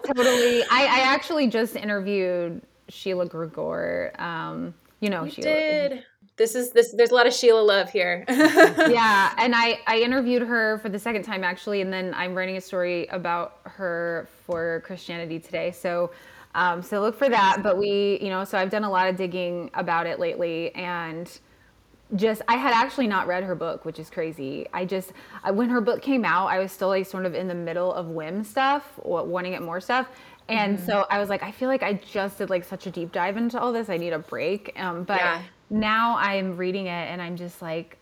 totally. 0.04 0.62
I, 0.64 0.84
I 0.84 1.00
actually 1.04 1.46
just 1.46 1.76
interviewed 1.76 2.60
Sheila 2.88 3.26
Gregoire. 3.26 4.12
Um, 4.20 4.74
you 5.00 5.08
know, 5.10 5.24
you 5.24 5.30
Sheila. 5.30 5.48
did. 5.48 6.04
This 6.38 6.54
is 6.54 6.70
this. 6.70 6.92
There's 6.92 7.10
a 7.10 7.14
lot 7.14 7.26
of 7.26 7.34
Sheila 7.34 7.60
love 7.60 7.90
here. 7.90 8.24
yeah, 8.28 9.34
and 9.36 9.54
I 9.54 9.80
I 9.86 9.98
interviewed 9.98 10.42
her 10.42 10.78
for 10.78 10.88
the 10.88 10.98
second 10.98 11.24
time 11.24 11.44
actually, 11.44 11.82
and 11.82 11.92
then 11.92 12.14
I'm 12.14 12.34
writing 12.34 12.56
a 12.56 12.60
story 12.60 13.06
about 13.08 13.58
her 13.64 14.28
for 14.46 14.82
Christianity 14.86 15.38
Today. 15.38 15.72
So. 15.72 16.10
Um, 16.54 16.82
so 16.82 17.00
look 17.02 17.16
for 17.16 17.28
that. 17.28 17.62
But 17.62 17.76
we, 17.76 18.18
you 18.22 18.30
know, 18.30 18.42
so 18.42 18.58
I've 18.58 18.70
done 18.70 18.82
a 18.82 18.90
lot 18.90 19.06
of 19.06 19.16
digging 19.16 19.70
about 19.74 20.06
it 20.06 20.18
lately, 20.18 20.74
and 20.74 21.30
just 22.16 22.40
I 22.48 22.56
had 22.56 22.72
actually 22.72 23.06
not 23.06 23.26
read 23.26 23.44
her 23.44 23.54
book, 23.54 23.84
which 23.84 23.98
is 23.98 24.08
crazy. 24.08 24.66
I 24.72 24.84
just 24.84 25.12
I, 25.44 25.50
when 25.50 25.68
her 25.68 25.80
book 25.80 26.00
came 26.00 26.24
out, 26.24 26.46
I 26.46 26.58
was 26.58 26.72
still 26.72 26.88
like 26.88 27.06
sort 27.06 27.26
of 27.26 27.34
in 27.34 27.48
the 27.48 27.54
middle 27.54 27.92
of 27.92 28.06
whim 28.06 28.42
stuff, 28.44 28.98
wanting 29.04 29.52
it 29.52 29.62
more 29.62 29.80
stuff. 29.80 30.08
And 30.48 30.78
mm-hmm. 30.78 30.86
so 30.86 31.06
I 31.10 31.18
was 31.18 31.28
like, 31.28 31.42
I 31.42 31.52
feel 31.52 31.68
like 31.68 31.82
I 31.82 31.92
just 31.92 32.38
did 32.38 32.48
like 32.48 32.64
such 32.64 32.86
a 32.86 32.90
deep 32.90 33.12
dive 33.12 33.36
into 33.36 33.60
all 33.60 33.72
this. 33.72 33.90
I 33.90 33.98
need 33.98 34.14
a 34.14 34.18
break. 34.18 34.72
Um, 34.80 35.04
but 35.04 35.20
yeah. 35.20 35.42
Now 35.70 36.16
I'm 36.18 36.56
reading 36.56 36.86
it 36.86 37.08
and 37.10 37.20
I'm 37.20 37.36
just 37.36 37.60
like, 37.62 37.98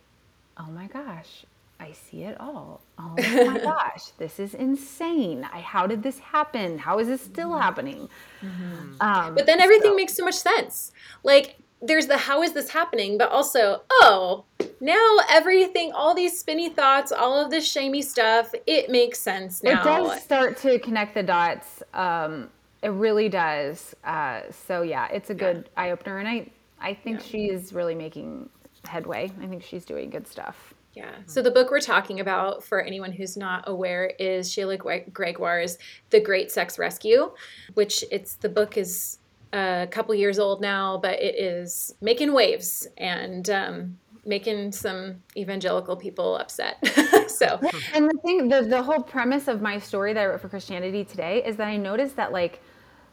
oh 0.57 0.67
my 0.67 0.87
gosh, 0.87 1.45
I 1.79 1.91
see 1.91 2.23
it 2.23 2.39
all. 2.39 2.81
Oh 2.97 3.13
my 3.17 3.59
gosh, 3.63 4.07
this 4.17 4.39
is 4.39 4.53
insane. 4.53 5.47
I, 5.51 5.59
how 5.59 5.87
did 5.87 6.03
this 6.03 6.19
happen? 6.19 6.77
How 6.77 6.99
is 6.99 7.07
this 7.07 7.21
still 7.21 7.51
mm-hmm. 7.51 7.61
happening? 7.61 8.09
Mm-hmm. 8.41 9.01
Um, 9.01 9.35
but 9.35 9.45
then 9.45 9.59
everything 9.61 9.91
so. 9.91 9.95
makes 9.95 10.13
so 10.15 10.25
much 10.25 10.35
sense. 10.35 10.91
Like 11.23 11.57
there's 11.81 12.07
the 12.07 12.17
how 12.17 12.41
is 12.41 12.53
this 12.53 12.69
happening, 12.69 13.17
but 13.17 13.29
also, 13.29 13.83
oh, 13.91 14.45
now 14.79 15.17
everything, 15.29 15.91
all 15.91 16.15
these 16.15 16.39
spinny 16.39 16.69
thoughts, 16.69 17.11
all 17.11 17.39
of 17.39 17.51
this 17.51 17.69
shamey 17.69 18.01
stuff, 18.01 18.53
it 18.65 18.89
makes 18.89 19.19
sense 19.19 19.63
now. 19.63 19.81
It 19.81 19.83
does 19.83 20.23
start 20.23 20.57
to 20.57 20.79
connect 20.79 21.13
the 21.13 21.23
dots. 21.23 21.83
Um, 21.93 22.49
it 22.81 22.89
really 22.89 23.29
does. 23.29 23.95
Uh, 24.03 24.41
so 24.65 24.81
yeah, 24.81 25.07
it's 25.07 25.29
a 25.29 25.35
good 25.35 25.69
yeah. 25.77 25.83
eye 25.83 25.91
opener, 25.91 26.17
and 26.17 26.27
I 26.27 26.47
I 26.79 26.93
think 26.93 27.19
yeah. 27.19 27.25
she 27.25 27.45
is 27.49 27.73
really 27.73 27.95
making 27.95 28.49
headway. 28.85 29.31
I 29.41 29.47
think 29.47 29.63
she's 29.63 29.85
doing 29.85 30.09
good 30.09 30.27
stuff. 30.27 30.73
Yeah. 30.93 31.11
So 31.27 31.43
the 31.43 31.51
book 31.51 31.69
we're 31.69 31.79
talking 31.79 32.19
about, 32.19 32.63
for 32.63 32.81
anyone 32.81 33.11
who's 33.11 33.37
not 33.37 33.65
aware, 33.67 34.13
is 34.17 34.51
Sheila 34.51 34.77
Gregoire's 34.77 35.77
"The 36.09 36.19
Great 36.19 36.51
Sex 36.51 36.79
Rescue," 36.79 37.31
which 37.75 38.03
it's 38.09 38.35
the 38.35 38.49
book 38.49 38.77
is 38.77 39.19
a 39.53 39.87
couple 39.91 40.15
years 40.15 40.39
old 40.39 40.59
now, 40.59 40.97
but 40.97 41.21
it 41.21 41.35
is 41.35 41.93
making 42.01 42.33
waves 42.33 42.87
and 42.97 43.47
um, 43.49 43.97
making 44.25 44.71
some 44.71 45.21
evangelical 45.35 45.95
people 45.95 46.35
upset. 46.37 46.77
so, 47.29 47.59
and 47.93 48.09
the 48.09 48.17
thing, 48.23 48.49
the 48.49 48.63
the 48.63 48.81
whole 48.81 49.03
premise 49.03 49.47
of 49.47 49.61
my 49.61 49.77
story 49.77 50.13
that 50.13 50.21
I 50.21 50.25
wrote 50.25 50.41
for 50.41 50.49
Christianity 50.49 51.03
Today 51.03 51.43
is 51.45 51.57
that 51.57 51.67
I 51.67 51.77
noticed 51.77 52.15
that 52.15 52.31
like 52.31 52.59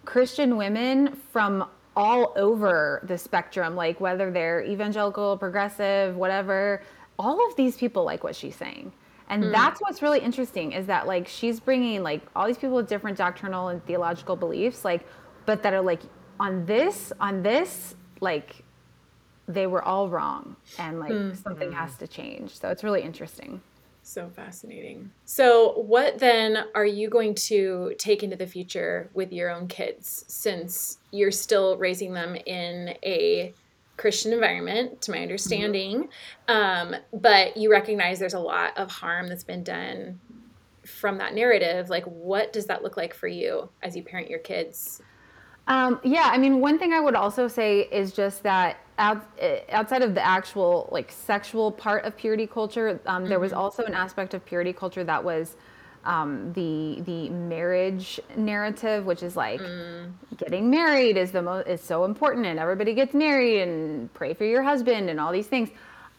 Christian 0.06 0.56
women 0.56 1.16
from 1.32 1.68
all 1.96 2.32
over 2.36 3.00
the 3.04 3.16
spectrum, 3.16 3.76
like 3.76 4.00
whether 4.00 4.30
they're 4.30 4.62
evangelical, 4.64 5.36
progressive, 5.36 6.16
whatever, 6.16 6.82
all 7.18 7.48
of 7.48 7.56
these 7.56 7.76
people 7.76 8.04
like 8.04 8.24
what 8.24 8.34
she's 8.34 8.56
saying. 8.56 8.92
And 9.28 9.44
mm. 9.44 9.52
that's 9.52 9.80
what's 9.80 10.02
really 10.02 10.20
interesting 10.20 10.72
is 10.72 10.86
that 10.86 11.06
like 11.06 11.28
she's 11.28 11.60
bringing 11.60 12.02
like 12.02 12.22
all 12.34 12.46
these 12.46 12.58
people 12.58 12.76
with 12.76 12.88
different 12.88 13.16
doctrinal 13.16 13.68
and 13.68 13.84
theological 13.86 14.36
beliefs, 14.36 14.84
like, 14.84 15.06
but 15.46 15.62
that 15.62 15.72
are 15.72 15.82
like 15.82 16.00
on 16.40 16.66
this, 16.66 17.12
on 17.20 17.42
this, 17.42 17.94
like 18.20 18.64
they 19.46 19.66
were 19.66 19.82
all 19.82 20.08
wrong 20.08 20.56
and 20.78 20.98
like 20.98 21.12
mm. 21.12 21.42
something 21.42 21.72
has 21.72 21.96
to 21.96 22.06
change. 22.06 22.58
So 22.58 22.70
it's 22.70 22.82
really 22.82 23.02
interesting. 23.02 23.60
So 24.06 24.28
fascinating. 24.28 25.10
So, 25.24 25.72
what 25.78 26.18
then 26.18 26.58
are 26.74 26.84
you 26.84 27.08
going 27.08 27.34
to 27.36 27.94
take 27.96 28.22
into 28.22 28.36
the 28.36 28.46
future 28.46 29.08
with 29.14 29.32
your 29.32 29.50
own 29.50 29.66
kids 29.66 30.26
since 30.28 30.98
you're 31.10 31.30
still 31.30 31.78
raising 31.78 32.12
them 32.12 32.36
in 32.36 32.96
a 33.02 33.54
Christian 33.96 34.34
environment, 34.34 35.00
to 35.02 35.10
my 35.10 35.20
understanding? 35.20 36.10
Mm-hmm. 36.48 36.94
Um, 36.94 37.00
but 37.14 37.56
you 37.56 37.70
recognize 37.70 38.18
there's 38.18 38.34
a 38.34 38.38
lot 38.38 38.76
of 38.76 38.90
harm 38.90 39.26
that's 39.26 39.42
been 39.42 39.64
done 39.64 40.20
from 40.84 41.16
that 41.16 41.32
narrative. 41.32 41.88
Like, 41.88 42.04
what 42.04 42.52
does 42.52 42.66
that 42.66 42.82
look 42.82 42.98
like 42.98 43.14
for 43.14 43.26
you 43.26 43.70
as 43.82 43.96
you 43.96 44.02
parent 44.02 44.28
your 44.28 44.38
kids? 44.38 45.00
Um, 45.66 46.00
yeah, 46.04 46.28
I 46.30 46.38
mean, 46.38 46.60
one 46.60 46.78
thing 46.78 46.92
I 46.92 47.00
would 47.00 47.14
also 47.14 47.48
say 47.48 47.80
is 47.80 48.12
just 48.12 48.42
that 48.42 48.78
out, 48.98 49.26
eh, 49.38 49.60
outside 49.70 50.02
of 50.02 50.14
the 50.14 50.24
actual 50.24 50.88
like 50.92 51.10
sexual 51.10 51.72
part 51.72 52.04
of 52.04 52.16
purity 52.16 52.46
culture, 52.46 53.00
um, 53.06 53.22
mm-hmm. 53.22 53.30
there 53.30 53.40
was 53.40 53.52
mm-hmm. 53.52 53.60
also 53.60 53.84
an 53.84 53.94
aspect 53.94 54.34
of 54.34 54.44
purity 54.44 54.72
culture 54.72 55.04
that 55.04 55.24
was 55.24 55.56
um, 56.04 56.52
the 56.52 57.00
the 57.06 57.30
marriage 57.30 58.20
narrative, 58.36 59.06
which 59.06 59.22
is 59.22 59.36
like 59.36 59.60
mm. 59.60 60.12
getting 60.36 60.70
married 60.70 61.16
is 61.16 61.32
the 61.32 61.40
most 61.40 61.66
is 61.66 61.80
so 61.80 62.04
important, 62.04 62.46
and 62.46 62.58
everybody 62.58 62.92
gets 62.94 63.14
married, 63.14 63.62
and 63.62 64.12
pray 64.12 64.34
for 64.34 64.44
your 64.44 64.62
husband, 64.62 65.08
and 65.08 65.18
all 65.18 65.32
these 65.32 65.46
things. 65.46 65.70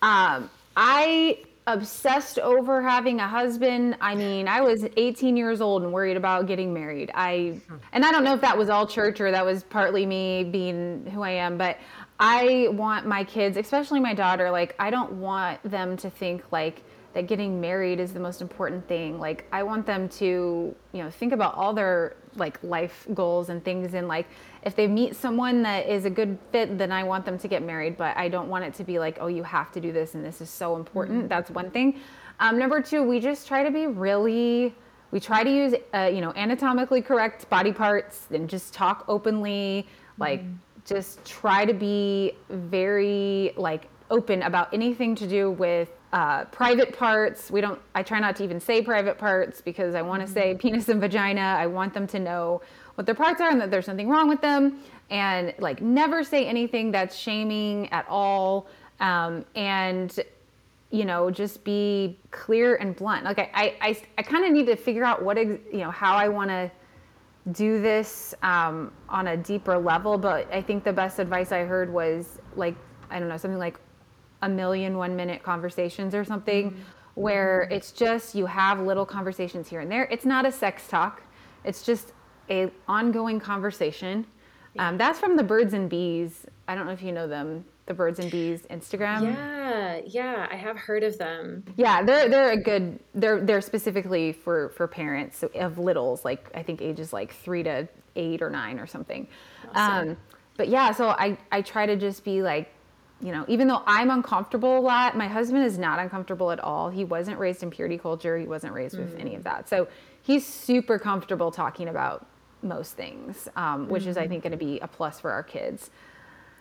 Um, 0.02 0.50
I 0.76 1.38
obsessed 1.68 2.38
over 2.40 2.82
having 2.82 3.20
a 3.20 3.28
husband. 3.28 3.98
I 4.00 4.14
mean, 4.14 4.48
I 4.48 4.62
was 4.62 4.86
18 4.98 5.36
years 5.36 5.62
old 5.62 5.84
and 5.84 5.92
worried 5.92 6.18
about 6.18 6.46
getting 6.46 6.74
married. 6.74 7.12
I 7.14 7.60
and 7.92 8.06
I 8.06 8.12
don't 8.12 8.24
know 8.24 8.34
if 8.34 8.42
that 8.42 8.58
was 8.58 8.70
all 8.70 8.86
church 8.86 9.20
or 9.20 9.32
that 9.32 9.46
was 9.46 9.64
partly 9.64 10.06
me 10.06 10.44
being 10.44 11.06
who 11.12 11.22
I 11.24 11.32
am, 11.32 11.58
but 11.58 11.78
I 12.20 12.70
want 12.72 13.08
my 13.08 13.24
kids, 13.24 13.58
especially 13.58 14.00
my 14.00 14.14
daughter, 14.14 14.52
like 14.52 14.76
I 14.80 14.90
don't 14.90 15.14
want 15.14 15.62
them 15.64 15.98
to 15.98 16.10
think 16.10 16.44
like 16.52 16.84
that 17.14 17.28
getting 17.28 17.60
married 17.60 18.00
is 18.00 18.14
the 18.14 18.20
most 18.20 18.42
important 18.42 18.88
thing. 18.88 19.20
Like 19.20 19.46
I 19.52 19.64
want 19.64 19.86
them 19.86 20.08
to, 20.10 20.76
you 20.92 21.04
know, 21.04 21.10
think 21.10 21.34
about 21.34 21.56
all 21.56 21.74
their 21.74 22.16
like 22.36 22.62
life 22.62 23.08
goals 23.14 23.50
and 23.50 23.64
things 23.64 23.94
and 23.94 24.08
like 24.08 24.28
if 24.66 24.76
they 24.76 24.88
meet 24.88 25.16
someone 25.16 25.62
that 25.62 25.88
is 25.88 26.06
a 26.06 26.10
good 26.10 26.40
fit, 26.52 26.78
then 26.78 26.92
I 26.92 27.04
want 27.04 27.24
them 27.24 27.38
to 27.38 27.48
get 27.48 27.62
married, 27.62 27.98
but 27.98 28.18
I 28.18 28.28
don't 28.28 28.50
want 28.50 28.66
it 28.66 28.74
to 28.76 28.84
be 28.84 28.98
like, 28.98 29.20
oh, 29.22 29.28
you 29.28 29.44
have 29.44 29.72
to 29.74 29.80
do 29.80 29.92
this 29.92 30.16
and 30.16 30.26
this 30.26 30.42
is 30.42 30.50
so 30.50 30.76
important. 30.76 31.20
Mm-hmm. 31.20 31.28
That's 31.28 31.52
one 31.52 31.70
thing. 31.70 32.00
Um, 32.40 32.58
number 32.58 32.82
two, 32.82 33.04
we 33.04 33.20
just 33.20 33.48
try 33.48 33.64
to 33.64 33.70
be 33.70 33.86
really, 33.86 34.74
we 35.12 35.20
try 35.20 35.44
to 35.44 35.50
use, 35.50 35.76
uh, 35.94 36.10
you 36.12 36.20
know, 36.20 36.34
anatomically 36.36 37.04
correct 37.04 37.48
body 37.50 37.72
parts 37.72 38.28
and 38.32 38.50
just 38.50 38.74
talk 38.74 39.06
openly, 39.08 39.88
like 40.18 40.42
mm-hmm. 40.42 40.56
just 40.84 41.24
try 41.24 41.64
to 41.64 41.74
be 41.74 42.34
very 42.50 43.54
like 43.58 43.88
open 44.10 44.42
about 44.42 44.74
anything 44.74 45.14
to 45.16 45.28
do 45.28 45.52
with 45.52 45.90
uh, 46.12 46.46
private 46.46 46.98
parts. 46.98 47.52
We 47.52 47.62
don't, 47.62 47.80
I 47.94 48.02
try 48.02 48.20
not 48.20 48.36
to 48.38 48.44
even 48.44 48.60
say 48.60 48.82
private 48.82 49.18
parts 49.18 49.62
because 49.62 49.94
I 49.94 50.02
want 50.02 50.22
to 50.22 50.26
mm-hmm. 50.26 50.34
say 50.34 50.56
penis 50.56 50.90
and 50.90 51.00
vagina. 51.00 51.42
I 51.42 51.68
want 51.68 51.94
them 51.94 52.08
to 52.08 52.20
know 52.20 52.62
what 52.96 53.06
their 53.06 53.16
parts 53.16 53.42
are 53.42 53.50
and 53.50 53.62
that 53.62 53.72
there's 53.72 53.86
something 53.86 54.10
wrong 54.10 54.28
with 54.28 54.42
them. 54.42 54.80
And 55.10 55.54
like 55.60 55.82
never 55.82 56.24
say 56.24 56.48
anything 56.48 56.92
that's 56.92 57.16
shaming 57.16 57.92
at 57.92 58.06
all. 58.10 58.68
Um, 59.00 59.46
and 59.56 60.18
you 60.92 61.04
know 61.04 61.30
just 61.30 61.64
be 61.64 62.18
clear 62.32 62.76
and 62.76 62.96
blunt. 62.96 63.26
Like 63.26 63.40
i 63.40 63.50
i, 63.54 63.76
I, 63.82 64.02
I 64.18 64.22
kind 64.22 64.46
of 64.46 64.52
need 64.52 64.66
to 64.68 64.76
figure 64.76 65.04
out 65.04 65.22
what 65.22 65.38
ex- 65.38 65.60
you 65.72 65.80
know 65.80 65.92
how 65.92 66.16
i 66.16 66.28
want 66.30 66.50
to 66.50 66.72
do 67.52 67.80
this 67.80 68.34
um, 68.42 68.92
on 69.10 69.28
a 69.28 69.38
deeper 69.38 69.78
level. 69.78 70.18
But 70.18 70.52
i 70.54 70.62
think 70.62 70.84
the 70.84 70.94
best 70.94 71.20
advice 71.20 71.52
i 71.52 71.64
heard 71.64 71.92
was 71.92 72.40
like 72.56 72.76
i 73.10 73.20
don't 73.20 73.28
know 73.28 73.38
something 73.38 73.60
like 73.60 73.80
a 74.42 74.50
million 74.50 74.98
one 74.98 75.16
minute 75.16 75.44
conversations 75.44 76.14
or 76.14 76.24
something 76.24 76.72
mm-hmm. 76.72 76.82
where 77.16 77.68
it's 77.72 77.92
just 77.92 78.36
you 78.36 78.46
have 78.46 78.80
little 78.80 79.06
conversations 79.06 79.68
here 79.68 79.82
and 79.82 79.92
there. 79.92 80.06
It's 80.12 80.26
not 80.26 80.46
a 80.46 80.52
sex 80.52 80.88
talk. 80.88 81.24
It's 81.64 81.84
just 81.84 82.14
a 82.50 82.72
ongoing 82.88 83.40
conversation. 83.40 84.26
Um, 84.78 84.98
that's 84.98 85.20
from 85.20 85.38
the 85.38 85.44
Birds 85.44 85.74
and 85.74 85.90
Bees. 85.90 86.46
I 86.68 86.76
don't 86.76 86.86
know 86.86 86.92
if 86.92 87.02
you 87.02 87.12
know 87.12 87.28
them, 87.28 87.64
the 87.86 87.94
Birds 87.94 88.20
and 88.20 88.30
Bees 88.30 88.64
Instagram. 88.70 89.24
Yeah, 89.24 90.02
yeah, 90.06 90.48
I 90.52 90.56
have 90.56 90.78
heard 90.78 91.04
of 91.04 91.18
them. 91.18 91.64
Yeah, 91.78 92.04
they're 92.04 92.30
they're 92.30 92.52
a 92.52 92.58
good. 92.58 93.00
They're 93.14 93.40
they're 93.40 93.62
specifically 93.62 94.34
for 94.34 94.70
for 94.70 94.88
parents 94.88 95.44
of 95.56 95.78
littles, 95.78 96.26
like 96.26 96.50
I 96.54 96.64
think 96.64 96.82
ages 96.82 97.14
like 97.14 97.34
three 97.34 97.64
to 97.64 97.88
eight 98.16 98.42
or 98.42 98.50
nine 98.50 98.80
or 98.80 98.88
something. 98.88 99.28
Awesome. 99.74 100.10
Um, 100.10 100.18
but 100.58 100.68
yeah, 100.68 100.92
so 100.92 101.10
I 101.10 101.38
I 101.52 101.62
try 101.62 101.86
to 101.86 101.96
just 101.96 102.24
be 102.24 102.42
like 102.42 102.72
you 103.22 103.32
know, 103.32 103.46
even 103.48 103.68
though 103.68 103.82
I'm 103.86 104.12
uncomfortable 104.12 104.78
a 104.78 104.82
lot, 104.82 105.16
my 105.16 105.28
husband 105.28 105.64
is 105.64 105.78
not 105.78 106.00
uncomfortable 106.00 106.52
at 106.52 106.60
all. 106.60 106.90
He 106.90 107.06
wasn't 107.06 107.40
raised 107.40 107.64
in 107.64 107.72
purity 107.72 107.98
culture. 107.98 108.38
He 108.38 108.46
wasn't 108.46 108.74
raised 108.74 108.98
with 108.98 109.16
mm. 109.16 109.22
any 109.22 109.36
of 109.36 109.44
that. 109.46 109.70
So 109.70 109.88
he's 110.22 110.46
super 110.46 111.00
comfortable 111.00 111.50
talking 111.50 111.88
about 111.88 112.28
most 112.66 112.94
things, 112.94 113.48
um, 113.56 113.88
which 113.88 114.04
mm-hmm. 114.04 114.12
is, 114.12 114.18
I 114.18 114.28
think, 114.28 114.44
going 114.44 114.52
to 114.52 114.58
be 114.58 114.80
a 114.80 114.88
plus 114.88 115.20
for 115.20 115.32
our 115.32 115.44
kids. 115.44 115.90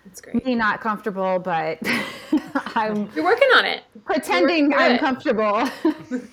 That's 0.05 0.21
great. 0.21 0.45
Me 0.45 0.55
not 0.55 0.81
comfortable, 0.81 1.39
but 1.39 1.79
I'm. 2.77 3.11
You're 3.15 3.25
working 3.25 3.49
on 3.57 3.65
it. 3.65 3.83
Pretending 4.05 4.73
I'm 4.75 4.93
it. 4.93 5.01
comfortable. 5.01 5.69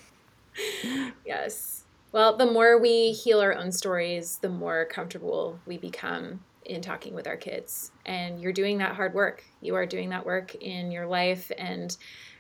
yes. 1.26 1.84
Well, 2.12 2.36
the 2.36 2.46
more 2.46 2.78
we 2.78 3.14
heal 3.14 3.40
our 3.40 3.56
own 3.56 3.72
stories, 3.72 4.38
the 4.42 4.50
more 4.50 4.86
comfortable 4.86 5.58
we 5.66 5.78
become 5.78 6.42
in 6.66 6.82
talking 6.82 7.16
with 7.16 7.26
our 7.26 7.38
kids. 7.38 7.92
And 8.06 8.42
you're 8.42 8.52
doing 8.52 8.78
that 8.80 8.96
hard 8.96 9.14
work. 9.14 9.46
You 9.62 9.76
are 9.76 9.86
doing 9.86 10.10
that 10.10 10.26
work 10.26 10.54
in 10.56 10.92
your 10.92 11.08
life 11.08 11.50
and 11.58 11.96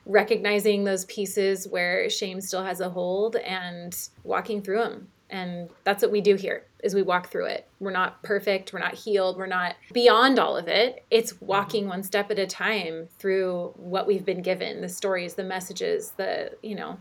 recognizing 0.05 0.84
those 0.84 1.05
pieces 1.05 1.67
where 1.67 2.09
shame 2.09 2.41
still 2.41 2.63
has 2.63 2.82
a 2.82 2.89
hold 2.89 3.38
and 3.38 3.97
walking 4.23 4.61
through 4.61 4.79
them 4.79 5.07
and 5.32 5.69
that's 5.84 6.03
what 6.03 6.11
we 6.11 6.21
do 6.21 6.36
here 6.36 6.65
is 6.84 6.95
we 6.95 7.03
walk 7.03 7.29
through 7.29 7.45
it. 7.45 7.67
We're 7.79 7.91
not 7.91 8.21
perfect 8.23 8.73
we're 8.73 8.79
not 8.79 8.93
healed 8.93 9.38
we're 9.38 9.45
not 9.45 9.75
beyond 9.93 10.39
all 10.39 10.57
of 10.57 10.67
it. 10.67 11.05
It's 11.09 11.34
mm-hmm. 11.34 11.45
walking 11.45 11.88
one 11.88 12.03
step 12.03 12.32
at 12.32 12.39
a 12.39 12.47
time 12.47 13.07
through 13.17 13.73
what 13.75 14.07
we've 14.07 14.25
been 14.25 14.41
given 14.41 14.82
the 14.82 14.89
stories 14.89 15.36
the 15.36 15.43
messages 15.43 16.11
the 16.17 16.51
you 16.61 16.75
know 16.75 16.97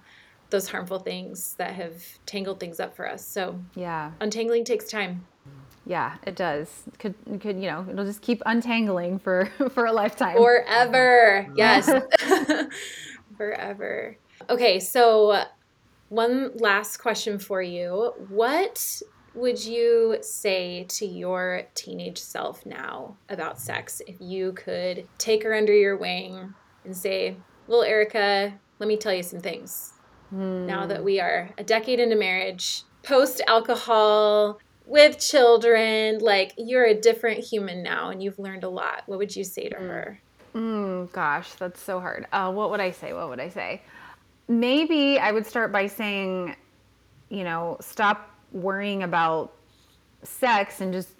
those 0.50 0.68
harmful 0.68 0.98
things 0.98 1.54
that 1.58 1.74
have 1.74 2.02
tangled 2.26 2.58
things 2.58 2.80
up 2.80 2.96
for 2.96 3.08
us. 3.08 3.24
So 3.24 3.60
yeah. 3.74 4.12
untangling 4.20 4.64
takes 4.64 4.86
time. 4.86 5.26
Yeah 5.86 6.16
it 6.24 6.36
does. 6.36 6.84
Could 6.98 7.14
could 7.40 7.56
you 7.56 7.70
know 7.70 7.86
it'll 7.90 8.04
just 8.04 8.22
keep 8.22 8.42
untangling 8.46 9.18
for 9.18 9.46
for 9.70 9.86
a 9.86 9.92
lifetime. 9.92 10.36
Forever. 10.36 11.46
Mm-hmm. 11.48 11.56
Yes. 11.56 11.90
Forever. 13.36 14.16
Okay 14.48 14.80
so 14.80 15.44
one 16.10 16.50
last 16.56 16.98
question 16.98 17.38
for 17.38 17.62
you. 17.62 18.12
What 18.28 19.00
would 19.34 19.64
you 19.64 20.18
say 20.20 20.84
to 20.88 21.06
your 21.06 21.62
teenage 21.74 22.18
self 22.18 22.66
now 22.66 23.16
about 23.28 23.58
sex 23.58 24.02
if 24.06 24.16
you 24.20 24.52
could 24.52 25.06
take 25.18 25.42
her 25.44 25.54
under 25.54 25.74
your 25.74 25.96
wing 25.96 26.54
and 26.84 26.96
say, 26.96 27.36
Little 27.68 27.84
Ericka, 27.84 28.52
let 28.78 28.88
me 28.88 28.96
tell 28.96 29.14
you 29.14 29.22
some 29.22 29.40
things. 29.40 29.92
Hmm. 30.30 30.66
Now 30.66 30.86
that 30.86 31.04
we 31.04 31.20
are 31.20 31.50
a 31.58 31.64
decade 31.64 32.00
into 32.00 32.16
marriage, 32.16 32.82
post 33.02 33.40
alcohol, 33.46 34.60
with 34.90 35.20
children, 35.20 36.18
like 36.18 36.52
you're 36.58 36.84
a 36.84 36.94
different 36.94 37.38
human 37.38 37.80
now 37.80 38.10
and 38.10 38.20
you've 38.20 38.40
learned 38.40 38.64
a 38.64 38.68
lot. 38.68 39.04
What 39.06 39.18
would 39.18 39.34
you 39.34 39.44
say 39.44 39.68
to 39.68 39.76
hmm. 39.76 39.86
her? 39.86 40.20
Mm, 40.54 41.12
gosh, 41.12 41.52
that's 41.54 41.80
so 41.80 42.00
hard. 42.00 42.26
Uh, 42.32 42.52
what 42.52 42.70
would 42.70 42.80
I 42.80 42.90
say? 42.90 43.12
What 43.12 43.28
would 43.28 43.38
I 43.38 43.48
say? 43.50 43.82
Maybe 44.48 45.16
I 45.20 45.30
would 45.30 45.46
start 45.46 45.70
by 45.70 45.86
saying, 45.86 46.56
you 47.28 47.44
know, 47.44 47.76
stop 47.80 48.34
worrying 48.52 49.02
about 49.02 49.52
sex 50.22 50.80
and 50.80 50.92
just, 50.92 51.10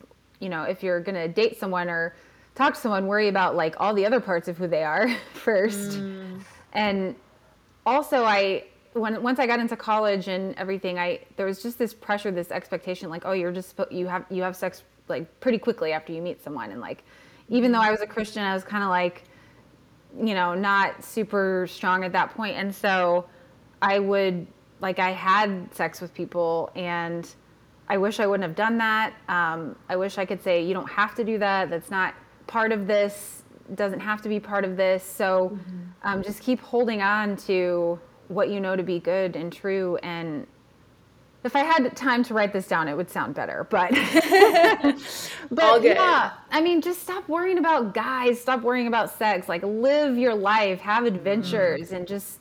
you 0.41 0.49
know, 0.49 0.65
if 0.65 0.83
you're 0.83 1.01
going 1.01 1.15
to 1.15 1.29
date 1.29 1.59
someone 1.59 1.89
or 1.89 2.15
talk 2.55 2.75
to 2.75 2.81
someone, 2.81 3.07
worry 3.07 3.29
about 3.29 3.57
like 3.57 3.75
all 3.79 3.95
the 3.95 4.05
other 4.05 4.21
parts 4.21 4.49
of 4.49 4.59
who 4.59 4.67
they 4.67 4.83
are 4.83 5.09
first. 5.35 5.93
Mm. 5.93 6.41
And 6.73 7.17
also, 7.87 8.25
I, 8.25 8.65
when 8.93 9.23
once 9.23 9.39
I 9.39 9.47
got 9.47 9.61
into 9.61 9.77
college 9.77 10.29
and 10.29 10.55
everything, 10.57 10.99
I 10.99 11.21
there 11.37 11.47
was 11.47 11.63
just 11.63 11.79
this 11.79 11.95
pressure, 11.95 12.31
this 12.31 12.51
expectation, 12.51 13.09
like, 13.09 13.23
oh, 13.25 13.33
you're 13.33 13.53
just 13.53 13.79
you 13.91 14.07
have 14.07 14.25
you 14.31 14.43
have 14.43 14.57
sex 14.57 14.83
like 15.09 15.41
pretty 15.41 15.59
quickly 15.59 15.93
after 15.93 16.13
you 16.13 16.21
meet 16.21 16.43
someone, 16.43 16.71
and 16.71 16.81
like, 16.81 17.05
even 17.49 17.73
though 17.73 17.81
I 17.81 17.91
was 17.91 18.01
a 18.01 18.07
Christian, 18.07 18.43
I 18.43 18.55
was 18.55 18.65
kind 18.65 18.83
of 18.83 18.91
like, 18.91 19.25
you 20.19 20.35
know, 20.35 20.55
not 20.55 21.05
super 21.05 21.67
strong 21.69 22.05
at 22.05 22.13
that 22.13 22.29
point. 22.29 22.37
point, 22.37 22.57
and 22.57 22.75
so 22.75 23.27
I 23.81 23.99
would 23.99 24.47
like 24.81 24.99
I 24.99 25.13
had 25.13 25.73
sex 25.75 26.01
with 26.01 26.15
people, 26.15 26.71
and 26.75 27.29
I 27.89 27.99
wish 27.99 28.21
I 28.21 28.27
wouldn't 28.27 28.47
have 28.47 28.57
done 28.57 28.79
that. 28.79 29.15
Um, 29.29 29.77
I 29.89 29.97
wish 29.97 30.19
I 30.19 30.25
could 30.25 30.43
say 30.43 30.63
you 30.63 30.75
don't 30.75 30.91
have 30.91 31.15
to 31.17 31.25
do 31.25 31.39
that. 31.39 31.71
That's 31.71 31.91
not 31.91 32.15
part 32.47 32.73
of 32.73 32.87
this. 32.87 33.43
Doesn't 33.75 34.01
have 34.01 34.23
to 34.23 34.29
be 34.29 34.41
part 34.41 34.65
of 34.65 34.77
this. 34.77 35.05
So, 35.05 35.51
mm-hmm. 35.51 35.81
um, 36.03 36.23
just 36.23 36.41
keep 36.41 36.61
holding 36.61 37.03
on 37.03 37.37
to 37.39 37.99
what 38.29 38.49
you 38.49 38.61
know 38.61 38.77
to 38.77 38.83
be 38.83 39.01
good 39.01 39.37
and 39.37 39.53
true 39.53 39.97
and 40.03 40.47
if 41.43 41.57
I 41.57 41.61
had 41.61 41.97
time 41.97 42.23
to 42.25 42.35
write 42.35 42.53
this 42.53 42.67
down, 42.67 42.87
it 42.89 42.97
would 42.97 43.09
sound 43.09 43.35
better. 43.35 43.67
But, 43.71 43.91
but 45.51 45.83
yeah, 45.83 46.33
I 46.51 46.61
mean, 46.61 46.83
just 46.83 47.03
stop 47.03 47.27
worrying 47.29 47.59
about 47.59 47.95
guys. 47.95 48.41
Stop 48.41 48.63
worrying 48.63 48.87
about 48.87 49.17
sex. 49.17 49.49
Like, 49.49 49.63
live 49.63 50.19
your 50.19 50.35
life, 50.35 50.81
have 50.81 51.07
adventures, 51.07 51.91
mm. 51.91 51.97
and 51.97 52.07
just 52.07 52.40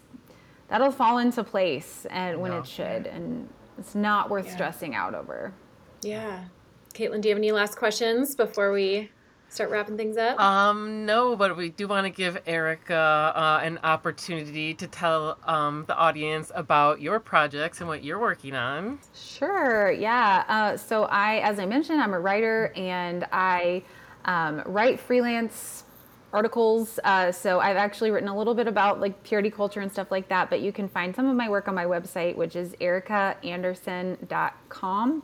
that'll 0.69 0.91
fall 0.91 1.17
into 1.17 1.43
place 1.43 2.05
and 2.09 2.39
when 2.39 2.51
no. 2.51 2.59
it 2.59 2.67
should. 2.67 3.07
And 3.07 3.49
it's 3.77 3.95
not 3.95 4.29
worth 4.29 4.47
yeah. 4.47 4.53
stressing 4.53 4.95
out 4.95 5.13
over. 5.13 5.53
Yeah, 6.01 6.45
Caitlin, 6.93 7.21
do 7.21 7.29
you 7.29 7.35
have 7.35 7.39
any 7.39 7.51
last 7.51 7.77
questions 7.77 8.35
before 8.35 8.71
we 8.71 9.09
start 9.49 9.69
wrapping 9.69 9.97
things 9.97 10.17
up? 10.17 10.39
Um, 10.39 11.05
no, 11.05 11.35
but 11.35 11.55
we 11.57 11.69
do 11.69 11.87
want 11.87 12.05
to 12.05 12.09
give 12.09 12.43
Ericka 12.45 13.35
uh, 13.35 13.59
an 13.63 13.79
opportunity 13.83 14.73
to 14.75 14.87
tell 14.87 15.37
um, 15.45 15.85
the 15.87 15.95
audience 15.95 16.51
about 16.55 17.01
your 17.01 17.19
projects 17.19 17.79
and 17.79 17.87
what 17.87 18.03
you're 18.03 18.19
working 18.19 18.55
on. 18.55 18.99
Sure, 19.13 19.91
yeah. 19.91 20.43
Uh, 20.47 20.77
so 20.77 21.03
I, 21.05 21.39
as 21.39 21.59
I 21.59 21.65
mentioned, 21.65 22.01
I'm 22.01 22.13
a 22.13 22.19
writer 22.19 22.71
and 22.75 23.25
I 23.31 23.83
um, 24.25 24.61
write 24.65 24.99
freelance 24.99 25.83
articles. 26.31 26.99
Uh, 27.03 27.31
so 27.31 27.59
I've 27.59 27.77
actually 27.77 28.11
written 28.11 28.29
a 28.29 28.37
little 28.37 28.53
bit 28.53 28.67
about 28.67 28.99
like 28.99 29.23
purity 29.23 29.49
culture 29.49 29.81
and 29.81 29.91
stuff 29.91 30.11
like 30.11 30.29
that, 30.29 30.49
but 30.49 30.61
you 30.61 30.71
can 30.71 30.87
find 30.87 31.15
some 31.15 31.27
of 31.27 31.35
my 31.35 31.49
work 31.49 31.67
on 31.67 31.75
my 31.75 31.85
website, 31.85 32.35
which 32.35 32.55
is 32.55 32.73
erickaandersen.com. 32.73 35.23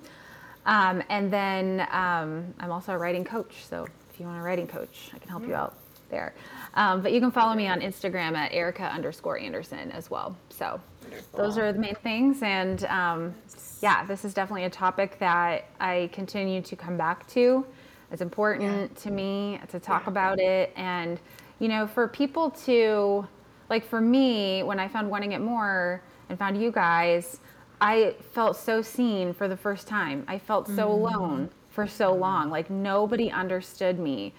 Um, 0.65 1.03
and 1.09 1.31
then 1.31 1.87
um, 1.91 2.53
I'm 2.59 2.71
also 2.71 2.93
a 2.93 2.97
writing 2.97 3.23
coach. 3.23 3.65
So 3.69 3.87
if 4.11 4.19
you 4.19 4.25
want 4.25 4.39
a 4.39 4.41
writing 4.41 4.67
coach, 4.67 5.11
I 5.13 5.19
can 5.19 5.29
help 5.29 5.47
you 5.47 5.53
out 5.53 5.75
there. 6.09 6.33
Um, 6.73 7.01
but 7.01 7.13
you 7.13 7.19
can 7.19 7.31
follow 7.31 7.55
me 7.55 7.67
on 7.67 7.81
Instagram 7.81 8.35
at 8.35 8.51
Ericka 8.51 8.91
underscore 8.91 9.37
Andersen 9.37 9.91
as 9.91 10.09
well. 10.09 10.35
So 10.49 10.79
Wonderful. 11.03 11.37
those 11.37 11.57
are 11.57 11.71
the 11.71 11.79
main 11.79 11.95
things. 11.95 12.41
And 12.41 12.83
um, 12.85 13.35
yeah, 13.81 14.03
this 14.05 14.25
is 14.25 14.33
definitely 14.33 14.65
a 14.65 14.69
topic 14.69 15.19
that 15.19 15.69
I 15.79 16.09
continue 16.11 16.61
to 16.63 16.75
come 16.75 16.97
back 16.97 17.27
to. 17.29 17.65
It's 18.11 18.21
important 18.21 18.91
yeah. 18.91 19.01
to 19.03 19.11
me 19.11 19.59
to 19.69 19.79
talk 19.79 20.03
yeah. 20.03 20.09
about 20.09 20.39
it. 20.39 20.71
And, 20.75 21.19
you 21.59 21.67
know, 21.67 21.87
for 21.87 22.07
people 22.07 22.51
to, 22.65 23.27
like 23.69 23.85
for 23.85 24.01
me, 24.01 24.63
when 24.63 24.79
I 24.79 24.87
found 24.87 25.09
Wanting 25.09 25.33
It 25.33 25.41
More 25.41 26.01
and 26.29 26.37
found 26.37 26.61
you 26.61 26.71
guys, 26.71 27.39
I 27.81 28.15
felt 28.33 28.55
so 28.55 28.81
seen 28.81 29.33
for 29.33 29.47
the 29.47 29.57
first 29.57 29.87
time. 29.87 30.23
I 30.27 30.39
felt 30.39 30.67
so 30.67 30.73
mm-hmm. 30.73 31.15
alone 31.15 31.49
for 31.69 31.87
so 31.87 32.13
long. 32.13 32.49
Like 32.49 32.69
nobody 32.69 33.29
understood 33.29 33.99
me. 33.99 34.33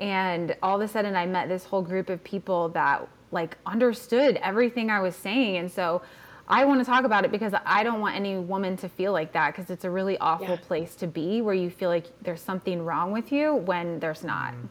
And 0.00 0.56
all 0.62 0.80
of 0.80 0.82
a 0.82 0.88
sudden 0.88 1.14
I 1.14 1.26
met 1.26 1.48
this 1.48 1.64
whole 1.64 1.82
group 1.82 2.08
of 2.08 2.22
people 2.24 2.70
that 2.70 3.06
like 3.30 3.58
understood 3.66 4.36
everything 4.36 4.90
I 4.90 5.00
was 5.00 5.14
saying. 5.14 5.56
And 5.58 5.70
so 5.70 6.02
I 6.50 6.64
want 6.64 6.80
to 6.80 6.84
talk 6.84 7.04
about 7.04 7.26
it 7.26 7.30
because 7.30 7.52
I 7.66 7.82
don't 7.82 8.00
want 8.00 8.16
any 8.16 8.38
woman 8.38 8.76
to 8.78 8.88
feel 8.88 9.12
like 9.12 9.32
that 9.32 9.54
because 9.54 9.70
it's 9.70 9.84
a 9.84 9.90
really 9.90 10.16
awful 10.18 10.48
yeah. 10.48 10.56
place 10.56 10.94
to 10.96 11.06
be 11.06 11.42
where 11.42 11.54
you 11.54 11.68
feel 11.68 11.90
like 11.90 12.06
there's 12.22 12.40
something 12.40 12.82
wrong 12.82 13.12
with 13.12 13.30
you 13.30 13.54
when 13.54 14.00
there's 14.00 14.24
not. 14.24 14.54
Mm-hmm. 14.54 14.66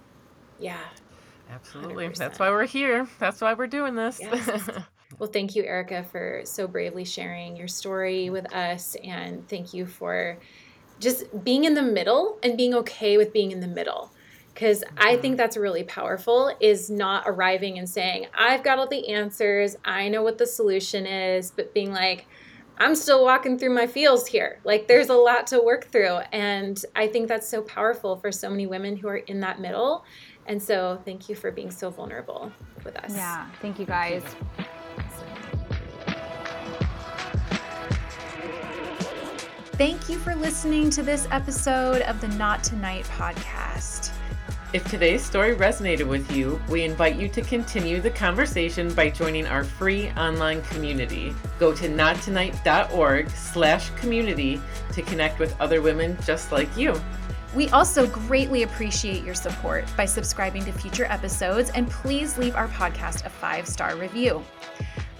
Yeah. 0.60 0.80
Absolutely. 1.52 2.08
100%. 2.08 2.18
That's 2.18 2.40
why 2.40 2.50
we're 2.50 2.66
here. 2.66 3.08
That's 3.20 3.42
why 3.42 3.54
we're 3.54 3.68
doing 3.68 3.96
this. 3.96 4.20
Yes. 4.20 4.70
well, 5.20 5.30
thank 5.30 5.56
you, 5.56 5.64
Ericka, 5.64 6.06
for 6.08 6.42
so 6.46 6.68
bravely 6.68 7.06
sharing 7.06 7.56
your 7.56 7.68
story 7.68 8.32
with 8.32 8.52
us. 8.54 8.96
And 9.04 9.48
thank 9.48 9.74
you 9.74 9.86
for 9.86 10.38
just 11.00 11.44
being 11.44 11.66
in 11.66 11.76
the 11.76 11.84
middle 11.84 12.40
and 12.42 12.58
being 12.58 12.74
okay 12.74 13.18
with 13.18 13.32
being 13.32 13.52
in 13.52 13.60
the 13.60 13.68
middle 13.68 14.12
because 14.58 14.84
i 14.98 15.16
think 15.18 15.38
that's 15.38 15.56
really 15.56 15.84
powerful 15.84 16.52
is 16.60 16.90
not 16.90 17.24
arriving 17.28 17.78
and 17.78 17.88
saying 17.88 18.26
i've 18.34 18.64
got 18.64 18.80
all 18.80 18.88
the 18.88 19.08
answers 19.10 19.76
i 19.86 20.10
know 20.10 20.24
what 20.24 20.40
the 20.40 20.48
solution 20.48 21.06
is 21.06 21.52
but 21.52 21.72
being 21.76 21.92
like 21.92 22.26
i'm 22.80 22.96
still 22.96 23.24
walking 23.24 23.58
through 23.58 23.74
my 23.74 23.88
feels 23.88 24.28
here. 24.28 24.60
Like 24.64 24.88
there's 24.88 25.10
a 25.10 25.16
lot 25.16 25.48
to 25.48 25.60
work 25.60 25.86
through 25.86 26.18
and 26.32 26.84
i 26.96 27.08
think 27.08 27.28
that's 27.28 27.48
so 27.48 27.62
powerful 27.62 28.16
for 28.18 28.32
so 28.32 28.50
many 28.50 28.68
women 28.68 28.96
who 28.96 29.08
are 29.08 29.18
in 29.18 29.40
that 29.42 29.60
middle. 29.60 30.06
And 30.46 30.62
so 30.64 31.02
thank 31.04 31.28
you 31.28 31.36
for 31.36 31.52
being 31.52 31.72
so 31.72 31.90
vulnerable 31.90 32.52
with 32.84 32.96
us. 32.98 33.16
Yeah 33.16 33.48
thank 33.62 33.80
you 33.80 33.86
guys. 33.86 34.24
Thank 39.74 40.10
you 40.10 40.18
for 40.18 40.36
listening 40.36 40.90
to 40.90 41.04
this 41.04 41.28
episode 41.30 42.02
of 42.04 42.20
the 42.20 42.28
Not 42.30 42.64
Tonight 42.64 43.06
podcast. 43.16 44.17
If 44.74 44.84
today's 44.90 45.24
story 45.24 45.56
resonated 45.56 46.10
with 46.10 46.30
you, 46.30 46.62
we 46.68 46.84
invite 46.84 47.16
you 47.16 47.30
to 47.30 47.42
continue 47.42 48.02
the 48.02 48.10
conversation 48.10 48.94
by 48.94 49.10
joining 49.10 49.48
our 49.48 49.64
free 49.64 50.10
online 50.12 50.62
community. 50.64 51.34
Go 51.58 51.74
to 51.74 51.88
nottonight.org 51.88 53.30
slash 53.30 53.90
community 53.92 54.62
to 54.92 55.02
connect 55.04 55.40
with 55.40 55.58
other 55.62 55.82
women 55.82 56.18
just 56.26 56.52
like 56.52 56.76
you. 56.76 57.00
We 57.56 57.70
also 57.70 58.08
greatly 58.08 58.64
appreciate 58.64 59.24
your 59.24 59.36
support 59.36 59.86
by 59.96 60.04
subscribing 60.04 60.66
to 60.66 60.74
future 60.74 61.06
episodes 61.06 61.70
and 61.70 61.90
please 61.90 62.38
leave 62.38 62.58
our 62.58 62.68
podcast 62.68 63.26
a 63.26 63.30
five 63.30 63.70
star 63.70 63.96
review. 63.96 64.44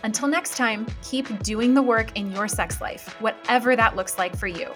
Until 0.04 0.28
next 0.28 0.58
time, 0.58 0.86
keep 1.02 1.42
doing 1.42 1.74
the 1.74 1.82
work 1.82 2.12
in 2.18 2.34
your 2.34 2.50
sex 2.50 2.82
life, 2.82 3.16
whatever 3.22 3.78
that 3.78 3.96
looks 3.96 4.18
like 4.18 4.36
for 4.36 4.48
you. 4.48 4.74